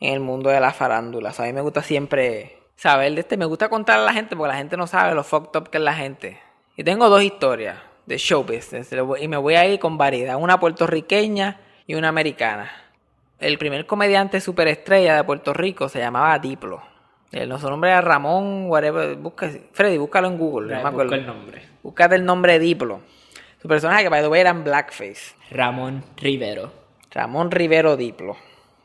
en 0.00 0.12
el 0.12 0.18
mundo 0.18 0.50
de 0.50 0.58
las 0.58 0.74
farándulas. 0.74 1.38
A 1.38 1.44
mí 1.44 1.52
me 1.52 1.60
gusta 1.60 1.82
siempre 1.82 2.58
saber 2.74 3.14
de 3.14 3.20
este, 3.20 3.36
me 3.36 3.44
gusta 3.44 3.68
contar 3.68 4.00
a 4.00 4.02
la 4.02 4.12
gente 4.12 4.34
porque 4.34 4.48
la 4.48 4.58
gente 4.58 4.76
no 4.76 4.88
sabe 4.88 5.14
lo 5.14 5.22
fucked 5.22 5.56
up 5.56 5.70
que 5.70 5.78
es 5.78 5.84
la 5.84 5.94
gente. 5.94 6.40
Y 6.76 6.82
tengo 6.82 7.08
dos 7.08 7.22
historias 7.22 7.78
de 8.06 8.18
show 8.18 8.42
business 8.42 8.90
y 9.20 9.28
me 9.28 9.36
voy 9.36 9.54
a 9.54 9.64
ir 9.66 9.78
con 9.78 9.98
variedad, 9.98 10.34
una 10.34 10.58
puertorriqueña 10.58 11.60
y 11.86 11.94
una 11.94 12.08
americana. 12.08 12.87
El 13.38 13.56
primer 13.56 13.86
comediante 13.86 14.40
superestrella 14.40 15.14
de 15.14 15.24
Puerto 15.24 15.54
Rico 15.54 15.88
se 15.88 16.00
llamaba 16.00 16.36
Diplo. 16.40 16.82
El, 17.30 17.56
su 17.58 17.70
nombre 17.70 17.90
era 17.90 18.00
Ramón, 18.00 18.64
whatever. 18.68 19.14
Busca, 19.16 19.48
Freddy, 19.72 19.96
búscalo 19.96 20.26
en 20.26 20.38
Google. 20.38 20.74
no 20.74 20.82
me 20.82 20.88
acuerdo. 20.88 21.14
el 21.14 21.26
nombre. 21.26 21.62
Búscate 21.82 22.16
el 22.16 22.24
nombre 22.24 22.58
Diplo. 22.58 23.00
Su 23.62 23.68
personaje 23.68 24.02
que 24.02 24.08
way 24.08 24.40
era 24.40 24.50
en 24.50 24.64
blackface. 24.64 25.36
Ramón 25.50 26.04
Rivero. 26.16 26.72
Ramón 27.12 27.50
Rivero 27.50 27.96
Diplo. 27.96 28.36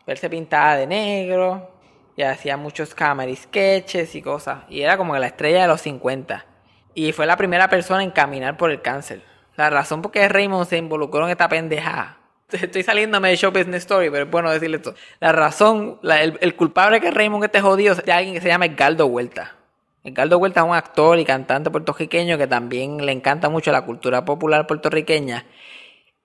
Él 0.05 0.17
se 0.17 0.29
pintaba 0.29 0.75
de 0.75 0.85
negro 0.85 1.71
y 2.15 2.21
hacía 2.21 2.55
muchos 2.55 2.93
comedy 2.93 3.35
sketches 3.35 4.13
y 4.13 4.21
cosas. 4.21 4.65
Y 4.69 4.81
era 4.81 4.97
como 4.97 5.17
la 5.17 5.27
estrella 5.27 5.63
de 5.63 5.67
los 5.67 5.81
50. 5.81 6.45
Y 6.93 7.11
fue 7.11 7.25
la 7.25 7.37
primera 7.37 7.69
persona 7.69 8.03
en 8.03 8.11
caminar 8.11 8.57
por 8.57 8.69
el 8.69 8.81
cáncer. 8.81 9.23
La 9.55 9.71
razón 9.71 10.03
por 10.03 10.11
qué 10.11 10.27
Raymond 10.27 10.67
se 10.67 10.77
involucró 10.77 11.25
en 11.25 11.31
esta 11.31 11.49
pendejada. 11.49 12.17
Estoy 12.61 12.83
saliéndome 12.83 13.29
de 13.29 13.37
Show 13.37 13.51
Business 13.51 13.83
Story, 13.83 14.09
pero 14.09 14.25
es 14.25 14.31
bueno 14.31 14.51
decirle 14.51 14.77
esto. 14.77 14.93
La 15.19 15.31
razón, 15.31 15.99
el, 16.03 16.55
culpable 16.55 17.01
que 17.01 17.11
Raymond 17.11 17.43
esté 17.43 17.61
jodido 17.61 17.93
es 17.93 18.05
de 18.05 18.11
alguien 18.11 18.35
que 18.35 18.41
se 18.41 18.47
llama 18.47 18.65
Edgardo 18.65 19.07
Huerta. 19.07 19.55
Edgardo 20.03 20.37
Huerta 20.37 20.61
es 20.61 20.67
un 20.67 20.75
actor 20.75 21.17
y 21.17 21.25
cantante 21.25 21.71
puertorriqueño 21.71 22.37
que 22.37 22.47
también 22.47 23.05
le 23.05 23.11
encanta 23.11 23.49
mucho 23.49 23.71
la 23.71 23.83
cultura 23.83 24.25
popular 24.25 24.67
puertorriqueña. 24.67 25.45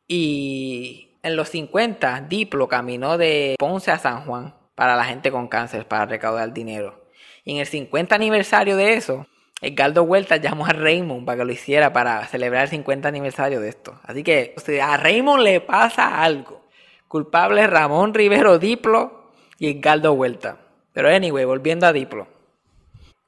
Y 0.06 1.16
en 1.22 1.36
los 1.36 1.48
50, 1.48 2.26
Diplo 2.28 2.68
caminó 2.68 3.16
de 3.16 3.56
Ponce 3.58 3.90
a 3.90 3.98
San 3.98 4.24
Juan 4.24 4.54
para 4.74 4.96
la 4.96 5.04
gente 5.04 5.30
con 5.30 5.48
cáncer, 5.48 5.86
para 5.86 6.06
recaudar 6.06 6.52
dinero. 6.52 7.06
Y 7.44 7.52
en 7.52 7.58
el 7.58 7.66
50 7.66 8.14
aniversario 8.14 8.76
de 8.76 8.94
eso, 8.94 9.26
Edgardo 9.60 10.04
Huerta 10.04 10.36
llamó 10.36 10.66
a 10.66 10.72
Raymond 10.72 11.24
para 11.24 11.38
que 11.38 11.44
lo 11.44 11.52
hiciera 11.52 11.92
para 11.92 12.24
celebrar 12.26 12.64
el 12.64 12.68
50 12.70 13.08
aniversario 13.08 13.60
de 13.60 13.68
esto. 13.68 13.98
Así 14.04 14.22
que 14.22 14.54
a 14.80 14.96
Raymond 14.96 15.42
le 15.42 15.60
pasa 15.60 16.22
algo. 16.22 16.64
Culpable 17.08 17.66
Ramón 17.66 18.14
Rivero 18.14 18.58
Diplo 18.58 19.32
y 19.58 19.68
Edgardo 19.68 20.12
Huerta. 20.12 20.58
Pero 20.92 21.08
anyway, 21.08 21.44
volviendo 21.44 21.86
a 21.86 21.92
Diplo. 21.92 22.28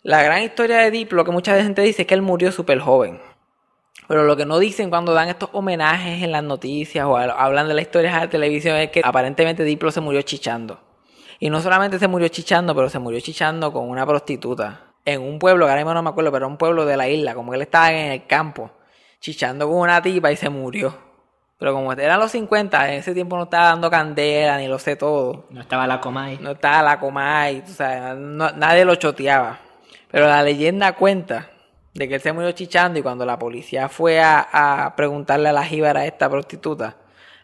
La 0.02 0.22
gran 0.22 0.42
historia 0.42 0.78
de 0.78 0.90
Diplo 0.90 1.24
que 1.24 1.32
mucha 1.32 1.60
gente 1.62 1.82
dice 1.82 2.02
es 2.02 2.08
que 2.08 2.14
él 2.14 2.22
murió 2.22 2.52
súper 2.52 2.78
joven. 2.78 3.20
Pero 4.06 4.24
lo 4.24 4.36
que 4.36 4.46
no 4.46 4.58
dicen 4.58 4.90
cuando 4.90 5.14
dan 5.14 5.28
estos 5.28 5.50
homenajes 5.52 6.22
en 6.22 6.32
las 6.32 6.42
noticias 6.42 7.06
o 7.06 7.16
hablan 7.16 7.68
de 7.68 7.74
la 7.74 7.80
historia 7.80 8.12
de 8.12 8.20
la 8.20 8.30
televisión 8.30 8.76
es 8.76 8.90
que 8.90 9.02
aparentemente 9.04 9.64
Diplo 9.64 9.90
se 9.90 10.00
murió 10.00 10.22
chichando. 10.22 10.80
Y 11.38 11.50
no 11.50 11.60
solamente 11.60 11.98
se 11.98 12.06
murió 12.06 12.28
chichando, 12.28 12.74
pero 12.74 12.88
se 12.88 12.98
murió 12.98 13.20
chichando 13.20 13.72
con 13.72 13.88
una 13.88 14.06
prostituta. 14.06 14.89
En 15.12 15.22
un 15.22 15.38
pueblo, 15.38 15.66
que 15.66 15.70
ahora 15.70 15.82
mismo 15.82 15.94
no 15.94 16.02
me 16.02 16.10
acuerdo, 16.10 16.30
pero 16.30 16.44
era 16.44 16.52
un 16.52 16.56
pueblo 16.56 16.84
de 16.84 16.96
la 16.96 17.08
isla, 17.08 17.34
como 17.34 17.52
que 17.52 17.56
él 17.56 17.62
estaba 17.62 17.92
en 17.92 18.12
el 18.12 18.26
campo, 18.26 18.70
chichando 19.20 19.68
con 19.68 19.78
una 19.78 20.00
tipa 20.00 20.30
y 20.30 20.36
se 20.36 20.48
murió. 20.48 21.10
Pero 21.58 21.74
como 21.74 21.92
eran 21.92 22.18
los 22.18 22.30
50, 22.30 22.88
en 22.88 23.00
ese 23.00 23.12
tiempo 23.12 23.36
no 23.36 23.42
estaba 23.42 23.66
dando 23.66 23.90
candela, 23.90 24.56
ni 24.56 24.66
lo 24.66 24.78
sé 24.78 24.96
todo. 24.96 25.44
No 25.50 25.60
estaba 25.60 25.86
la 25.86 26.00
Comay. 26.00 26.38
No 26.40 26.52
estaba 26.52 26.82
la 26.82 26.98
Comay, 26.98 27.62
o 27.66 27.68
sea, 27.68 28.14
nadie 28.14 28.86
lo 28.86 28.94
choteaba. 28.94 29.58
Pero 30.10 30.26
la 30.26 30.42
leyenda 30.42 30.94
cuenta 30.94 31.50
de 31.92 32.08
que 32.08 32.14
él 32.14 32.20
se 32.20 32.32
murió 32.32 32.52
chichando 32.52 32.98
y 32.98 33.02
cuando 33.02 33.26
la 33.26 33.38
policía 33.38 33.90
fue 33.90 34.22
a, 34.22 34.94
preguntarle 34.96 35.50
a 35.50 35.52
la 35.52 35.64
jíbara, 35.64 36.06
esta 36.06 36.30
prostituta, 36.30 36.96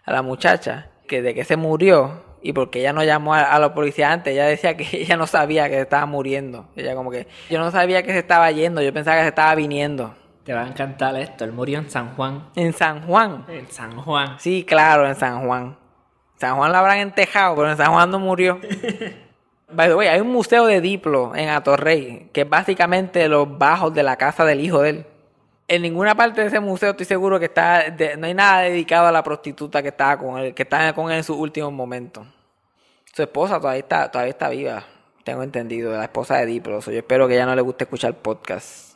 a 0.04 0.12
la 0.12 0.22
muchacha, 0.22 0.88
que 1.06 1.20
de 1.20 1.34
qué 1.34 1.44
se 1.44 1.56
murió 1.56 2.35
y 2.46 2.52
porque 2.52 2.78
ella 2.78 2.92
no 2.92 3.02
llamó 3.02 3.34
a, 3.34 3.40
a, 3.40 3.58
los 3.58 3.72
policías 3.72 4.12
antes, 4.12 4.32
ella 4.32 4.46
decía 4.46 4.76
que 4.76 4.86
ella 4.92 5.16
no 5.16 5.26
sabía 5.26 5.68
que 5.68 5.74
se 5.74 5.80
estaba 5.80 6.06
muriendo. 6.06 6.68
Ella 6.76 6.94
como 6.94 7.10
que, 7.10 7.26
yo 7.50 7.58
no 7.58 7.72
sabía 7.72 8.04
que 8.04 8.12
se 8.12 8.20
estaba 8.20 8.50
yendo, 8.52 8.80
yo 8.82 8.92
pensaba 8.92 9.16
que 9.16 9.22
se 9.22 9.28
estaba 9.30 9.54
viniendo. 9.56 10.14
Te 10.44 10.54
va 10.54 10.62
a 10.62 10.68
encantar 10.68 11.16
esto, 11.16 11.44
él 11.44 11.50
murió 11.50 11.80
en 11.80 11.90
San 11.90 12.14
Juan. 12.14 12.48
¿En 12.54 12.72
San 12.72 13.04
Juan? 13.04 13.44
En 13.48 13.68
San 13.68 14.00
Juan. 14.00 14.36
Sí, 14.38 14.64
claro, 14.64 15.08
en 15.08 15.16
San 15.16 15.44
Juan. 15.44 15.76
San 16.36 16.56
Juan 16.56 16.70
lo 16.70 16.78
habrán 16.78 16.98
entejado, 16.98 17.56
pero 17.56 17.68
en 17.68 17.76
San 17.76 17.92
Juan 17.92 18.08
no 18.12 18.20
murió. 18.20 18.60
By 19.72 19.88
the 19.88 19.96
way, 19.96 20.06
hay 20.06 20.20
un 20.20 20.30
museo 20.30 20.66
de 20.66 20.80
Diplo 20.80 21.34
en 21.34 21.48
Atorrey, 21.48 22.30
que 22.32 22.42
es 22.42 22.48
básicamente 22.48 23.28
los 23.28 23.58
bajos 23.58 23.92
de 23.92 24.04
la 24.04 24.14
casa 24.14 24.44
del 24.44 24.60
hijo 24.60 24.82
de 24.82 24.90
él. 24.90 25.06
En 25.66 25.82
ninguna 25.82 26.14
parte 26.14 26.42
de 26.42 26.46
ese 26.46 26.60
museo 26.60 26.90
estoy 26.90 27.06
seguro 27.06 27.40
que 27.40 27.46
está, 27.46 27.86
no 28.16 28.28
hay 28.28 28.34
nada 28.34 28.60
dedicado 28.60 29.08
a 29.08 29.12
la 29.12 29.24
prostituta 29.24 29.82
que 29.82 29.88
estaba 29.88 30.16
con 30.16 30.38
él, 30.38 30.54
que 30.54 30.62
estaba 30.62 30.92
con 30.92 31.10
él 31.10 31.16
en 31.18 31.24
sus 31.24 31.36
últimos 31.36 31.72
momentos. 31.72 32.24
Su 33.16 33.22
esposa 33.22 33.58
todavía 33.58 33.78
está, 33.78 34.10
todavía 34.10 34.32
está 34.32 34.50
viva, 34.50 34.84
tengo 35.24 35.42
entendido, 35.42 35.90
la 35.90 36.02
esposa 36.02 36.36
de 36.36 36.44
Diplo. 36.44 36.80
yo 36.80 36.92
espero 36.92 37.26
que 37.26 37.34
ya 37.34 37.46
no 37.46 37.54
le 37.54 37.62
guste 37.62 37.84
escuchar 37.84 38.12
podcast. 38.12 38.94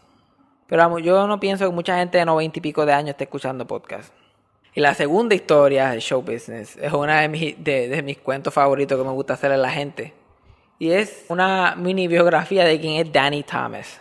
Pero 0.67 0.99
yo 0.99 1.27
no 1.27 1.41
pienso 1.41 1.65
que 1.65 1.75
mucha 1.75 1.97
gente 1.97 2.19
de 2.19 2.27
noventa 2.27 2.59
y 2.59 2.61
pico 2.61 2.85
de 2.85 2.93
años 2.93 3.13
esté 3.13 3.25
escuchando 3.25 3.67
podcast. 3.67 4.13
Y 4.75 4.83
la 4.83 4.93
segunda 4.93 5.35
historia 5.35 5.89
de 5.89 6.01
show 6.01 6.21
business 6.21 6.77
es 6.77 6.93
una 6.93 7.23
de 7.23 7.31
mis, 7.31 7.65
de 7.65 8.03
mis 8.05 8.19
cuentos 8.19 8.53
favoritos 8.53 8.99
que 8.99 9.05
me 9.05 9.15
gusta 9.15 9.33
hacerle 9.33 9.55
a 9.55 9.61
la 9.61 9.71
gente 9.71 10.13
y 10.79 10.91
es 10.91 11.25
una 11.29 11.75
mini 11.77 12.07
biografía 12.07 12.65
de 12.65 12.79
quién 12.79 13.07
es 13.07 13.11
Danny 13.11 13.43
Thomas. 13.43 14.01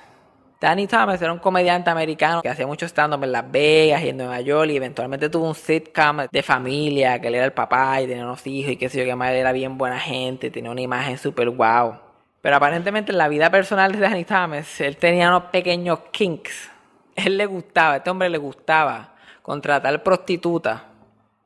Danny 0.59 0.87
Thomas 0.87 1.21
era 1.21 1.31
un 1.31 1.39
comediante 1.39 1.89
americano 1.89 2.41
que 2.41 2.49
hacía 2.49 2.67
mucho 2.67 2.85
stand-up 2.85 3.23
en 3.23 3.31
Las 3.31 3.49
Vegas 3.49 4.03
y 4.03 4.09
en 4.09 4.17
Nueva 4.17 4.41
York 4.41 4.69
y 4.69 4.75
eventualmente 4.75 5.29
tuvo 5.29 5.47
un 5.47 5.55
sitcom 5.55 6.27
de 6.29 6.43
familia, 6.43 7.21
que 7.21 7.29
él 7.29 7.35
era 7.35 7.45
el 7.45 7.53
papá 7.53 8.01
y 8.01 8.07
tenía 8.07 8.25
unos 8.25 8.45
hijos 8.45 8.73
y 8.73 8.75
qué 8.75 8.89
sé 8.89 8.99
yo, 8.99 9.05
que 9.05 9.15
más 9.15 9.31
era 9.31 9.53
bien 9.53 9.77
buena 9.77 9.97
gente, 9.97 10.51
tenía 10.51 10.69
una 10.69 10.81
imagen 10.81 11.17
súper 11.17 11.49
wow. 11.49 11.95
Pero 12.41 12.57
aparentemente 12.57 13.13
en 13.13 13.17
la 13.17 13.29
vida 13.29 13.49
personal 13.49 13.93
de 13.93 13.99
Danny 13.99 14.25
Thomas, 14.25 14.81
él 14.81 14.97
tenía 14.97 15.29
unos 15.29 15.43
pequeños 15.43 15.99
kinks. 16.11 16.69
Él 17.15 17.37
le 17.37 17.45
gustaba, 17.45 17.93
a 17.93 17.97
este 17.97 18.09
hombre 18.09 18.29
le 18.29 18.37
gustaba 18.37 19.13
contratar 19.41 20.03
prostitutas 20.03 20.81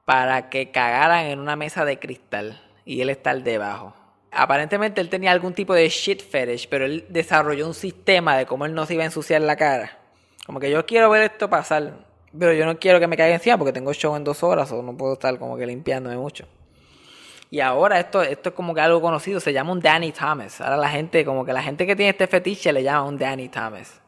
para 0.05 0.49
que 0.49 0.71
cagaran 0.71 1.27
en 1.27 1.39
una 1.39 1.55
mesa 1.55 1.85
de 1.85 1.99
cristal 1.99 2.59
y 2.83 3.01
él 3.01 3.11
estar 3.11 3.39
debajo 3.43 3.93
aparentemente 4.35 5.01
él 5.01 5.09
tenía 5.09 5.31
algún 5.31 5.53
tipo 5.53 5.73
de 5.73 5.87
shit 5.89 6.21
fetish, 6.21 6.67
pero 6.69 6.85
él 6.85 7.05
desarrolló 7.09 7.67
un 7.67 7.73
sistema 7.73 8.37
de 8.37 8.45
cómo 8.45 8.65
él 8.65 8.73
no 8.73 8.85
se 8.85 8.93
iba 8.95 9.03
a 9.03 9.05
ensuciar 9.05 9.41
la 9.41 9.55
cara. 9.55 9.97
Como 10.45 10.59
que 10.59 10.69
yo 10.69 10.85
quiero 10.85 11.09
ver 11.09 11.31
esto 11.31 11.49
pasar, 11.49 11.93
pero 12.37 12.53
yo 12.53 12.65
no 12.65 12.77
quiero 12.77 12.99
que 12.99 13.07
me 13.07 13.15
caiga 13.15 13.35
encima 13.35 13.57
porque 13.57 13.73
tengo 13.73 13.93
show 13.93 14.15
en 14.15 14.23
dos 14.23 14.43
horas 14.43 14.71
o 14.71 14.81
no 14.81 14.95
puedo 14.97 15.13
estar 15.13 15.37
como 15.39 15.57
que 15.57 15.65
limpiándome 15.65 16.17
mucho. 16.17 16.45
Y 17.49 17.59
ahora 17.59 17.99
esto, 17.99 18.23
esto 18.23 18.49
es 18.49 18.55
como 18.55 18.73
que 18.73 18.81
algo 18.81 18.99
conocido, 18.99 19.39
se 19.39 19.53
llama 19.53 19.71
un 19.71 19.79
Danny 19.79 20.11
Thomas. 20.11 20.59
Ahora 20.59 20.75
la 20.75 20.89
gente, 20.89 21.23
como 21.23 21.45
que 21.45 21.53
la 21.53 21.61
gente 21.61 21.85
que 21.85 21.95
tiene 21.95 22.09
este 22.09 22.25
fetiche 22.25 22.73
le 22.73 22.81
llama 22.81 23.03
un 23.03 23.17
Danny 23.17 23.47
Thomas. 23.47 24.01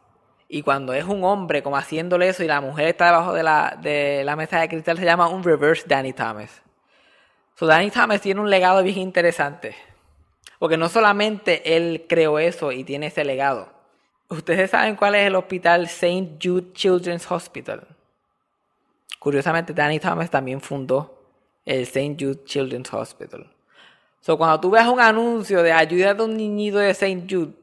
Y 0.47 0.63
cuando 0.63 0.93
es 0.93 1.05
un 1.05 1.23
hombre 1.23 1.61
como 1.61 1.77
haciéndole 1.77 2.27
eso 2.27 2.43
y 2.43 2.47
la 2.47 2.59
mujer 2.59 2.87
está 2.87 3.05
debajo 3.05 3.33
de 3.33 3.43
la, 3.43 3.77
de 3.81 4.23
la 4.23 4.35
mesa 4.35 4.59
de 4.59 4.67
cristal, 4.67 4.97
se 4.97 5.05
llama 5.05 5.27
un 5.27 5.43
reverse 5.43 5.83
Danny 5.87 6.11
Thomas. 6.11 6.61
So 7.55 7.65
Danny 7.67 7.91
Thomas 7.91 8.19
tiene 8.21 8.41
un 8.41 8.49
legado 8.49 8.83
bien 8.83 8.97
interesante. 8.97 9.75
Porque 10.59 10.77
no 10.77 10.89
solamente 10.89 11.75
él 11.75 12.05
creó 12.07 12.39
eso 12.39 12.71
y 12.71 12.83
tiene 12.83 13.07
ese 13.07 13.25
legado. 13.25 13.69
Ustedes 14.29 14.71
saben 14.71 14.95
cuál 14.95 15.15
es 15.15 15.27
el 15.27 15.35
hospital 15.35 15.83
St. 15.85 16.37
Jude 16.41 16.73
Children's 16.73 17.29
Hospital. 17.29 17.87
Curiosamente, 19.19 19.73
Danny 19.73 19.99
Thomas 19.99 20.29
también 20.29 20.61
fundó 20.61 21.23
el 21.65 21.81
St. 21.81 22.15
Jude 22.19 22.43
Children's 22.45 22.93
Hospital. 22.93 23.47
So, 24.21 24.37
cuando 24.37 24.59
tú 24.59 24.71
ves 24.71 24.87
un 24.87 24.99
anuncio 24.99 25.61
de 25.61 25.71
ayuda 25.71 26.13
de 26.15 26.23
un 26.23 26.35
niñito 26.35 26.79
de 26.79 26.89
St. 26.89 27.27
Jude, 27.29 27.53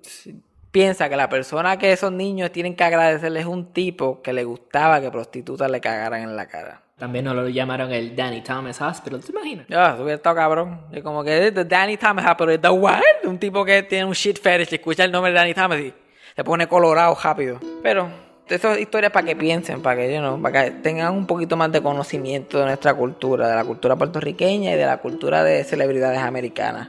piensa 0.71 1.09
que 1.09 1.17
la 1.17 1.29
persona 1.29 1.77
que 1.77 1.93
esos 1.93 2.13
niños 2.13 2.53
tienen 2.53 2.77
que 2.77 2.85
agradecerle 2.85 3.41
es 3.41 3.47
un 3.47 3.73
tipo 3.73 4.23
que 4.23 4.33
le 4.33 4.45
gustaba 4.45 5.01
que 5.01 5.11
prostitutas 5.11 5.71
le 5.71 5.81
cagaran 5.81 6.23
en 6.23 6.37
la 6.37 6.47
cara. 6.47 6.82
También 6.99 7.25
nos 7.25 7.35
lo 7.35 7.49
llamaron 7.49 7.93
el 7.93 8.15
Danny 8.15 8.43
Thomas 8.43 8.81
Hospital, 8.81 9.25
¿te 9.25 9.33
imaginas? 9.33 9.67
Ya, 9.69 9.95
hubiera 9.97 10.15
estado 10.15 10.37
cabrón. 10.37 10.83
Y 10.93 11.01
como 11.01 11.25
que 11.25 11.51
The 11.51 11.65
Danny 11.65 11.97
Thomas 11.97 12.25
Hospital, 12.25 12.61
The 12.61 12.69
What? 12.69 13.01
Un 13.25 13.39
tipo 13.39 13.65
que 13.65 13.83
tiene 13.83 14.05
un 14.05 14.13
shit 14.13 14.39
fetish 14.41 14.75
escucha 14.75 15.05
el 15.05 15.11
nombre 15.11 15.33
de 15.33 15.39
Danny 15.39 15.55
Thomas 15.55 15.81
y 15.81 15.93
se 16.37 16.45
pone 16.45 16.69
colorado 16.69 17.17
rápido. 17.21 17.59
Pero 17.83 18.09
esas 18.49 18.79
historias 18.79 19.13
para 19.13 19.27
que 19.27 19.37
piensen, 19.37 19.83
para 19.83 19.97
que, 19.97 20.15
you 20.15 20.43
para 20.43 20.65
que 20.65 20.71
tengan 20.83 21.15
un 21.15 21.27
poquito 21.27 21.57
más 21.57 21.73
de 21.73 21.83
conocimiento 21.83 22.59
de 22.59 22.67
nuestra 22.67 22.95
cultura, 22.95 23.49
de 23.49 23.57
la 23.57 23.65
cultura 23.65 23.97
puertorriqueña 23.97 24.73
y 24.73 24.77
de 24.77 24.87
la 24.87 24.99
cultura 24.99 25.43
de 25.43 25.65
celebridades 25.65 26.21
americanas. 26.21 26.89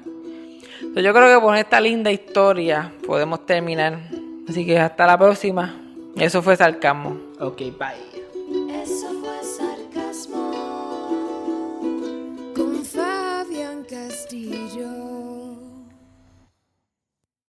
Entonces, 0.82 1.06
yo 1.06 1.14
creo 1.14 1.40
que 1.40 1.44
con 1.44 1.56
esta 1.56 1.80
linda 1.80 2.12
historia 2.12 2.92
podemos 3.08 3.46
terminar. 3.46 4.00
Así 4.48 4.66
que 4.66 4.78
hasta 4.78 5.08
la 5.08 5.18
próxima. 5.18 5.74
Eso 6.18 6.42
fue 6.42 6.56
Sarcasmo. 6.56 7.18
Ok, 7.40 7.58
bye. 7.80 8.13